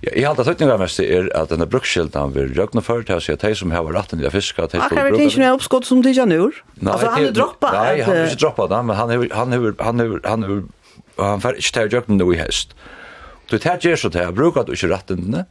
Ja, 0.00 0.12
i 0.12 0.24
allt 0.24 0.38
att 0.38 0.58
det 0.58 0.78
mest 0.78 1.00
är 1.00 1.36
att 1.36 1.48
den 1.48 1.58
där 1.58 1.66
brukskyltan 1.66 2.32
vid 2.32 2.56
Rögna 2.56 2.80
företag 2.80 3.22
så 3.22 3.32
att 3.32 3.40
de 3.40 3.54
som 3.54 3.70
har 3.70 3.92
rätten 3.92 4.18
till 4.18 4.30
fiska 4.30 4.66
till 4.66 4.80
stor. 4.80 4.98
Jag 4.98 5.10
vet 5.10 5.20
inte 5.20 5.50
uppskott 5.50 5.84
som 5.86 6.02
det 6.02 6.10
jag 6.10 6.28
nu. 6.28 6.50
Alltså 6.86 7.06
han 7.06 7.24
har 7.24 7.30
droppat. 7.30 7.72
Nej, 7.72 8.00
han 8.00 8.16
har 8.16 8.36
droppat 8.36 8.70
det, 8.70 8.82
men 8.82 8.96
han 8.96 9.10
har 9.10 9.28
han 9.34 9.52
har 9.52 9.74
han 9.78 10.00
har 10.00 10.20
han 10.24 10.42
har 10.42 10.62
han 11.16 11.40
får 11.40 11.54
inte 11.54 11.72
ta 11.72 11.86
Rögna 11.86 12.24
nu 12.24 12.34
i 12.34 12.38
höst. 12.38 12.74
Du 13.50 13.58
tar 13.58 13.78
ju 13.80 13.96
så 13.96 14.08
där 14.08 14.32
brukar 14.32 14.64
du 14.64 14.72
inte 14.72 14.88
rätten 14.88 15.44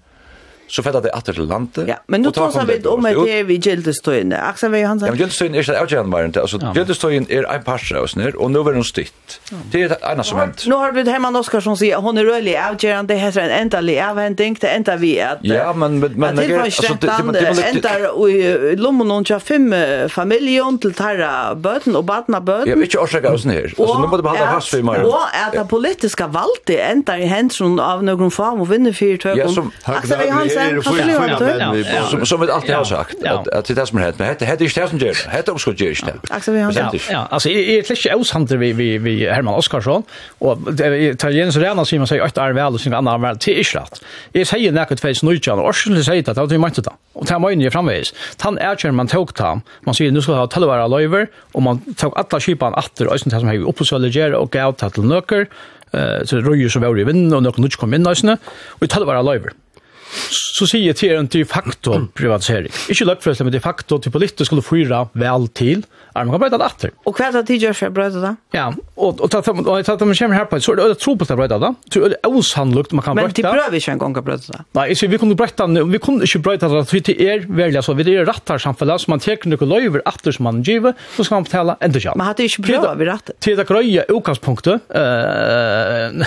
så 0.67 0.83
fettar 0.85 1.03
det 1.05 1.11
atter 1.13 1.35
til 1.37 1.47
landet. 1.49 1.87
Ja, 1.89 1.99
men 2.07 2.21
nu 2.25 2.31
tar 2.35 2.51
vi 2.65 2.79
om 2.89 3.05
at 3.05 3.19
det 3.27 3.41
vi 3.49 3.57
gjeldestøyene. 3.61 4.39
Aksan 4.49 4.73
vi 4.73 4.81
Johansen. 4.81 5.07
Ja, 5.07 5.13
men 5.13 5.19
gjeldestøyene 5.21 5.59
er 5.59 5.65
ikke 5.65 5.77
avgjørende 5.81 6.11
bare 6.13 6.29
ikke. 6.29 6.45
Altså, 6.45 6.59
gjeldestøyene 6.75 7.29
er 7.29 7.49
en 7.53 7.65
parser 7.65 7.99
av 7.99 8.07
oss 8.07 8.15
nere, 8.17 8.33
og 8.39 8.51
nå 8.53 8.63
er 8.65 8.79
hun 8.79 8.87
stytt. 8.87 9.37
Det 9.73 9.83
er 9.85 9.95
ene 10.11 10.25
som 10.25 10.39
hent. 10.41 10.65
Nå 10.69 10.79
har 10.81 10.95
vi 10.95 11.05
hemma 11.09 11.29
en 11.33 11.39
Oskar 11.41 11.61
som 11.61 11.77
sier, 11.77 12.01
hun 12.01 12.17
er 12.17 12.25
rødlig 12.27 12.55
avgjørende, 12.57 13.11
det 13.11 13.19
heter 13.21 13.45
en 13.45 13.53
endelig 13.59 13.97
avhending, 14.05 14.57
det 14.61 14.71
enda 14.71 14.95
vi 15.01 15.13
at... 15.21 15.43
Ja, 15.45 15.69
men... 15.73 15.99
men, 16.01 16.17
men 16.17 16.39
det 16.39 16.47
var 16.55 16.71
ikke 16.71 16.87
rett 16.89 17.07
landet, 17.09 17.61
endar 17.69 18.07
i 18.25 18.75
lommen 18.79 19.11
hun 19.13 19.25
kjør 19.27 19.43
fem 19.43 19.69
familien 20.13 20.79
til 20.81 20.95
tarra 20.97 21.53
bøten 21.53 21.95
og 21.99 22.05
badna 22.09 22.41
bøten. 22.41 22.71
Ja, 22.71 22.79
ikke 22.81 23.03
årsak 23.03 23.27
av 23.29 23.37
oss 23.37 23.45
nere. 23.49 23.69
Altså, 23.75 23.99
nå 24.01 24.09
må 24.09 24.17
du 24.17 24.25
behandle 24.25 24.49
hans 24.49 24.69
firma. 24.73 24.97
Og 25.05 25.23
at 25.29 25.53
det 25.55 25.67
politiske 25.69 26.27
valget 26.33 26.79
endar 26.79 27.21
i 27.21 27.29
hendelsen 27.29 27.79
av 27.83 28.03
noen 28.05 28.33
form 28.33 28.63
og 28.65 28.71
vinner 28.71 28.95
fire 28.95 29.19
tøkken. 29.21 29.43
Ja, 29.43 29.51
som... 29.53 29.71
Aksan 29.85 30.21
vi 30.21 30.29
Johansen 30.31 30.54
er 30.57 30.81
fyra 30.81 31.05
menn 31.71 32.25
som 32.25 32.41
vi 32.41 32.51
alltid 32.51 32.75
har 32.75 32.83
sagt 32.83 33.23
att 33.23 33.45
det 33.45 33.69
är 33.69 33.75
det 33.75 33.85
som 33.85 33.97
är 33.97 34.01
hett 34.01 34.19
men 34.19 34.35
det. 34.39 34.45
Är 34.45 34.51
inte 34.51 34.81
det 34.81 34.89
som 34.89 34.97
gör 34.97 35.15
det 35.31 35.47
är 35.47 35.49
uppskott 35.49 35.79
gör 35.79 35.89
inte 35.89 36.99
ja 37.09 37.27
alltså 37.31 37.49
jag 37.49 37.61
är 37.61 37.77
inte 37.91 38.15
osanter 38.15 38.57
vi 38.57 38.97
vi 38.97 39.29
Herman 39.29 39.53
Oskarsson 39.53 40.03
och 40.37 40.57
tar 41.17 41.29
igen 41.29 41.53
så 41.53 41.85
som 41.85 41.97
man 41.97 42.07
säger 42.07 42.21
att 42.21 42.37
är 42.37 42.53
väl 42.53 42.73
och 42.73 42.81
sin 42.81 42.93
annan 42.93 43.21
väl 43.21 43.37
till 43.37 43.59
israt 43.59 44.01
jag 44.31 44.47
säger 44.47 44.71
näkert 44.71 44.99
face 44.99 45.25
nutjan 45.25 45.59
och 45.59 45.75
skulle 45.75 46.03
säga 46.03 46.23
att 46.27 46.35
det 46.35 46.45
vi 46.47 46.57
måste 46.57 46.81
ta 46.81 46.93
och 47.13 47.27
ta 47.27 47.39
mig 47.39 47.55
ner 47.55 47.69
framvis 47.69 48.13
han 48.39 48.57
är 48.57 48.91
man 48.91 49.07
tog 49.07 49.33
ta 49.33 49.61
man 49.79 49.95
säger 49.95 50.11
nu 50.11 50.21
ska 50.21 50.33
ha 50.33 50.47
tillvara 50.47 50.87
löver 50.87 51.27
och 51.51 51.61
man 51.61 51.93
tog 51.93 52.13
alla 52.17 52.39
skipan 52.39 52.73
åter 52.73 53.07
och 53.07 53.19
sen 53.19 53.39
som 53.39 53.47
har 53.47 53.55
uppe 53.55 53.85
så 53.85 53.97
lägger 53.97 54.33
och 54.33 54.51
gaut 54.51 54.77
till 54.77 55.03
nöcker 55.03 55.47
så 56.25 56.37
röjer 56.37 56.69
så 56.69 56.79
väl 56.79 56.99
i 56.99 57.03
vinden 57.03 57.33
och 57.33 57.43
något 57.43 57.75
kom 57.75 57.93
in 57.93 58.03
nästan 58.03 58.37
och 58.67 58.89
tillvara 58.89 59.21
löver 59.21 59.51
så 60.55 60.67
sier 60.69 60.89
jeg 60.89 60.99
til 61.01 61.15
en 61.17 61.29
de 61.31 61.43
facto 61.47 61.99
privatisering. 62.15 62.73
Ikke 62.91 63.07
løgfrøst, 63.09 63.43
men 63.45 63.53
de 63.55 63.61
facto 63.63 63.99
til 64.01 64.13
politisk 64.13 64.49
skulle 64.49 64.65
fyra 64.65 65.05
vel 65.13 65.49
til, 65.57 65.83
er 66.15 66.23
man 66.23 66.35
kan 66.35 66.43
brøyta 66.45 66.59
det 66.61 66.67
atter. 66.69 66.93
Og 67.05 67.17
hva 67.17 67.27
er 67.27 67.33
det 67.35 67.43
tid 67.49 67.65
gjør 67.65 67.75
for 67.75 67.91
å 67.91 67.95
brøyta 67.95 68.21
det? 68.23 68.33
Ja, 68.55 68.67
og, 68.95 69.19
og, 69.19 69.35
og, 69.35 69.49
og, 69.51 69.67
og 69.67 70.05
og 70.05 70.07
man 70.07 70.17
kommer 70.19 70.37
her 70.37 70.47
på 70.49 70.59
så 70.63 70.75
er 70.75 70.81
det 70.93 70.99
tro 71.01 71.15
på 71.19 71.27
det 71.27 71.35
brøyta 71.37 71.57
det. 71.61 71.71
Så 71.91 72.03
er 72.07 72.13
det 72.15 72.19
osannlukt 72.29 72.95
man 72.95 73.03
kan 73.05 73.17
brøyta. 73.17 73.27
Men 73.27 73.35
de 73.35 73.43
prøver 73.45 73.77
ikke 73.79 73.95
en 73.95 74.01
gang 74.03 74.19
å 74.21 74.23
brøyta 74.25 74.53
det? 74.53 74.61
Nei, 74.77 74.85
så 74.95 75.09
vi 75.11 75.19
kunne 75.21 75.37
brøyta 75.39 75.67
det, 75.75 75.83
vi 75.91 76.01
kunne 76.03 76.29
ikke 76.29 76.41
brøyta 76.45 76.69
det, 76.71 76.83
for 76.89 77.05
det 77.09 77.15
er 77.19 77.45
veldig, 77.49 77.79
altså, 77.81 77.97
vi 77.99 78.07
er 78.13 78.27
rattar 78.29 78.61
samfunnet, 78.63 79.03
så 79.03 79.11
man 79.11 79.23
teker 79.23 79.51
noen 79.51 79.71
løyver 79.71 80.05
etter 80.07 80.35
som 80.35 80.47
man 80.47 80.61
giver, 80.65 80.95
så 81.17 81.25
skal 81.27 81.41
man 81.41 81.49
betale 81.49 81.77
enda 81.85 82.01
kjall. 82.01 82.19
Men 82.19 82.29
hadde 82.31 82.47
ikke 82.47 82.65
prøyda 82.69 82.93
vi 82.99 83.09
rett? 83.09 83.33
Til 83.43 83.59
det 83.59 83.67
grøye 83.69 84.07
utgangspunktet, 84.15 84.87
uh, 84.95 86.23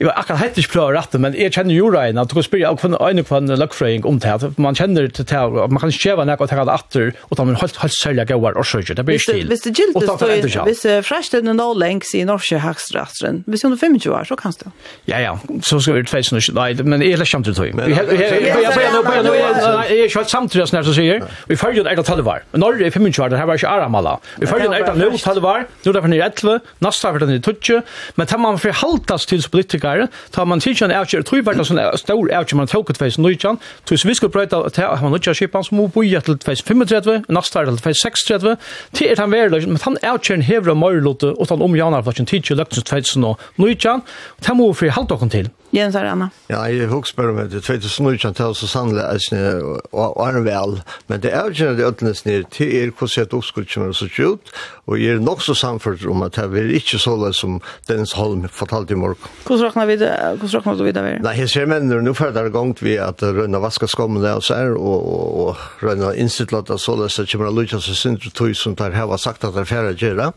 jeg 0.00 0.12
akkurat 0.12 0.42
hette 0.42 0.62
ikke 0.62 0.74
prøver 0.76 0.98
rattar, 1.00 1.22
men 1.24 1.36
jeg 1.38 1.54
kjenner 1.56 1.76
jo 1.76 1.88
regnet, 1.94 2.20
at 2.24 2.32
du 2.32 2.38
kan 2.38 2.46
spørre, 2.46 2.74
en 3.18 3.24
kvann 3.24 3.46
luckfraying 3.46 4.04
om 4.04 4.18
det 4.18 4.58
man 4.58 4.74
kjenner 4.74 5.08
til 5.08 5.24
det 5.24 5.70
man 5.70 5.80
kan 5.80 5.92
skeva 5.92 6.24
när 6.24 6.36
jag 6.38 6.48
tar 6.48 6.74
åter 6.74 7.12
och 7.20 7.36
tar 7.36 7.44
man 7.44 7.56
helt 7.56 7.76
helt 7.76 7.92
særlig 7.92 8.28
gåar 8.28 8.52
och 8.58 8.66
sjöjer 8.66 8.94
det 8.94 9.02
blir 9.02 9.18
stil. 9.18 9.48
Hvis 9.48 9.60
det 9.60 9.78
giltigt 9.78 10.52
så 10.52 10.64
visst 10.64 10.82
fräschen 11.08 11.48
och 11.48 11.56
noll 11.56 11.78
lengs 11.78 12.14
i 12.14 12.24
norske 12.24 12.58
norska 12.58 13.06
hvis 13.46 13.64
Visst 13.64 13.64
er 13.64 13.76
25 13.76 14.12
år 14.12 14.24
så 14.24 14.36
kan 14.36 14.52
det. 14.52 14.70
Ja 15.04 15.18
ja, 15.20 15.38
så 15.62 15.80
skal 15.80 15.94
vi 15.94 16.04
fejsa 16.04 16.36
nu. 16.36 16.40
Nei, 16.54 16.74
men 16.82 17.02
är 17.02 17.16
det 17.16 17.26
skämt 17.26 17.46
tog. 17.46 17.56
då. 17.56 17.84
Vi 17.84 17.92
jag 17.92 18.74
börjar 18.74 18.92
nu 18.92 19.02
börjar 19.02 19.22
nu 19.22 19.30
är 19.30 20.16
jag 20.16 20.30
samtidigt 20.30 20.72
när 20.72 20.82
så 20.82 20.94
säger. 20.94 21.22
Vi 21.46 21.56
följer 21.56 21.98
ett 21.98 22.06
tal 22.06 22.22
var. 22.22 22.42
Men 22.50 22.60
Norge 22.60 22.86
er 22.86 22.90
25 22.90 23.24
år 23.24 23.28
det 23.28 23.38
her 23.38 23.46
var 23.46 23.54
ikke 23.54 23.68
aramala. 23.68 24.18
Vi 24.38 24.46
följer 24.46 25.18
12 25.18 25.44
år, 25.44 25.64
nå 25.84 25.90
er 25.90 25.92
det 25.92 26.02
for 26.02 26.08
ni 26.08 26.18
11, 26.18 26.60
neste 26.80 27.08
er 27.08 27.18
det 27.18 27.28
den 27.28 27.42
12. 27.42 27.82
Men 28.14 28.26
tar 28.26 28.38
man 28.38 28.58
förhaltas 28.58 29.26
till 29.26 29.42
politikere, 29.42 30.08
tar 30.30 30.44
man 30.44 30.60
tidligere 30.60 30.92
en 30.92 31.00
avgör 31.00 31.22
tror 31.22 31.38
jeg 31.38 31.46
var 31.46 31.54
det 31.54 31.64
sån 31.64 31.98
stor 31.98 32.32
avgör 32.32 32.56
man 32.56 32.66
tok 32.66 32.93
til 32.94 33.10
2019, 33.10 33.58
så 33.84 33.94
hvis 33.94 34.06
vi 34.08 34.14
skal 34.14 34.32
brøyta 34.34 34.62
til 34.74 34.84
han 35.00 35.12
nødja 35.12 35.34
skipan, 35.34 35.64
så 35.64 35.74
må 35.74 35.86
vi 35.86 35.94
boja 35.96 36.20
til 36.20 36.38
2035, 36.38 37.24
nasta 37.28 37.60
er 37.60 37.70
til 37.70 37.78
2036, 37.82 38.56
til 38.94 39.10
er 39.10 39.20
han 39.20 39.34
verleg, 39.34 39.68
men 39.68 39.82
han 39.84 39.98
er 40.02 40.22
kjern 40.22 40.46
hevra 40.46 40.74
møyrelote, 40.74 41.34
og 41.38 41.50
han 41.50 41.62
om 41.62 41.76
janarflakken 41.76 42.26
tidsi 42.26 42.54
løgtens 42.54 42.84
2019, 42.84 44.02
og 44.38 44.46
det 44.46 44.56
må 44.56 44.70
vi 44.72 44.80
fri 44.84 44.94
halda 44.94 45.18
okkur 45.18 45.32
til. 45.34 45.52
Jens 45.74 45.96
er 45.98 46.06
Anna. 46.06 46.28
Ja, 46.46 46.60
jeg 46.70 46.86
husker 46.86 47.16
bare 47.18 47.32
om 47.32 47.40
det. 47.50 47.62
2019 47.66 48.36
til 48.38 48.54
så 48.54 48.68
sannelig 48.70 49.02
er 49.02 49.22
snill 49.22 49.64
og 49.90 50.20
er 50.22 50.38
vel. 50.46 50.76
Men 51.10 51.22
det 51.24 51.32
er 51.34 51.48
jo 51.48 51.54
ikke 51.54 51.72
det 51.80 51.88
ødene 51.88 52.14
snill 52.14 52.44
til 52.54 52.70
er 52.78 52.92
hvordan 52.94 53.26
jeg 53.34 53.42
skulle 53.48 53.70
kommer 53.72 53.96
så 53.98 54.06
ut. 54.22 54.52
Og 54.86 55.00
jeg 55.00 55.16
er 55.16 55.24
nok 55.24 55.42
så 55.42 55.54
samført 55.58 56.04
om 56.06 56.22
at 56.22 56.36
det 56.36 56.44
er 56.60 56.70
ikke 56.78 57.00
så 57.02 57.16
løs 57.18 57.40
som 57.42 57.58
Dennis 57.88 58.12
Holm 58.12 58.46
fortalte 58.48 58.94
i 58.94 59.00
morgen. 59.00 59.18
Hvordan 59.46 59.66
råkner 59.66 59.86
vi 59.90 59.96
det? 59.96 60.12
Hvordan 60.38 60.60
råkner 60.60 60.78
du 60.78 60.84
videre? 60.84 61.16
Nei, 61.24 61.34
jeg 61.40 61.50
ser 61.50 61.66
menn, 61.66 61.90
nå 61.90 62.14
får 62.14 62.36
det 62.36 62.46
gongt 62.54 62.84
vi 62.84 62.94
at 63.00 63.22
Røyna 63.24 63.58
vasker 63.64 63.90
skommene 63.90 64.36
og 64.36 64.46
så 64.46 64.60
er, 64.60 64.76
og, 64.78 65.10
og, 65.10 65.26
og 65.48 65.82
Rønne 65.82 66.14
innstittlet 66.20 66.70
at 66.70 66.82
så 66.84 66.94
løs 67.00 67.18
at 67.18 67.32
kommer 67.32 67.50
å 67.50 67.58
at 67.64 67.82
seg 67.82 67.98
synd 67.98 68.30
tog 68.36 68.54
som 68.54 68.78
der 68.78 68.94
har 68.94 69.18
sagt 69.18 69.44
at 69.44 69.56
det 69.56 69.64
er 69.64 69.70
færre 69.70 69.94
gjøre. 69.98 70.30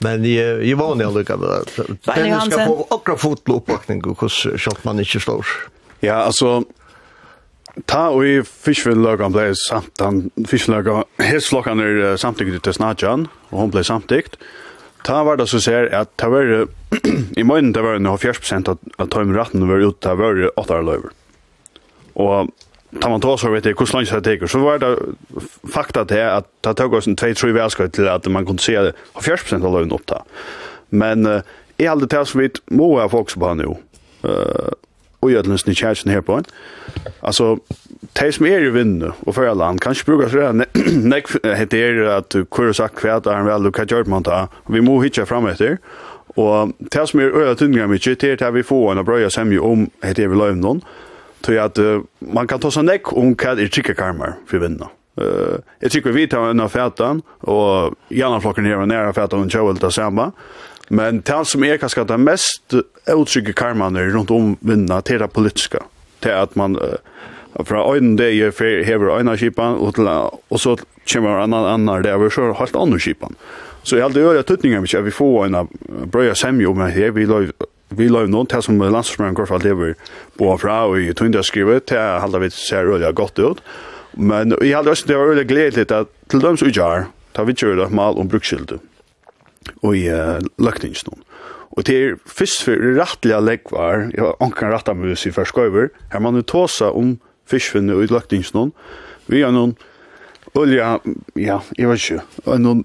Men 0.00 0.24
jeg, 0.24 0.64
jeg 0.64 0.76
var 0.76 0.94
när 0.94 1.12
lucka 1.12 1.36
den 1.36 2.50
ska 2.50 2.66
få 2.66 2.86
akra 2.90 3.16
fotloppning 3.16 4.00
og 4.06 4.16
hvordan 4.16 4.58
skott 4.58 4.84
man 4.84 5.00
ikke 5.02 5.20
slår. 5.20 5.50
Ja, 6.00 6.22
altså, 6.24 6.62
ta 7.84 8.06
og 8.08 8.24
i 8.24 8.40
fiskvillöga 8.40 9.28
ble 9.28 9.50
samt 9.60 10.00
han 10.00 10.30
fiskvillöga 10.48 11.02
helt 11.18 11.44
slockan 11.44 11.80
är 11.80 12.16
samtidigt 12.16 12.62
till 12.62 12.72
snatchan 12.72 13.28
och 13.50 13.58
hon 13.60 13.70
blev 13.70 13.82
samtidigt. 13.82 14.36
Ta 15.04 15.24
var 15.24 15.36
det 15.36 15.46
så 15.46 15.60
ser 15.60 15.94
at 15.94 16.16
ta 16.16 16.28
var 16.28 16.66
i 17.36 17.44
månaden 17.44 17.72
det 17.72 17.82
var 17.82 17.98
nu 17.98 18.16
40 18.16 18.54
av 18.70 18.78
av 18.96 19.06
timratten 19.06 19.68
var 19.68 19.84
ute 19.84 20.00
ta 20.00 20.14
var 20.14 20.50
8 20.56 20.80
løyver. 20.80 21.12
Og 22.14 22.48
ta 23.00 23.08
man 23.08 23.20
tar 23.20 23.36
så 23.36 23.50
vet 23.50 23.64
jag 23.64 23.78
hur 23.78 23.92
långt 23.92 24.24
det 24.24 24.38
tar 24.38 24.46
så 24.46 24.58
var 24.58 24.78
det 24.78 24.96
fakta 25.72 26.04
det 26.04 26.34
att 26.34 26.46
det 26.60 26.74
tog 26.74 26.94
oss 26.94 27.06
en 27.06 27.16
2-3 27.16 27.52
världskrig 27.52 27.92
till 27.92 28.08
att 28.08 28.26
man 28.26 28.46
kunde 28.46 28.62
se 28.62 28.80
det 28.80 28.92
har 29.12 29.22
40% 29.22 29.66
av 29.66 29.72
lönen 29.72 29.92
upp 29.92 30.06
där. 30.06 30.22
Men 30.88 31.26
uh, 31.26 31.40
är 31.76 31.90
aldrig 31.90 32.10
det 32.10 32.26
som 32.26 32.40
vi 32.40 32.50
må 32.66 33.00
ha 33.00 33.08
folk 33.08 33.30
som 33.30 33.40
bara 33.40 33.54
nu. 33.54 33.64
Uh, 34.24 34.70
och 35.20 35.30
jag 35.30 35.44
den 35.44 35.74
kärsen 35.74 36.12
här 36.12 36.20
på 36.20 36.32
en. 36.32 36.44
Alltså, 37.20 37.58
det 38.12 38.32
som 38.32 38.46
är 38.46 38.60
i 38.60 38.70
vinnu 38.70 39.12
och 39.20 39.34
för 39.34 39.46
alla 39.46 39.64
land 39.64 39.80
kanske 39.80 40.04
brukar 40.04 40.28
säga 40.28 40.52
nek 40.96 41.26
heter 41.44 41.92
det 41.92 42.16
att 42.16 42.30
du 42.30 42.44
kurr 42.44 42.72
sagt 42.72 42.94
kvärt 42.94 43.26
är 43.26 43.34
en 43.34 43.46
väl 43.46 43.62
du 43.62 43.72
kan 43.72 44.04
man 44.06 44.22
ta. 44.22 44.48
Vi 44.66 44.80
må 44.80 45.02
hitcha 45.02 45.26
fram 45.26 45.46
efter. 45.46 45.78
Och 46.34 46.68
det 46.78 47.06
som 47.06 47.20
är 47.20 47.24
öra 47.24 47.54
tynningar 47.54 47.86
mycket 47.86 48.20
det 48.20 48.42
är 48.42 48.48
att 48.48 48.54
vi 48.54 48.62
får 48.62 48.98
en 48.98 49.04
bra 49.04 49.30
sämje 49.30 49.58
om 49.58 49.90
heter 50.02 50.28
vi 50.28 50.36
lönen. 50.36 50.64
Och 50.64 50.76
tror 51.40 51.56
jag 51.56 51.64
att 51.64 51.78
uh, 51.78 52.00
man 52.18 52.46
kan 52.46 52.60
ta 52.60 52.70
sig 52.70 52.82
näck 52.82 53.12
om 53.12 53.22
hon 53.22 53.34
kan 53.34 53.58
i 53.58 53.68
chickakarmar 53.68 54.34
för 54.46 54.58
vinna. 54.58 54.88
Uh, 55.20 55.58
jag 55.78 55.90
tycker 55.90 56.10
vi 56.10 56.28
tar 56.28 56.50
en 56.50 56.60
av 56.60 56.68
fätan 56.68 57.22
och 57.40 57.94
gärna 58.08 58.40
flocken 58.40 58.64
ner 58.64 58.78
och 58.78 58.88
nära 58.88 59.12
fätan 59.12 59.40
och 59.40 59.54
Joel 59.54 59.78
tar 59.78 59.90
samma. 59.90 60.32
Men 60.88 61.20
det 61.20 61.44
som 61.44 61.64
är 61.64 61.76
kanske 61.76 62.04
det 62.04 62.16
mest 62.16 62.74
otrygga 63.06 63.52
karman 63.52 63.96
är 63.96 64.04
runt 64.04 64.30
om 64.30 64.56
vinna 64.60 65.00
till 65.02 65.18
det 65.18 65.28
politiska. 65.28 65.82
Till 66.20 66.32
att 66.32 66.54
man 66.54 66.76
uh, 66.76 67.64
från 67.64 67.78
ögonen 67.78 68.16
det 68.16 68.34
är 68.34 68.50
för 68.50 68.82
hever 68.84 69.20
ena 69.20 69.36
kipan 69.36 69.74
och, 69.74 69.94
till, 69.94 70.08
och 70.48 70.60
så 70.60 70.78
kommer 71.12 71.30
en 71.30 71.42
annan 71.42 71.64
annan 71.64 72.02
där 72.02 72.18
vi 72.18 72.30
kör 72.30 72.54
helt 72.54 72.76
andra 72.76 72.98
kipan. 72.98 73.34
Så 73.82 73.96
jag 73.96 74.02
hade 74.02 74.20
öra 74.20 74.42
tutningar 74.42 74.80
mycket 74.80 75.04
vi 75.04 75.10
får 75.10 75.46
en 75.46 75.68
bröja 76.04 76.34
semjo 76.34 76.74
med 76.74 76.92
här 76.92 77.10
vi 77.10 77.26
vi 77.96 78.08
la 78.10 78.24
noen 78.30 78.48
til 78.50 78.62
som 78.62 78.78
landsforsmøren 78.80 79.36
går 79.38 79.48
for 79.50 79.64
lever 79.64 79.96
på 80.38 80.50
fra 80.62 80.82
og 80.88 81.00
i 81.02 81.14
tøynda 81.16 81.42
skrivet 81.46 81.88
til 81.90 81.98
jeg 81.98 82.20
halda 82.22 82.42
vi 82.42 82.50
ser 82.54 82.86
rødja 82.86 83.10
godt 83.16 83.40
ut. 83.42 83.62
Men 84.16 84.54
jeg 84.58 84.76
halda 84.76 84.94
også 84.94 85.08
det 85.10 85.18
var 85.18 85.32
rødja 85.32 85.46
gledelig 85.48 85.90
at 85.90 86.12
til 86.30 86.44
dem 86.44 86.58
som 86.58 86.70
utgjør, 86.70 87.08
tar 87.34 87.48
vi 87.48 87.56
kjører 87.56 87.86
et 87.86 87.94
mal 87.94 88.18
om 88.18 88.30
brukskylde 88.30 88.80
og 89.82 89.96
i 89.96 90.06
uh, 90.08 90.38
løkningsnån. 90.58 91.26
Og 91.78 91.86
det 91.86 91.96
er 91.96 92.16
først 92.26 92.64
for 92.66 92.86
rettelig 92.96 93.38
leggvar, 93.44 94.08
jeg 94.10 94.24
har 94.24 94.38
anker 94.42 94.72
rett 94.72 94.88
av 94.90 94.98
mus 94.98 95.26
i 95.28 95.34
ferskøyver, 95.34 95.92
her 96.10 96.22
man 96.22 96.40
er 96.40 96.46
tåsa 96.46 96.90
om 96.96 97.18
fiskfinne 97.50 97.94
og 97.94 98.06
i 98.06 98.10
løkningsnån, 98.10 98.72
vi 99.30 99.44
har 99.44 99.54
noen 99.54 99.76
olja, 100.58 100.96
ja, 101.38 101.60
jeg 101.78 101.90
vet 101.90 102.02
ikke, 102.02 102.24
og 102.46 102.64
noen 102.64 102.82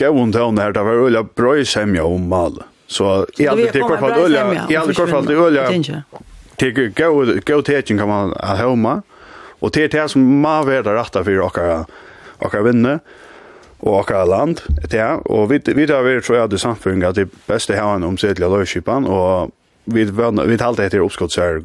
gavun 0.00 0.34
tøvn 0.34 0.58
her, 0.58 0.74
det 0.74 0.82
var 0.88 1.04
olja 1.04 1.22
brøy 1.22 1.62
semja 1.68 2.06
om 2.08 2.26
malet. 2.30 2.66
Så 2.86 3.26
i 3.38 3.48
alla 3.48 3.70
det 3.72 3.80
kort 3.80 4.00
fall 4.00 4.12
öliga 4.12 4.66
i 4.70 4.76
alla 4.76 4.92
kort 4.92 5.10
fall 5.10 5.26
det 5.26 5.34
öliga. 5.34 6.02
Tek 6.56 6.96
go 6.96 7.24
go 7.46 7.62
teaching 7.62 7.98
kan 7.98 8.08
man 8.08 8.32
ha 8.32 8.54
hemma 8.54 9.02
och 9.58 9.70
det 9.70 9.88
det 9.88 10.08
som 10.08 10.40
man 10.40 10.66
vet 10.66 10.86
rätta 10.86 11.24
för 11.24 11.40
och 11.40 11.58
och 12.38 12.66
vinna 12.66 12.98
och 13.78 14.10
och 14.10 14.28
land 14.28 14.60
det 14.90 15.04
och 15.24 15.52
vi 15.52 15.60
vi 15.64 15.86
har 15.92 16.02
vi 16.02 16.20
tror 16.20 16.38
jag 16.38 16.50
det 16.50 16.58
samfund 16.58 17.04
att 17.04 17.14
det 17.14 17.28
bästa 17.46 17.74
här 17.74 17.94
en 17.94 18.04
omsättliga 18.04 18.48
löskipan 18.48 19.04
och 19.04 19.50
vi 19.84 20.04
vi 20.46 20.58
talte 20.58 20.84
etter 20.84 21.00
oppskott 21.00 21.32
så 21.32 21.42
er 21.42 21.60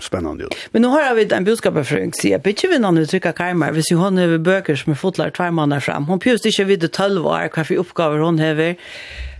spennende 0.00 0.44
ut. 0.44 0.54
Men 0.72 0.82
nå 0.82 0.88
har 0.88 1.14
vi 1.14 1.26
en 1.34 1.44
budskap 1.44 1.76
fra 1.84 1.98
Ung 2.00 2.12
sier, 2.16 2.38
bitte 2.38 2.68
vi 2.68 2.78
noen 2.80 3.02
uttrykka 3.02 3.32
Karmar, 3.36 3.74
hvis 3.76 3.92
hun 3.92 4.16
har 4.16 4.38
bøker 4.38 4.76
som 4.80 4.94
er 4.94 4.96
fotlar 4.96 5.30
tvær 5.36 5.52
måneder 5.52 5.84
fram. 5.84 6.08
Hun 6.08 6.22
pjøst 6.22 6.48
ikke 6.48 6.64
vidt 6.64 6.88
12 6.88 7.20
år 7.20 7.50
hva 7.52 7.64
for 7.64 7.82
oppgaver 7.84 8.24
hun 8.24 8.40
har. 8.40 8.76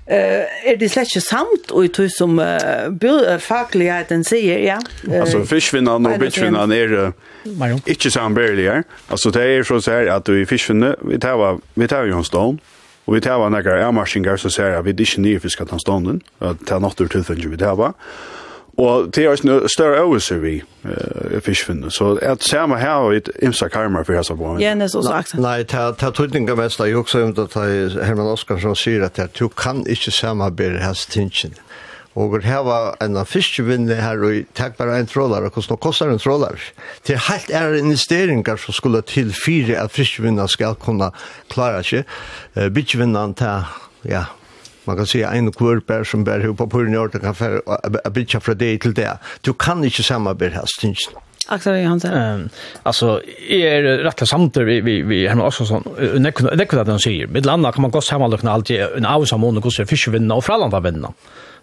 Uh, 0.06 0.46
er 0.62 0.76
det 0.78 0.86
slett 0.92 1.10
ikke 1.10 1.24
sant 1.24 1.72
ut 1.74 1.98
hos 1.98 2.14
som 2.14 2.36
uh, 2.38 3.38
fagligheten 3.42 4.22
sier, 4.22 4.60
ja? 4.62 4.76
Altså, 5.10 5.40
fiskvinnan 5.50 6.06
og 6.06 6.20
bitchvinnene 6.22 6.78
er 6.78 6.94
uh, 7.10 7.74
ikke 7.90 8.12
sambærlige. 8.14 8.84
Altså, 9.10 9.32
det 9.34 9.42
er 9.42 9.66
så 9.66 9.80
å 9.80 9.98
at 10.14 10.30
i 10.30 10.44
fiskvinnan, 10.46 10.94
vi 11.02 11.18
tar, 11.18 11.58
vi 11.74 11.90
tar 11.90 12.06
jo 12.06 12.20
en 12.20 12.28
stånd, 12.28 12.62
og 13.06 13.14
vi 13.14 13.22
tar 13.22 13.42
noen 13.42 13.66
avmarskinger 13.88 14.38
så 14.38 14.50
sier 14.50 14.78
at 14.78 14.86
vi 14.86 14.94
ikke 14.94 15.26
nye 15.26 15.42
fisket 15.42 15.74
den 15.74 15.82
stånden, 15.82 16.22
at 16.38 16.62
det 16.62 16.78
er 16.78 16.82
ur 17.02 17.10
tilfellet 17.10 17.50
vi 17.50 17.58
tar. 17.58 17.94
Og 18.76 19.08
det 19.14 19.24
er 19.24 19.30
også 19.30 19.68
større 19.72 20.00
øvelse 20.02 20.36
vi 20.40 20.62
uh, 20.84 21.40
fiskfinner. 21.40 21.88
Så 21.88 22.18
at 22.22 22.42
samme 22.44 22.78
her 22.78 22.90
og 23.06 23.16
et 23.16 23.30
imsa 23.42 23.68
karmer 23.68 24.04
for 24.04 24.12
hans 24.12 24.28
på. 24.28 24.56
Ja, 24.60 24.74
det 24.74 24.82
er 24.82 24.92
så 24.92 25.02
sagt. 25.02 25.34
Nei, 25.40 25.62
det 25.62 25.74
er 25.74 26.10
tydninga 26.10 26.54
mest. 26.54 26.80
Jeg 26.80 26.96
også 26.96 27.22
om 27.24 27.34
det 27.34 27.48
er 27.56 28.04
Herman 28.04 28.28
Oskarsson 28.34 28.76
sier 28.76 29.08
at 29.08 29.20
du 29.38 29.48
kan 29.48 29.86
ikke 29.88 30.12
samarbeide 30.12 30.84
hans 30.84 31.06
tingene. 31.06 31.56
Og 32.16 32.38
her 32.44 32.62
var 32.64 32.94
en 33.04 33.16
av 33.20 33.28
fiskevinne 33.28 33.98
her, 34.00 34.22
og 34.24 34.46
takk 34.56 34.78
bare 34.78 34.94
en 35.02 35.08
trålar, 35.08 35.44
og 35.44 35.52
hvordan 35.52 35.80
kostar 35.84 36.08
en 36.08 36.20
trålar? 36.20 36.56
Det 37.04 37.18
er 37.18 37.26
helt 37.26 37.50
er 37.52 37.76
investeringar 37.76 38.56
som 38.56 38.72
skulle 38.72 39.02
til 39.04 39.34
fire 39.36 39.76
at 39.82 39.92
fiskevinne 39.92 40.48
skal 40.48 40.78
kunne 40.80 41.10
klare 41.52 41.84
seg. 41.84 42.08
Uh, 42.56 42.70
Bitjevinnen 42.72 43.36
til, 43.36 43.68
ja, 44.08 44.24
man 44.86 44.96
kan 44.96 45.06
säga 45.06 45.30
en 45.30 45.52
kurper 45.52 46.04
som 46.04 46.24
bär 46.24 46.40
ihop 46.44 46.70
på 46.70 46.82
i 46.82 46.96
orten 46.96 47.20
kan 47.20 47.34
för 47.34 47.62
a 48.04 48.10
bitcha 48.10 48.40
från 48.40 48.58
det 48.58 48.78
till 48.78 48.94
det. 48.94 49.18
Du 49.40 49.52
kan 49.52 49.84
inte 49.84 50.02
samarbeta 50.02 50.66
stinch. 50.66 51.08
Axel 51.48 51.82
Johansson. 51.82 52.10
Ehm 52.10 52.48
alltså 52.82 53.20
är 53.48 53.82
rätt 53.82 54.28
samt 54.28 54.56
vi 54.56 54.80
vi 54.80 55.02
vi 55.02 55.26
har 55.26 55.46
också 55.46 55.64
sån 55.66 55.82
nek 56.14 56.40
det 56.40 56.72
vad 56.72 56.88
han 56.88 56.98
säger. 56.98 57.26
Med 57.26 57.46
landa 57.46 57.72
kan 57.72 57.82
man 57.82 57.90
gå 57.90 58.00
samman 58.00 58.32
och 58.32 58.44
alltid 58.44 58.80
en 58.80 59.06
avsamon 59.06 59.56
och 59.56 59.62
gå 59.62 59.70
så 59.70 59.86
fiskvinna 59.86 60.34
och 60.34 60.44
fralanda 60.44 60.80
vinna. 60.80 61.12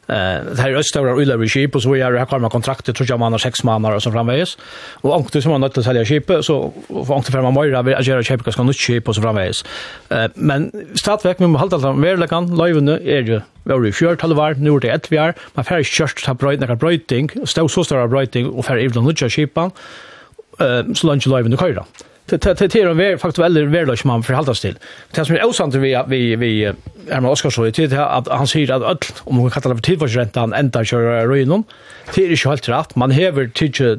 Eh, 0.08 0.16
det 0.56 0.62
här 0.62 0.72
är 0.72 0.82
större 0.82 1.14
ulla 1.22 1.48
skip 1.48 1.76
och 1.76 1.82
så 1.84 1.96
är 1.96 2.12
det 2.12 2.20
här 2.20 2.26
kommer 2.26 2.50
kontraktet 2.50 2.96
tror 2.96 3.10
jag 3.10 3.20
man 3.20 3.32
har 3.32 3.40
sex 3.40 3.64
månader 3.64 3.96
och 3.96 4.04
så 4.04 4.12
framvägs. 4.12 4.58
Och 5.02 5.16
ankt 5.16 5.44
som 5.44 5.52
har 5.52 5.60
nöjt 5.60 5.78
att 5.78 5.84
sälja 5.84 6.06
skip 6.06 6.32
så 6.42 6.74
får 6.88 7.16
ankt 7.16 7.32
för 7.32 7.42
man 7.42 7.54
mer 7.54 7.94
att 7.94 8.08
göra 8.08 8.24
skip 8.24 8.54
ska 8.54 8.64
nytt 8.64 8.78
skip 8.78 9.08
och 9.08 9.16
så 9.16 9.22
framvägs. 9.22 9.66
Eh, 10.10 10.26
men 10.36 10.72
stadverk 10.96 11.40
med 11.40 11.50
hålla 11.50 11.74
allt 11.74 11.98
mer 11.98 12.14
eller 12.14 12.28
live 12.56 12.94
är 12.94 13.22
ju 13.22 13.42
väl 13.64 13.88
i 13.88 13.92
fjärde 13.92 14.22
halvar 14.22 14.54
nu 14.54 14.80
det 14.80 14.90
ett 14.90 15.12
vi 15.12 15.18
är. 15.18 15.34
Man 15.54 15.66
färg 15.66 15.84
kört 15.84 16.26
ta 16.26 16.34
bröd 16.34 16.60
när 16.60 16.76
brödting, 16.76 17.30
stå 17.46 17.68
så 17.68 17.84
stora 17.84 18.08
brödting 18.08 18.50
och 18.50 18.66
färg 18.66 18.86
evlen 18.86 19.04
nytt 19.04 19.20
skipan. 19.20 19.72
Eh, 20.60 20.94
så 20.94 21.08
lunch 21.08 21.28
live 21.28 21.50
nu 21.50 21.58
kör 21.58 21.84
det 22.26 22.42
det 22.44 22.54
det 22.54 22.76
är 22.76 22.86
en 22.86 22.98
väldigt 22.98 23.22
faktuell 23.22 23.68
verlös 23.68 24.04
man 24.04 24.24
förhållas 24.24 24.62
till. 24.62 24.78
Det 25.12 25.26
som 25.26 25.36
är 25.36 25.46
osant 25.46 25.76
vi 25.76 26.04
vi 26.08 26.36
vi 26.36 26.64
är 27.10 27.22
med 27.22 27.32
Oskar 27.32 27.50
så 27.50 27.64
det 27.64 28.06
att 28.06 28.28
han 28.28 28.48
säger 28.48 28.72
att 28.72 28.84
öll 28.84 28.98
om 29.20 29.36
man 29.36 29.52
kallar 29.52 29.70
det 29.70 29.76
för 29.76 29.84
tidförsräntan 29.84 30.54
ända 30.54 30.86
kör 30.86 31.28
ruinon. 31.28 31.64
Det 32.16 32.24
är 32.24 32.30
ju 32.30 32.50
helt 32.50 32.70
rätt. 32.70 32.96
Man 32.96 33.12
häver 33.12 33.48
tidje 33.48 33.98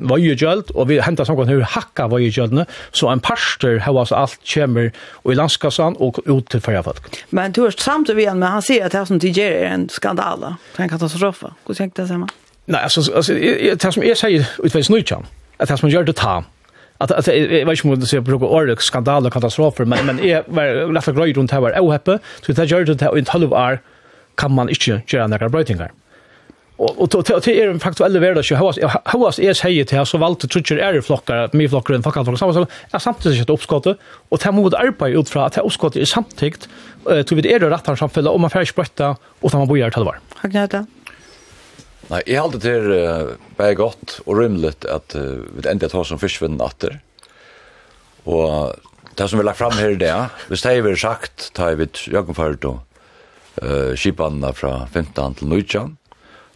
vad 0.00 0.20
ju 0.20 0.34
gäld 0.34 0.70
och 0.70 0.90
vi 0.90 1.00
hämtar 1.00 1.24
någon 1.24 1.48
hur 1.48 1.60
hacka 1.60 2.06
vad 2.06 2.20
ju 2.20 2.40
gäldne 2.40 2.66
så 2.92 3.08
en 3.08 3.20
pastor 3.20 3.78
har 3.78 3.92
oss 3.92 4.12
allt 4.12 4.40
kämmer 4.42 4.92
och 5.22 5.32
i 5.32 5.34
landskassan 5.34 5.96
och 5.96 6.18
ut 6.26 6.48
till 6.48 6.60
förra 6.60 6.82
folk. 6.82 7.24
Men 7.30 7.52
du 7.52 7.60
har 7.60 7.70
samt 7.70 8.08
vi 8.08 8.26
men 8.26 8.42
han 8.42 8.62
säger 8.62 8.86
att 8.86 8.92
det 8.92 9.06
som 9.06 9.18
det 9.18 9.38
är 9.38 9.64
en 9.64 9.88
skandal. 9.88 10.40
Det 10.40 10.82
är 10.82 10.82
en 10.82 10.88
katastrof. 10.88 11.44
Hur 11.66 11.74
tänkte 11.74 12.02
det 12.02 12.08
samma? 12.08 12.28
Nej, 12.64 12.82
alltså, 12.82 13.16
alltså, 13.16 13.32
det 13.34 13.92
som 13.92 14.02
jag 14.02 14.16
säger 14.16 14.46
utvecklas 14.58 14.90
nöjtjan, 14.90 15.26
att 15.56 15.68
det 15.68 15.76
som 15.76 15.88
gör 15.88 16.04
det 16.04 16.12
tar, 16.12 16.44
att 17.00 17.12
alltså 17.12 17.32
jag 17.32 17.66
vet 17.66 17.84
inte 17.84 17.88
om 17.88 18.00
det 18.00 18.06
så 18.06 18.20
brukar 18.20 18.46
ordet 18.46 18.80
skandal 18.80 19.26
och 19.26 19.32
katastrofer 19.32 19.84
men 19.84 20.06
men 20.06 20.20
är 20.20 20.44
var 20.46 20.92
lätt 20.92 21.08
att 21.08 21.16
röra 21.16 21.32
runt 21.32 21.50
här 21.50 21.60
var 21.60 21.80
ohappe 21.80 22.18
så 22.46 22.52
det 22.52 22.64
gör 22.64 22.84
det 22.84 23.18
inte 23.18 23.30
halv 23.30 23.52
år 23.52 23.78
kan 24.34 24.52
man 24.54 24.68
inte 24.68 25.02
göra 25.06 25.26
några 25.26 25.48
brötingar 25.48 25.92
och 26.76 27.14
och 27.14 27.24
det 27.44 27.62
är 27.62 27.68
en 27.68 27.80
faktuell 27.80 28.18
värld 28.18 28.46
så 28.46 28.54
hur 28.54 28.72
hur 29.12 29.28
as 29.28 29.38
är 29.38 29.54
säger 29.54 29.84
till 29.84 30.06
så 30.06 30.18
valt 30.18 30.44
att 30.44 30.50
trutcher 30.50 30.76
är 30.76 31.00
flockar 31.00 31.48
mig 31.52 31.68
flockar 31.68 31.94
en 31.94 32.02
fuckan 32.02 32.36
så 32.36 32.52
så 32.52 32.66
är 32.90 32.98
samtidigt 32.98 33.42
ett 33.42 33.50
uppskott 33.50 33.86
och 34.28 34.38
det 34.42 34.52
mot 34.52 34.74
arbete 34.74 35.18
ut 35.18 35.28
från 35.28 35.44
att 35.44 35.58
uppskott 35.58 35.96
är 35.96 36.04
samtidigt 36.04 36.68
tror 37.04 37.36
vi 37.36 37.42
det 37.42 37.54
är 37.54 37.60
rätt 37.60 37.86
han 37.86 37.96
samfälla 37.96 38.30
om 38.30 38.40
man 38.40 38.50
färs 38.50 38.74
brötta 38.74 39.16
och 39.40 39.54
man 39.54 39.68
bojar 39.68 39.90
till 39.90 40.02
var. 40.02 40.18
Tack 40.42 40.54
Nei, 42.10 42.24
jeg 42.26 42.42
halte 42.42 42.58
til 42.58 42.90
uh, 42.90 43.32
bare 43.54 43.76
godt 43.78 44.16
og 44.24 44.34
rymlet 44.40 44.86
at 44.90 45.14
uh, 45.14 45.46
vi 45.54 45.62
enda 45.70 45.86
tar 45.90 46.06
som 46.08 46.18
fyrstvinnen 46.18 46.62
atter. 46.64 46.96
Og 48.26 48.74
det 49.18 49.28
som 49.30 49.38
vi 49.38 49.44
lagt 49.46 49.60
fram 49.60 49.76
her 49.78 49.94
i 49.94 50.00
det, 50.00 50.14
hvis 50.50 50.64
det 50.64 50.72
er 50.80 50.98
sagt, 50.98 51.50
tar 51.54 51.76
vi 51.78 51.86
Jørgenfart 52.10 52.66
og 52.66 52.80
uh, 53.62 53.94
skipanene 53.94 54.50
fra 54.58 54.88
15 54.90 55.38
til 55.38 55.54
19, 55.54 55.92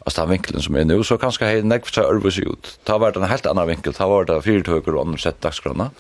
altså 0.05 0.25
den 0.25 0.33
vinkelen 0.35 0.65
som 0.65 0.77
er 0.77 0.89
nå, 0.89 0.97
så 1.07 1.21
kanskje 1.23 1.47
hei 1.47 1.61
nekv 1.63 1.93
seg 1.93 2.11
ørvis 2.11 2.41
ut. 2.43 2.73
Ta 2.85 2.99
var 2.99 3.15
det 3.15 3.23
en 3.23 3.31
helt 3.31 3.47
annan 3.47 3.71
vinkel, 3.71 3.95
ta 3.95 4.09
var 4.11 4.27
det 4.27 4.41
fire 4.43 4.65
tøker 4.67 4.97
og 4.97 5.07
andre 5.07 5.23
sett 5.23 5.39
dagsgrønna. 5.45 5.93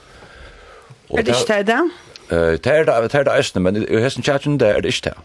Er 1.15 1.23
det 1.23 1.37
ikke 1.37 1.61
det 1.61 1.69
da? 1.71 1.79
Det 2.27 2.73
er 2.73 2.89
det, 2.89 2.97
det 3.13 3.21
er 3.21 3.29
det 3.29 3.37
eisne, 3.37 3.63
men 3.63 3.79
i 3.85 4.03
hessen 4.03 4.25
tjagen 4.25 4.59
det 4.59 4.73
er 4.73 4.83
det 4.83 4.97
ikke 4.97 5.13
det. 5.13 5.17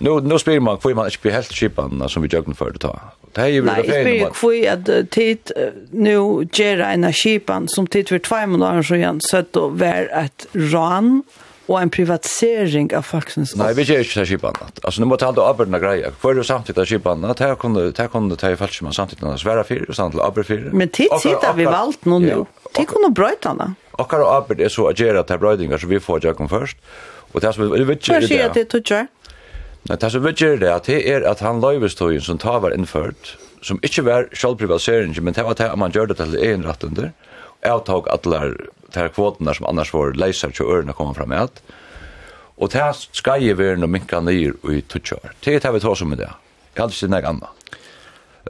Nå, 0.00 0.16
nå 0.24 0.38
spyr 0.40 0.62
man 0.64 0.80
hvor 0.80 0.96
man 0.96 1.10
ikke 1.10 1.26
blir 1.26 1.36
helt 1.36 1.52
skipanene 1.52 2.08
som 2.10 2.24
vi 2.24 2.32
Jørgenfart 2.32 2.80
ta. 2.82 2.94
Det 3.34 3.40
är 3.40 3.46
ju 3.46 3.60
väl 3.60 3.74
fel. 3.74 3.84
Nej, 3.88 4.04
det 4.04 4.10
är 4.10 4.52
ju 4.52 4.66
att 4.66 5.10
tid 5.10 5.52
nu 5.90 6.48
ger 6.52 6.80
en 6.80 7.12
skipan 7.12 7.68
som 7.68 7.86
tid 7.86 8.08
för 8.08 8.18
två 8.18 8.46
månader 8.46 8.82
så 8.82 8.94
igen 8.94 9.20
så 9.20 9.36
att 9.36 9.52
då 9.52 9.68
var 9.68 10.24
ett 10.24 10.46
ran 10.52 11.22
och 11.66 11.80
en 11.80 11.90
privatisering 11.90 12.96
av 12.96 13.02
faxens. 13.02 13.56
Nej, 13.56 13.74
vi 13.74 13.82
ger 13.82 13.98
inte 13.98 14.26
skipan. 14.26 14.54
Alltså 14.82 15.00
nu 15.00 15.06
måste 15.06 15.24
han 15.24 15.34
då 15.34 15.42
öppna 15.42 15.78
grejer. 15.78 16.10
För 16.20 16.34
det 16.34 16.44
samtidigt 16.44 16.78
att 16.78 16.88
skipan 16.88 17.24
att 17.24 17.38
här 17.38 17.54
kunde 17.54 17.92
här 17.98 18.08
kunde 18.08 18.36
ta 18.36 18.50
i 18.50 18.56
falsk 18.56 18.82
man 18.82 18.92
samtidigt 18.92 19.24
att 19.24 19.40
svära 19.40 19.64
för 19.64 19.88
och 19.88 19.96
samtidigt 19.96 20.26
öppna 20.26 20.42
för. 20.42 20.70
Men 20.72 20.88
tid 20.88 21.08
sitter 21.22 21.54
vi 21.56 21.64
valt 21.64 22.04
nu 22.04 22.18
nu. 22.18 22.44
Det 22.76 22.84
kunde 22.84 23.10
bryta 23.10 23.54
då. 23.54 23.74
Och 23.90 24.10
kan 24.10 24.20
öppna 24.20 24.54
det 24.54 24.72
så 24.72 24.88
att 24.88 25.00
göra 25.00 25.20
att 25.20 25.40
brödingar 25.40 25.78
så 25.78 25.86
vi 25.86 26.00
får 26.00 26.20
jag 26.22 26.36
kom 26.36 26.48
först. 26.48 26.76
Och 27.32 27.40
det 27.40 27.52
som 27.52 27.70
vi 27.72 27.84
vet 27.84 28.08
ju 28.08 28.20
det. 28.20 28.42
Vad 28.42 28.54
det 28.54 28.64
till 28.64 28.82
Nei, 29.84 29.98
det 30.00 30.08
som 30.10 30.24
vi 30.24 30.32
gjør 30.32 30.62
det, 30.62 30.74
det 30.86 31.00
er 31.12 31.26
at 31.28 31.42
han 31.44 31.60
løyvestøyen 31.60 32.22
som 32.24 32.38
tar 32.40 32.62
var 32.64 32.72
innført, 32.72 33.34
som 33.60 33.80
ikke 33.84 34.06
var 34.06 34.30
selvprivatisering, 34.32 35.12
men 35.20 35.36
det 35.36 35.44
var 35.44 35.58
det 35.58 35.68
at 35.68 35.80
man 35.80 35.92
gjør 35.92 36.08
det 36.08 36.16
til 36.22 36.36
egenrettende, 36.40 37.10
avtog 37.64 38.08
alle 38.12 38.54
de 38.94 39.08
kvotene 39.12 39.52
som 39.56 39.68
annars 39.68 39.92
var 39.92 40.16
leiser 40.16 40.54
til 40.56 40.72
ørene 40.72 40.96
kommer 40.96 41.16
fram 41.16 41.32
med, 41.34 41.60
og 42.56 42.72
det 42.72 42.86
skal 43.12 43.44
jeg 43.44 43.58
være 43.58 43.76
noe 43.82 43.90
minka 43.90 44.22
nyr 44.24 44.56
i 44.72 44.80
tutsjår. 44.88 45.34
Det 45.44 45.56
er 45.56 45.64
det 45.64 45.74
vi 45.74 45.84
tar 45.84 45.98
som 45.98 46.12
i 46.14 46.20
det. 46.20 46.30
Jeg 46.72 46.80
hadde 46.80 46.96
ikke 46.96 47.10
noe 47.12 47.30
annet. 47.34 47.63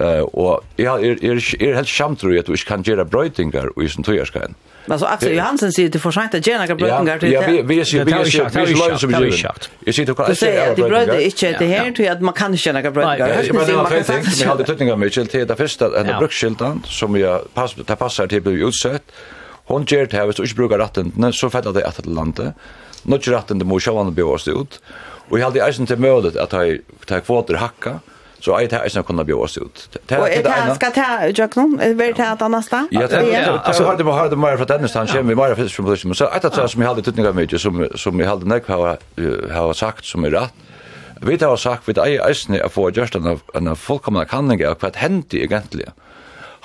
Eh 0.00 0.20
och 0.20 0.64
jag 0.76 1.04
är 1.04 1.24
är 1.24 1.62
är 1.62 1.74
helt 1.74 1.88
skämt 1.88 2.20
tror 2.20 2.34
jag 2.34 2.42
att 2.42 2.48
vi 2.48 2.56
kan 2.56 2.82
göra 2.82 3.04
brötingar 3.04 3.78
och 3.78 3.90
sånt 3.90 4.06
tror. 4.06 4.54
Men 4.86 4.98
så 4.98 5.06
Axel 5.06 5.36
Johansen 5.36 5.72
säger 5.72 5.88
det 5.88 5.98
för 5.98 6.10
sent 6.10 6.34
att 6.34 6.46
göra 6.46 6.74
brötingar 6.74 7.18
till. 7.18 7.32
Ja, 7.32 7.42
vi 7.46 7.62
vi 7.62 7.84
ser 7.84 8.04
vi 8.04 8.30
ser 8.30 8.66
vi 8.66 8.74
löser 8.74 8.96
som 8.96 9.08
vi 9.08 9.14
gör. 9.14 9.52
Jag 9.84 9.94
ser 9.94 10.06
det 10.06 10.14
kan 10.14 10.36
säga. 10.36 10.74
Det 10.74 10.82
bröd 10.82 11.08
är 11.08 11.20
inte 11.20 11.58
det 11.58 11.66
här 11.66 11.92
tror 11.92 12.08
att 12.08 12.20
man 12.20 12.34
kan 12.34 12.52
inte 12.52 12.68
göra 12.68 12.90
brötingar. 12.90 13.52
Men 13.52 13.66
det 13.66 13.72
var 13.72 13.86
fel 13.86 14.04
tänkt. 14.04 14.42
Vi 14.42 14.44
hade 14.44 14.64
tuttingar 14.64 14.96
med 14.96 15.12
till 15.12 15.46
det 15.46 15.56
första 15.56 16.00
en 16.00 16.18
bruksskyldan 16.18 16.82
som 16.86 17.16
jag 17.16 17.54
pass 17.54 17.74
det 17.86 17.96
passar 17.96 18.26
till 18.26 18.42
blev 18.42 18.54
utsett. 18.54 19.02
Hon 19.66 19.84
ger 19.84 20.06
det 20.06 20.16
här 20.16 20.32
så 20.32 20.42
du 20.42 20.54
brukar 20.54 20.78
ratten 20.78 21.06
rettene, 21.06 21.32
så 21.32 21.50
fettet 21.50 21.74
det 21.74 21.84
etter 21.88 22.02
til 22.02 22.12
landet. 22.12 22.52
Nå 23.04 23.16
er 23.16 23.20
ikke 23.20 23.32
rettene 23.32 23.64
må 23.64 23.78
sjående 23.80 24.12
bjøres 24.12 24.48
ut. 24.48 24.80
Og 25.30 25.38
jeg 25.38 25.46
hadde 25.46 25.62
eisen 25.64 25.86
til 25.86 26.00
mølet 26.00 26.36
at 26.36 26.52
jeg 26.52 27.22
kvoter 27.24 27.56
hakka, 27.56 27.98
Så 28.44 28.58
jeg 28.60 28.68
tar 28.68 28.84
ikke 28.84 29.02
kunne 29.08 29.24
bjøre 29.24 29.46
oss 29.46 29.56
ut. 29.56 29.82
Og 30.18 30.26
jeg 30.28 30.42
det 30.44 30.74
skal 30.76 30.92
ta 30.92 31.06
Jøknon, 31.32 31.78
vil 31.80 32.10
jeg 32.10 32.16
ta 32.18 32.26
et 32.34 32.42
annet 32.44 32.66
sted? 32.66 32.92
Ja, 32.92 33.06
altså 33.64 33.86
har 33.88 33.96
det 33.96 34.04
bare 34.04 34.28
det 34.30 34.38
mer 34.38 34.58
fra 34.60 34.68
denne 34.68 34.90
stedet, 34.90 35.14
kommer 35.14 35.32
vi 35.32 35.38
mer 35.40 35.54
fra 35.54 35.64
denne 35.64 35.96
stedet, 35.96 36.18
så 36.18 36.28
et 36.28 36.44
av 36.44 36.52
det 36.52 36.66
som 36.74 36.84
jeg 36.84 36.90
hadde 36.90 37.06
tøtning 37.06 37.30
av 37.30 37.38
mye, 37.38 37.58
som 37.58 37.80
som 37.96 38.20
jeg 38.20 38.28
hadde 38.28 38.50
nek 38.52 38.68
har 38.68 39.00
har 39.56 39.72
sagt 39.72 40.04
som 40.04 40.28
er 40.28 40.36
rett, 40.36 40.62
vi 41.24 41.38
har 41.40 41.56
sagt, 41.56 41.88
vi 41.88 41.96
eier 41.96 42.26
eisene 42.28 42.60
å 42.60 42.68
få 42.68 42.90
gjørst 42.92 43.16
en 43.16 43.38
en 43.54 43.76
fullkomne 43.76 44.26
kanning 44.28 44.60
av 44.66 44.76
hva 44.82 44.92
hendt 45.00 45.32
egentlig. 45.32 45.88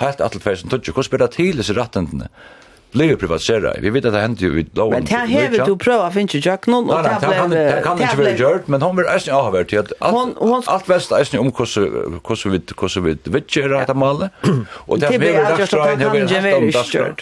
Helt 0.00 0.20
atletfersen 0.20 0.68
tøtje, 0.68 0.92
hvordan 0.92 1.10
blir 1.10 1.24
det 1.24 1.30
til 1.36 1.56
disse 1.56 1.76
rettendene? 1.76 2.28
Ja 2.28 2.59
blir 2.92 3.16
privatiserad. 3.16 3.76
Vi 3.80 3.90
vet 3.90 4.04
att 4.04 4.12
det 4.12 4.20
händer 4.20 4.42
ju 4.42 4.50
vid 4.50 4.76
lån. 4.76 4.90
Men 4.90 5.04
det 5.04 5.14
här 5.14 5.66
du 5.66 5.76
pröva 5.76 6.10
finns 6.10 6.34
ju 6.34 6.40
Jack 6.44 6.66
någon 6.66 6.90
och 6.90 7.02
det 7.02 7.18
blev 7.20 7.50
det 7.50 7.82
kan 7.84 8.02
inte 8.02 8.16
bli 8.16 8.36
gjort 8.36 8.66
men 8.66 8.82
hon 8.82 8.96
vill 8.96 9.06
äsna 9.06 9.32
ha 9.32 9.50
varit 9.50 9.72
att 9.78 9.92
allt 10.66 10.88
väst 10.88 11.12
äsna 11.12 11.40
om 11.40 11.52
hur 11.58 11.76
hur 12.44 12.50
vi 12.50 12.60
hur 12.94 13.00
vi 13.00 13.18
vet 13.24 13.56
göra 13.56 13.84
det 13.84 13.94
målet 13.94 14.30
och 14.70 14.98
det 14.98 15.18
blir 15.18 15.32
det 15.32 15.32
där 15.32 15.66
så 15.66 15.76
det 15.84 16.10
blir 16.10 16.26
det 16.26 16.40
där 16.40 17.14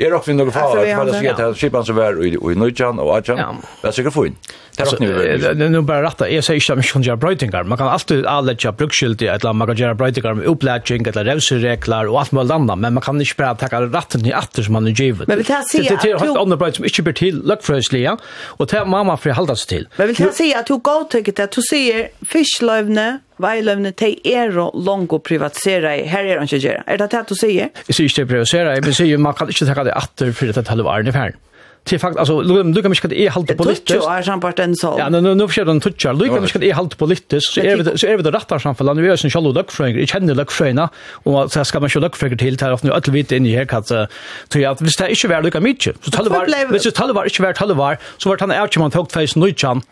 Er 0.00 0.10
rockar 0.10 0.32
nog 0.32 0.52
för 0.52 0.60
att 0.60 0.72
för 0.72 1.08
att 1.08 1.20
se 1.20 1.42
att 1.42 1.58
skipan 1.58 1.84
så 1.84 1.92
var 1.92 2.38
och 2.42 2.52
i 2.52 2.54
Nujan 2.54 2.98
och 2.98 3.16
Ajan. 3.16 3.56
Vad 3.82 3.94
ska 3.94 4.10
få 4.10 4.26
in? 4.26 4.36
Det 4.76 4.84
rockar 4.84 5.54
ni. 5.54 5.68
Nu 5.68 5.80
bara 5.80 6.02
rätta. 6.02 6.30
Jag 6.30 6.44
säger 6.44 6.60
inte 6.60 6.72
att 6.72 6.96
mycket 6.96 7.12
om 7.12 7.18
Brightingar. 7.18 7.64
Man 7.64 7.78
kan 7.78 7.88
alltid 7.88 8.26
anlägga 8.26 8.68
lägga 8.68 8.76
bruksskilt 8.76 9.22
i 9.22 9.28
att 9.28 9.42
man 9.42 9.66
kan 9.66 9.76
göra 9.76 9.94
brötingar 9.94 10.34
med 10.34 10.44
uppläggning 10.44 11.06
eller 11.06 11.24
revseregler 11.24 12.06
och 12.08 12.20
allt 12.20 12.32
möjligt 12.32 12.52
annat, 12.52 12.78
men 12.78 12.94
man 12.94 13.02
kan 13.02 13.20
inte 13.20 13.34
bara 13.36 13.54
ta 13.54 13.80
ratten 13.80 14.26
i 14.26 14.32
atter 14.32 14.62
som 14.62 14.72
man 14.72 14.86
är 14.86 14.90
givet. 14.90 15.28
Men 15.28 15.38
vi 15.38 15.44
kan 15.44 15.64
se 15.64 15.94
att 15.94 16.02
det 16.02 16.10
är 16.10 16.18
helt 16.18 16.38
andra 16.38 16.56
Bright 16.56 16.76
som 16.76 16.84
inte 16.84 17.02
blir 17.02 17.14
till 17.14 17.42
lökfröjsliga 17.44 18.18
och 18.58 18.66
det 18.66 18.76
är 18.76 18.84
mamma 18.84 19.16
för 19.16 19.30
att 19.30 19.36
hålla 19.36 19.56
sig 19.56 19.68
till. 19.68 19.88
Men 19.96 20.08
vi 20.08 20.14
kan 20.14 20.32
se 20.32 20.54
att 20.54 20.66
du 20.66 20.76
går 20.76 21.04
till 21.04 21.42
att 21.42 21.52
du 21.52 21.62
ser 21.62 22.08
fisklövne 22.32 23.18
veiløvne, 23.42 23.92
de 23.98 24.12
er 24.32 24.56
og 24.58 24.76
langt 24.86 25.12
å 25.14 25.20
privatisere 25.22 25.96
i, 26.00 26.06
her 26.10 26.26
er 26.26 26.40
han 26.40 26.48
ikke 26.48 26.62
gjøre. 26.64 26.86
Er 26.86 27.02
det 27.02 27.10
det 27.14 27.24
du 27.30 27.36
sier? 27.38 27.74
Jeg 27.88 27.98
sier 27.98 28.12
ikke 28.12 28.30
privatisere, 28.34 28.78
men 28.84 28.96
sier 28.96 29.20
man 29.22 29.36
kan 29.38 29.50
ikke 29.52 29.68
ta 29.68 29.86
det 29.86 29.96
atter 29.98 30.32
for 30.36 30.50
det 30.52 30.66
halve 30.68 30.88
årene 30.88 31.12
i 31.12 31.18
ferden. 31.18 31.44
Til 31.88 31.98
fakt, 32.00 32.18
altså, 32.20 32.42
du 32.44 32.80
kan 32.82 32.92
ikke 32.92 33.08
jeg 33.16 33.32
halte 33.32 33.54
på 33.56 33.64
litt. 33.68 33.84
Tutsi 33.88 34.08
er 34.12 34.24
samtidig 34.26 34.64
en 34.66 34.74
sånn. 34.76 34.98
Ja, 35.00 35.06
nå 35.12 35.20
nå 35.24 35.46
forskjer 35.48 35.68
den 35.70 35.80
tutsi, 35.80 36.10
du 36.18 36.24
kan 36.28 36.44
ikke 36.44 36.60
jeg 36.66 36.76
halte 36.76 36.98
på 37.00 37.08
så 37.08 37.62
er 37.62 37.80
vi 37.80 37.94
så 38.02 38.10
er 38.10 38.18
vi 38.20 38.26
det 38.26 38.32
rette 38.34 38.58
samfunnet, 38.60 39.00
vi 39.00 39.08
er 39.08 39.20
sin 39.20 39.32
sjallo 39.32 39.54
løkfrøyner, 39.56 40.00
jeg 40.02 40.10
kjenner 40.12 40.36
løkfrøyner, 40.36 40.92
og 41.24 41.52
så 41.54 41.64
skal 41.64 41.80
man 41.80 41.88
ikke 41.88 42.02
løkfrøyner 42.04 42.40
til, 42.42 42.58
til 42.60 42.76
ofte 42.76 42.92
alle 42.92 43.14
vite 43.14 43.38
inni 43.38 43.54
her, 43.56 43.68
at 43.70 44.82
hvis 44.84 45.00
det 45.00 45.10
ikke 45.14 45.30
var 45.32 45.46
lykka 45.46 45.62
mye, 45.64 45.94
så 45.94 46.12
tallet 46.12 46.34
var, 46.34 46.52
hvis 46.74 46.90
tallet 46.92 47.16
var 47.16 47.30
ikke 47.30 47.46
var 47.46 47.56
tallet 47.56 47.78
var, 47.78 48.02
så 48.18 48.28
var 48.28 48.36
det 48.36 48.48
han 48.48 48.56
er 48.58 48.68
ikke 48.68 48.84
man 48.84 48.92
tok 48.92 49.12
feis 49.14 49.36
nøytjan, 49.38 49.84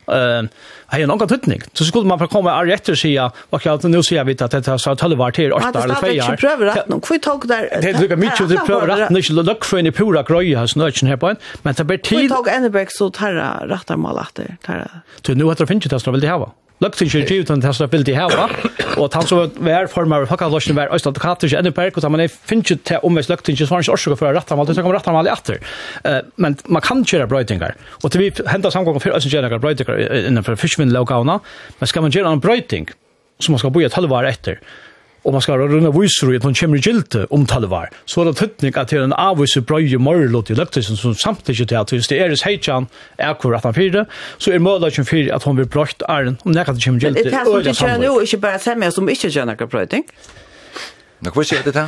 har 0.86 0.98
ju 0.98 1.06
någon 1.06 1.28
tutning. 1.28 1.60
Så 1.72 1.84
skulle 1.84 2.04
man 2.04 2.18
få 2.18 2.26
komma 2.26 2.58
och 2.58 2.66
rätt 2.66 2.88
och 2.88 2.98
säga, 2.98 3.32
vad 3.50 3.62
kan 3.62 3.72
jag 3.72 3.90
nu 3.90 4.02
säga 4.02 4.24
vet 4.24 4.42
att 4.42 4.50
det 4.50 4.66
har 4.66 4.78
så 4.78 4.90
att 4.90 5.02
var 5.02 5.30
till 5.30 5.52
åtta 5.52 5.82
eller 5.84 5.94
två 5.94 6.06
år. 6.06 6.30
Det 6.30 6.36
prövar 6.36 6.66
rätt 6.66 6.88
någon 6.88 7.00
kvit 7.00 7.22
tog 7.22 7.48
där. 7.48 7.68
Det 7.82 7.90
är 7.90 8.00
lika 8.00 8.16
mycket 8.16 8.48
det 8.48 8.56
prövar 8.56 8.88
att 8.88 9.10
inte 9.10 9.32
look 9.32 9.64
för 9.64 9.78
en 9.78 9.92
pura 9.92 10.22
gröj 10.22 10.54
har 10.54 10.66
snöchen 10.66 11.08
här 11.08 11.16
på 11.16 11.28
en. 11.28 11.36
Men 11.62 11.74
det 11.74 11.84
blir 11.84 11.98
tid. 11.98 12.18
Kvit 12.18 12.32
tog 12.32 12.48
Enneberg 12.48 12.86
så 12.88 13.10
tarra 13.10 13.66
rättar 13.66 13.96
mål 13.96 14.18
efter 14.22 14.56
tarra. 14.66 14.90
Du 15.22 15.34
nu 15.34 15.44
har 15.44 15.54
det 15.54 15.66
finns 15.66 15.84
det 15.84 16.00
så 16.00 16.10
vill 16.10 16.20
det 16.20 16.28
ha. 16.28 16.52
Lukt 16.78 16.98
sig 16.98 17.08
ju 17.08 17.40
utan 17.40 17.60
det 17.60 17.74
så 17.74 17.86
vill 17.86 18.04
det 18.04 18.16
ha. 18.16 18.48
Og 18.96 19.12
han 19.12 19.26
som 19.28 19.42
var 19.66 19.88
former 19.92 20.24
av 20.24 20.30
Fakkalosjen 20.30 20.76
var 20.76 20.92
Øystein 20.94 21.12
Advokater, 21.12 21.50
ikke 21.50 21.60
enda 21.60 21.72
og 22.00 22.12
man 22.12 22.28
finner 22.28 22.64
ikke 22.64 22.84
til 22.88 23.04
omveis 23.06 23.28
løgting, 23.30 23.58
så 23.58 23.68
var 23.70 23.84
ikke 23.84 23.96
for 24.16 24.30
å 24.30 24.34
rette 24.36 24.54
det 24.54 24.64
alt, 24.64 24.74
så 24.76 25.02
kan 25.04 25.16
man 25.16 25.30
atter. 25.30 25.60
ham. 26.04 26.32
Men 26.36 26.56
man 26.66 26.84
kan 26.84 27.04
kjøre 27.04 27.28
brøytingar. 27.30 27.76
Og 28.02 28.10
til 28.10 28.24
vi 28.24 28.30
hentar 28.48 28.74
samgången 28.74 29.02
for 29.04 29.16
Øystein 29.16 29.36
kjøre 29.36 29.60
brøytingar 29.60 30.02
innenfor 30.24 30.58
fiskvinnløkene, 30.60 31.38
men 31.80 31.92
skal 31.92 32.06
man 32.06 32.14
gjøre 32.14 32.32
en 32.32 32.42
brøyting, 32.42 32.90
som 33.40 33.56
man 33.56 33.62
skal 33.62 33.74
bo 33.74 33.84
i 33.84 33.88
12 33.88 34.12
år 34.16 34.30
etter, 34.32 34.60
og 35.26 35.34
man 35.34 35.42
skal 35.42 35.58
runde 35.58 35.90
viser 35.96 36.30
i 36.30 36.38
at 36.38 36.44
hun 36.46 36.54
kommer 36.54 36.78
i 36.78 36.84
gilte 36.86 37.26
om 37.34 37.46
talvar. 37.50 37.90
Så 38.06 38.22
er 38.22 38.30
det 38.30 38.36
tøtning 38.38 38.78
at 38.78 38.90
det 38.90 39.00
er 39.00 39.08
en 39.08 39.16
avviser 39.18 39.64
brøye 39.66 39.98
morlåt 39.98 40.52
i 40.54 40.56
løptisen 40.58 40.96
som 40.96 41.14
samtidig 41.18 41.66
til 41.66 41.80
at 41.80 41.90
hvis 41.90 42.08
det 42.12 42.20
er 42.22 42.30
i 42.30 42.38
seitjan 42.38 42.86
er 43.18 43.34
akkurat 43.34 43.66
han 43.66 43.74
fire, 43.74 44.06
så 44.38 44.54
er 44.54 44.62
mølagen 44.62 45.04
fire 45.04 45.34
at 45.34 45.42
hun 45.42 45.58
vil 45.58 45.66
brøyt 45.66 46.06
æren 46.08 46.38
om 46.44 46.54
nekka 46.54 46.76
til 46.76 46.86
kommer 46.86 47.00
i 47.00 47.04
gilte. 47.06 47.24
Men 47.24 47.32
det 47.32 47.34
er 47.34 47.62
det 47.66 47.76
som 47.76 47.86
du 47.88 47.90
kjenner 47.90 48.06
jo 48.06 48.18
ikke 48.20 48.42
bare 48.46 48.62
semmer 48.62 48.94
som 48.94 49.08
ikke 49.08 49.30
kjenner 49.30 49.58
akkurat 49.58 49.74
brøyting? 49.74 50.06
Nå, 51.24 51.30
hva 51.32 51.42
sier 51.48 51.62
du 51.64 51.70
det? 51.72 51.82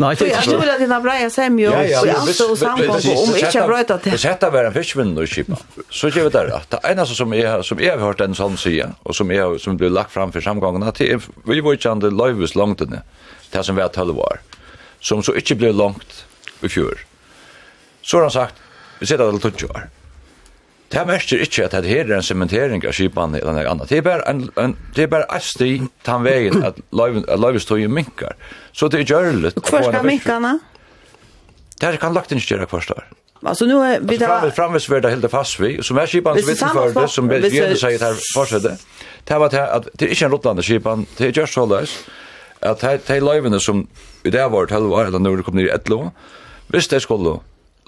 Nei, 0.00 0.14
det 0.16 0.30
er 0.30 0.38
ikke. 0.40 0.56
det 0.56 0.64
er 0.64 0.70
at 0.72 0.80
dina 0.80 0.98
breia 1.04 1.26
semjo, 1.32 1.68
og 1.68 2.06
alt 2.14 2.38
og 2.46 2.54
samkomst, 2.56 3.10
om 3.12 3.34
ikke 3.36 3.50
har 3.52 3.68
brøyta 3.68 3.98
til. 4.00 4.14
Hvis 4.14 4.24
dette 4.24 4.48
var 4.54 4.68
en 4.70 4.72
fiskvinn 4.72 5.12
og 5.20 5.28
kipa, 5.28 5.58
så 5.92 6.08
gjør 6.08 6.30
vi 6.30 6.32
det 6.38 6.44
rett. 6.48 6.70
Det 6.72 6.80
eneste 6.88 7.18
som 7.18 7.34
jeg, 7.36 7.66
som 7.68 7.82
jeg 7.84 7.92
har 7.92 8.00
hørt 8.00 8.24
en 8.24 8.38
sånn 8.38 8.56
sida, 8.60 8.88
og 9.04 9.18
som, 9.18 9.28
jeg, 9.36 9.60
som 9.60 9.76
ble 9.76 9.92
lagt 9.92 10.14
fram 10.16 10.32
for 10.32 10.40
samgången, 10.44 10.86
at 10.88 11.02
vi 11.04 11.60
var 11.60 11.76
ikke 11.76 11.92
andre 11.92 12.12
løyves 12.14 12.56
langt 12.56 12.80
inne, 12.86 13.02
det 13.52 13.66
som 13.68 13.76
vi 13.76 13.84
har 13.84 13.92
tølv 13.92 14.16
var, 14.16 14.40
som 15.04 15.20
så 15.20 15.36
ikke 15.36 15.60
ble 15.60 15.74
langt 15.76 16.24
i 16.64 16.72
fjor. 16.72 17.04
Så 18.00 18.16
har 18.16 18.30
han 18.30 18.36
sagt, 18.38 18.64
vi 19.00 19.12
sitter 19.12 19.28
alle 19.28 19.44
20 19.44 19.74
år. 19.76 19.90
Det 20.92 21.06
mestrar 21.06 21.38
inte 21.38 21.64
att 21.64 21.82
det 21.82 21.88
her 21.88 22.10
er 22.10 22.16
en 22.16 22.22
cementering 22.22 22.86
av 22.86 22.92
skipan 22.92 23.34
eller 23.34 23.52
något 23.52 23.66
annat. 23.66 23.88
Det 23.88 23.98
är 23.98 24.02
bara, 24.02 24.22
en, 24.22 24.50
en 24.56 24.76
det 24.94 25.02
är 25.02 25.02
er 25.02 25.06
berre 25.06 25.24
ein 25.30 25.40
sti 25.40 25.82
tan 26.04 26.24
vegen 26.24 26.64
at 26.64 26.80
løyvestøy 26.92 27.86
minkar. 27.86 28.32
Så 28.72 28.88
det 28.88 28.98
är 28.98 29.04
görligt. 29.04 29.56
Och 29.56 29.64
kvar 29.64 29.82
ska 29.82 30.02
minkarna? 30.02 30.58
Det 31.80 31.86
här 31.86 31.96
kan 31.96 32.14
lagt 32.14 32.32
inte 32.32 32.54
göra 32.54 32.66
kvar 32.66 32.80
står. 32.80 33.04
Alltså 33.42 33.64
nu 33.64 33.74
är 33.74 34.00
vi 34.00 34.16
där 34.16 34.50
framvis 34.50 34.88
vi 34.88 35.00
där 35.00 35.10
helt 35.10 35.30
fast 35.30 35.60
vi 35.60 35.82
som 35.82 35.98
är 35.98 36.06
skipan 36.06 36.38
som 36.38 36.48
vet 36.48 36.58
för 36.58 37.00
det 37.00 37.08
som 37.08 37.28
vi 37.28 37.56
gärna 37.56 37.76
säger 37.76 37.98
här 37.98 38.16
fortsätter. 38.34 38.76
Det 39.24 39.32
här 39.32 39.38
var 39.38 39.46
att 39.46 39.88
det 39.92 40.04
är 40.04 40.08
inte 40.08 40.24
en 40.24 40.30
rotland 40.30 40.64
skipan 40.64 41.06
det 41.16 41.24
är 41.26 41.38
just 41.38 41.52
så 41.54 41.66
där 41.66 41.90
att 42.60 42.80
det 42.80 43.10
är 43.10 43.20
löven 43.20 43.60
som 43.60 43.86
i 44.22 44.30
det 44.30 44.48
var 44.48 44.66
12 44.66 44.92
år 44.92 45.04
eller 45.04 45.18
nu 45.18 45.42
kommer 45.42 45.62
det 45.62 45.70
ett 45.70 45.90
år. 45.90 46.10
Visst 46.66 46.90
det 46.90 47.00
skulle 47.00 47.38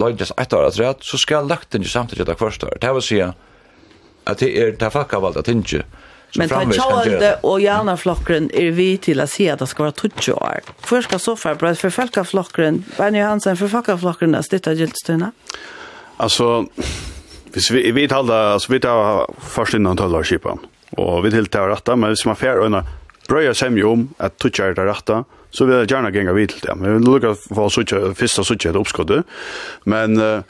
løgnes 0.01 0.32
ett 0.38 0.53
år 0.53 0.70
atræt, 0.70 1.05
så 1.05 1.18
skal 1.20 1.49
løgtinget 1.49 1.90
samtidig 1.90 2.26
det 2.26 2.38
første 2.38 2.66
år. 2.66 2.80
Det 2.80 2.95
vil 2.95 3.05
si 3.07 3.20
at 3.22 4.40
det 4.40 4.51
er 4.59 4.74
det 4.78 4.93
fakkavalgt 4.93 5.43
at 5.43 5.49
ikke 5.49 5.84
Men 6.36 6.49
ta 6.49 6.62
tjolde 6.64 7.30
og 7.45 7.61
janaflokkeren 7.61 8.49
er 8.57 8.70
vi 8.72 8.97
til 8.97 9.20
å 9.20 9.26
si 9.28 9.51
at 9.53 9.61
det 9.61 9.68
skal 9.68 9.90
være 9.90 10.09
20 10.09 10.38
år. 10.38 10.70
Hvor 10.88 11.05
skal 11.05 11.20
så 11.20 11.34
for 11.36 11.59
brød 11.61 11.76
for 11.76 11.93
folkeflokkeren? 11.93 12.84
Bernie 12.97 13.24
Hansen, 13.24 13.59
for 13.61 13.68
folkeflokkeren 13.68 14.38
er 14.38 14.47
stittet 14.47 14.80
gyltstøyene? 14.80 15.32
Altså, 16.22 16.64
hvis 17.53 17.68
vi, 17.74 17.84
vi 17.93 18.07
taler, 18.09 18.55
altså 18.55 18.72
vi 18.72 18.80
tar 18.80 19.26
først 19.45 19.76
innan 19.76 20.01
tølvarskipen, 20.01 20.64
og 20.97 21.12
vi 21.26 21.34
tiltar 21.34 21.68
dette, 21.68 21.97
men 21.97 22.14
hvis 22.14 22.24
man 22.28 22.38
fer 22.40 22.64
øyne 22.64 22.80
brøyer 23.33 23.57
semje 23.57 23.87
om 23.89 24.09
at 24.20 24.37
tutja 24.41 24.68
er 24.68 24.76
det 24.76 24.85
rette, 24.89 25.22
så 25.53 25.66
vil 25.68 25.83
jeg 25.83 25.93
gjerne 25.93 26.12
gjenge 26.12 26.35
vidt 26.37 26.57
til 26.57 26.68
det. 26.68 26.76
Men 26.78 26.89
jeg 26.89 26.99
vil 26.99 27.09
lukka 27.09 27.33
for 27.49 27.68
å 27.68 28.14
fyrste 28.18 28.45
sutja 28.45 28.72
et 28.72 28.80
oppskottet. 28.80 29.28
Men 29.89 30.20
uh, 30.20 30.45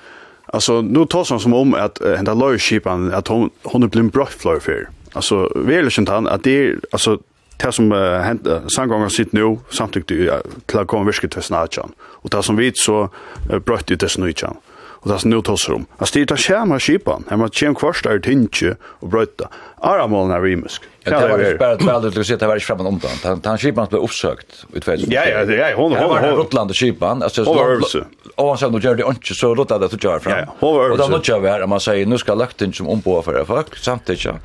alltså 0.47 0.81
nu 0.83 1.05
tar 1.07 1.27
han 1.31 1.41
som 1.41 1.55
om 1.55 1.75
att 1.75 2.03
uh, 2.03 2.15
hända 2.15 2.35
lawshipan 2.35 3.13
att 3.15 3.29
hon 3.29 3.51
hon 3.63 3.89
blir 3.89 4.01
en 4.01 4.09
brottflyer 4.09 4.61
för. 4.61 4.89
Alltså 5.13 5.49
verkligen 5.55 6.07
han 6.07 6.27
att 6.27 6.45
det 6.45 6.75
alltså 6.93 7.19
det 7.57 7.73
som 7.73 7.93
uh, 7.93 8.19
hänt 8.19 8.47
uh, 8.47 8.67
samgångar 8.67 9.09
sitt 9.09 9.33
nu 9.33 9.59
samtidigt 9.71 10.11
uh, 10.11 10.35
till 10.67 10.79
att 10.79 10.87
komma 10.87 11.05
virket 11.05 11.31
till 11.31 11.43
snatchan. 11.43 11.93
Och 12.01 12.31
det 12.31 12.43
som 12.43 12.57
vi 12.57 12.73
så 12.75 13.11
uh, 13.53 13.59
bröt 13.59 13.91
i 13.91 13.95
det 13.95 14.09
snitchan 14.09 14.57
og 15.03 15.11
det 15.11 15.17
er 15.17 15.29
nu 15.29 15.41
tås 15.43 15.69
rom. 15.69 15.89
Altså, 15.99 16.21
det 16.21 16.31
er 16.31 16.39
kjema 16.39 16.79
kipan, 16.79 17.25
her 17.27 17.39
må 17.41 17.49
kjem 17.51 17.75
kvarst 17.75 18.07
er 18.07 18.21
tinkje 18.23 18.77
og 19.03 19.11
brøyta. 19.11 19.49
Aramålen 19.83 20.31
er 20.31 20.45
rimisk. 20.45 20.87
Ja, 21.03 21.19
det 21.19 21.31
var 21.31 21.43
ikke 21.43 21.59
bare 21.59 21.75
et 21.75 21.83
veldig 21.87 22.13
til 22.15 22.23
å 22.23 22.27
si 22.29 22.35
at 22.37 22.43
det 22.45 22.49
var 22.53 22.61
ikke 22.61 22.69
framan 22.69 22.91
om 22.93 23.01
då. 23.03 23.11
Han 23.27 23.59
skipan 23.59 23.91
ble 23.91 23.99
oppsøkt 24.07 24.61
ut 24.71 24.87
väl. 24.87 25.03
Ja, 25.11 25.25
ja, 25.27 25.43
ja, 25.43 25.73
hon 25.75 25.97
hon 25.99 26.19
hon 26.23 26.37
Rotland 26.39 26.71
och 26.71 26.77
skipan. 26.77 27.19
var 27.19 27.71
øvelse. 27.71 28.05
Og 28.37 28.49
han 28.49 28.59
sa 28.59 28.69
nå 28.71 28.79
gjør 28.79 29.01
det 29.01 29.09
ikke, 29.11 29.35
så 29.35 29.55
låt 29.55 29.69
det 29.69 29.75
att 29.75 30.05
göra 30.05 30.21
fram. 30.21 30.49
Och 30.61 30.99
då 30.99 31.09
måste 31.09 31.33
jag 31.33 31.41
vara 31.41 31.67
man 31.67 31.81
sier, 31.81 32.07
nå 32.07 32.19
skal 32.19 32.39
lagt 32.39 32.63
inn 32.63 32.73
som 32.73 32.89
om 32.89 33.03
for 33.03 33.23
för 33.23 33.45
folk 33.45 33.77
samtidigt. 33.77 34.39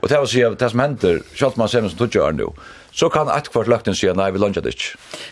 Og 0.00 0.08
det 0.08 0.18
var 0.18 0.26
si, 0.26 0.40
det 0.40 0.70
som 0.70 0.80
hender, 0.80 1.22
selv 1.34 1.46
om 1.46 1.52
man 1.56 1.68
ser 1.68 1.80
sen 1.80 1.90
som 1.90 1.98
tog 1.98 2.14
gör 2.14 2.32
nå, 2.32 2.54
så 2.98 3.08
kan 3.08 3.28
ett 3.28 3.48
kvart 3.52 3.66
lagt 3.66 3.96
säga 3.96 4.14
nej 4.14 4.32
vi 4.32 4.38
lunchar 4.38 4.62
det. 4.62 4.74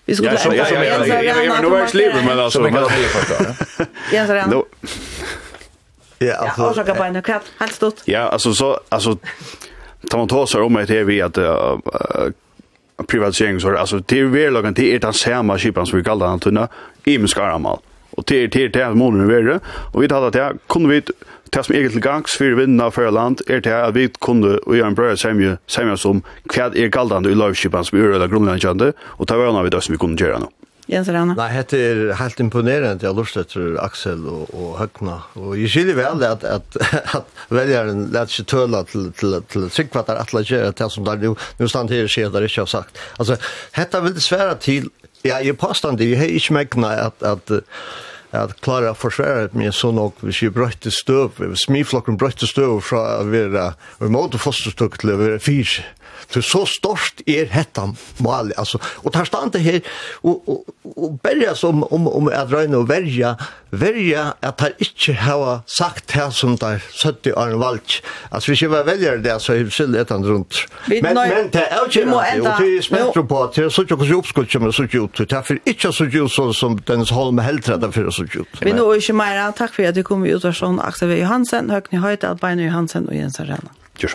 Vi 0.05 0.15
skulle 0.15 0.33
ja, 0.33 0.39
så, 0.39 0.55
ja, 0.55 0.67
ja, 0.73 0.85
ja, 0.85 1.07
ja, 1.07 1.23
ja, 1.23 1.43
ja, 1.43 1.61
nu 1.63 1.69
var 1.69 1.87
slivet 1.87 2.25
men 2.25 2.41
alltså 2.41 2.61
men 2.61 2.73
kan 2.73 2.83
det 2.83 2.89
förstå. 2.89 3.35
Ja, 4.13 4.27
så 4.27 4.33
redan. 4.33 4.65
Ja, 6.19 6.35
alltså. 6.35 6.61
Ja, 6.63 6.69
och 6.69 6.75
så 6.75 6.85
kan 6.85 7.13
jag 7.25 7.41
helt 7.59 7.73
stort. 7.73 7.95
Ja, 8.05 8.21
alltså 8.21 8.55
så 8.55 8.81
alltså 8.89 9.19
tar 10.11 10.19
man 10.19 10.29
tåsar 10.29 10.61
om 10.61 10.85
det 10.89 11.05
vi 11.05 11.23
att 11.23 11.39
privatisering 13.07 13.61
så 13.61 13.77
alltså 13.77 13.99
det 13.99 14.21
är 14.21 14.25
väl 14.25 14.53
lagen 14.53 14.75
det 14.75 14.95
är 14.95 14.99
den 14.99 15.13
samma 15.13 15.59
skipan 15.59 15.87
som 15.87 15.99
vi 15.99 16.05
kallar 16.05 16.29
den 16.29 16.41
tunna 16.41 16.69
i 17.05 17.19
muskaramal. 17.19 17.79
Och 18.11 18.25
det 18.27 18.37
är 18.37 18.49
det 18.49 18.69
det 18.69 18.95
målen 18.95 19.21
är 19.21 19.35
värre 19.35 19.61
och 19.93 20.03
vi 20.03 20.09
talar 20.09 20.29
att 20.29 20.35
jag 20.35 20.59
kunde 20.67 20.89
vi 20.89 21.03
det 21.53 21.65
som 21.65 21.75
egentlig 21.75 22.03
gangs 22.03 22.37
for 22.37 22.59
vinnene 22.59 22.89
av 22.89 22.99
land 23.15 23.43
er 23.47 23.63
det 23.65 23.75
at 23.75 23.95
vi 23.95 24.09
kunne 24.21 24.59
og 24.65 24.77
gjøre 24.77 24.93
en 24.93 24.99
brød 24.99 25.21
semje, 25.21 25.57
semje 25.71 25.97
som 26.03 26.23
hva 26.53 26.71
er 26.75 26.93
galdende 26.93 27.31
i 27.31 27.39
lovskipen 27.39 27.87
som 27.87 27.99
gjør 27.99 28.17
eller 28.17 28.31
grunnleggjende, 28.33 28.93
og 29.19 29.29
det 29.29 29.39
var 29.39 29.53
noe 29.53 29.67
vi 29.67 29.75
det 29.75 29.83
som 29.85 29.95
vi 29.95 30.01
kunne 30.03 30.19
gjøre 30.21 30.43
nå. 30.43 30.51
Jens 30.87 31.09
Rana. 31.11 31.35
Nei, 31.35 31.63
det 31.67 31.79
er 31.83 32.01
helt 32.21 32.41
imponerende. 32.43 33.03
Jeg 33.03 33.17
lust 33.19 33.39
etter 33.41 33.75
Aksel 33.83 34.23
og, 34.31 34.53
og 34.55 34.77
Høgna. 34.79 35.17
Og 35.35 35.57
jeg 35.59 35.73
skiljer 35.73 35.99
vel 35.99 36.23
at, 36.23 36.45
at, 36.47 36.79
at 37.19 37.41
velgeren 37.51 38.05
lærte 38.15 38.37
seg 38.37 38.47
tøla 38.53 38.85
til, 38.87 39.09
til, 39.19 39.35
til 39.51 39.67
tryggvattar 39.67 40.23
at 40.23 40.31
det 40.37 40.61
er 40.61 40.77
det 40.79 40.89
som 40.95 41.07
der 41.09 41.19
nu, 41.25 41.35
nu 41.59 41.67
stand 41.67 41.91
her 41.91 42.07
skjer 42.07 42.31
der 42.31 42.47
ikke 42.47 42.63
har 42.63 42.71
sagt. 42.71 43.03
Altså, 43.19 43.35
dette 43.75 44.03
vil 44.05 44.15
det 44.15 44.23
svære 44.23 44.55
til, 44.63 44.87
ja, 45.27 45.41
jeg 45.43 45.59
påstand 45.59 46.01
jeg 46.01 46.21
har 46.21 46.31
ikke 46.31 46.55
megna 46.55 46.95
at, 47.09 47.19
at, 47.35 47.51
at 47.51 47.65
at 48.39 48.57
klara 48.65 48.93
forsværa 48.97 49.49
meg 49.57 49.75
så 49.75 49.93
nok 49.95 50.23
hvis 50.25 50.43
jeg 50.45 50.55
brøtte 50.57 50.93
støv, 50.95 51.41
smiflokken 51.67 52.19
brøtte 52.21 52.49
støv 52.49 52.81
fra 52.85 53.21
å 53.21 53.29
være, 53.31 53.71
og 54.01 54.13
måte 54.15 54.41
fosterstøk 54.41 55.01
til 55.01 55.15
å 55.15 55.21
være 55.21 55.41
fyrt. 55.43 55.81
Så 56.31 56.43
så 56.43 56.67
stort 56.67 57.21
er 57.27 57.47
hetta 57.47 57.95
mal 58.17 58.53
alltså 58.57 58.79
och 58.85 59.13
där 59.13 59.25
står 59.25 59.51
det 59.53 59.59
här 59.59 59.81
och 60.13 60.49
och, 60.49 60.65
och 60.97 61.13
börja 61.13 61.55
som 61.55 61.83
om 61.83 62.09
om 62.09 62.29
att 62.29 62.51
röna 62.51 62.79
och 62.79 62.91
välja 62.91 63.37
välja 63.71 64.35
att 64.41 64.61
han 64.61 64.71
inte 64.79 65.21
har 65.21 65.61
sagt 65.67 66.11
här 66.11 66.31
som 66.31 66.57
där 66.57 66.83
sötte 67.03 67.37
Arne 67.37 67.55
Valk. 67.55 68.03
Alltså 68.29 68.51
vi 68.51 68.57
ska 68.57 68.69
vara 68.69 68.83
väljare 68.83 69.17
där 69.17 69.39
så 69.39 69.53
hur 69.53 69.97
ett 69.97 70.09
det 70.09 70.15
runt. 70.15 70.55
Men 70.87 70.99
men 71.03 71.15
det 71.15 71.21
är 71.21 71.37
ju 71.37 71.43
inte 71.43 71.61
och 71.61 71.89
det 71.93 72.77
är 72.77 72.83
spektrum 72.83 73.29
på 73.29 73.53
det 73.55 73.71
så 73.71 73.87
tjocka 73.87 74.15
uppskott 74.15 74.51
som 74.51 74.73
så 74.73 74.83
ut. 74.83 75.29
Därför 75.29 75.59
inte 75.65 75.93
så 75.93 76.05
ju 76.05 76.29
så 76.29 76.53
som 76.53 76.81
den 76.87 77.01
Holm 77.01 77.39
Heltrad 77.39 77.95
för 77.95 78.11
så 78.11 78.23
ut. 78.23 78.49
Vi 78.61 78.73
nu 78.73 78.81
är 78.81 79.09
ju 79.09 79.13
mer 79.13 79.53
tack 79.53 79.75
för 79.75 79.89
att 79.89 79.95
du 79.95 80.03
kom 80.03 80.27
ut 80.27 80.45
och 80.45 80.57
sån 80.57 80.81
Axel 80.81 81.19
Johansen, 81.19 81.71
Högni 81.71 81.99
Höjt, 81.99 82.25
Albino 82.25 82.63
Johansen 82.63 83.09
och 83.09 83.15
Jens 83.15 83.41
Arena. 83.41 83.71
Tjus. 83.99 84.15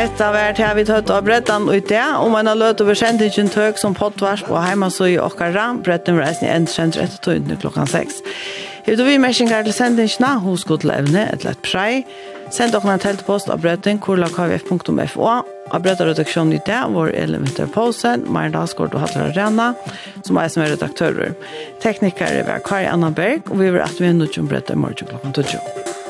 Hetta 0.00 0.30
vært 0.32 0.56
her 0.56 0.70
vi 0.78 0.82
tøtt 0.88 1.10
av 1.12 1.26
brettan 1.26 1.66
ut 1.68 1.90
det, 1.90 2.00
og 2.00 2.30
man 2.32 2.48
har 2.48 2.56
løt 2.56 2.80
over 2.80 2.96
sendingen 2.96 3.50
tøk 3.52 3.76
som 3.76 3.92
pottvars 3.92 4.40
på 4.46 4.56
så 4.88 5.08
i 5.10 5.18
okkara, 5.20 5.74
bretten 5.84 6.16
var 6.16 6.30
eisen 6.30 6.48
i 6.48 6.52
rett 6.96 7.18
og 7.18 7.20
tøyndene 7.26 7.58
klokkan 7.60 7.86
6. 7.86 8.22
Hevdu 8.86 9.04
vi 9.04 9.18
mersingar 9.20 9.62
til 9.62 9.76
sendingina, 9.76 10.38
hos 10.40 10.64
god 10.64 10.80
til 10.80 10.94
evne, 10.94 11.28
et 11.28 11.44
lett 11.44 11.60
prei, 11.60 12.06
send 12.48 12.74
okkana 12.74 12.96
teltpost 12.96 13.52
av 13.52 13.60
bretten, 13.60 14.00
kurlakvf.fo, 14.00 15.28
av 15.68 15.84
brettaredaksjonen 15.84 16.56
i 16.56 16.64
det, 16.64 16.80
vår 16.96 17.12
Elin 17.12 17.44
posen, 17.74 18.24
Maren 18.24 18.56
Dalsgård 18.56 18.94
og 18.94 19.04
Hattar 19.04 19.34
Arena, 19.34 19.74
som 20.24 20.40
er 20.40 20.48
som 20.48 20.64
er 20.64 20.72
redaktører. 20.78 21.36
Teknikere 21.84 22.46
var 22.48 22.64
Kari 22.64 22.88
Anna 22.88 23.10
Berg, 23.10 23.52
og 23.52 23.60
vi 23.60 23.68
vil 23.68 23.84
at 23.84 24.00
vi 24.00 24.08
er 24.08 24.16
nødt 24.16 24.32
til 24.32 24.48
å 24.48 24.48
brette 24.48 24.80
morgen 24.80 25.12
klokken 25.12 25.36
20. 25.44 26.09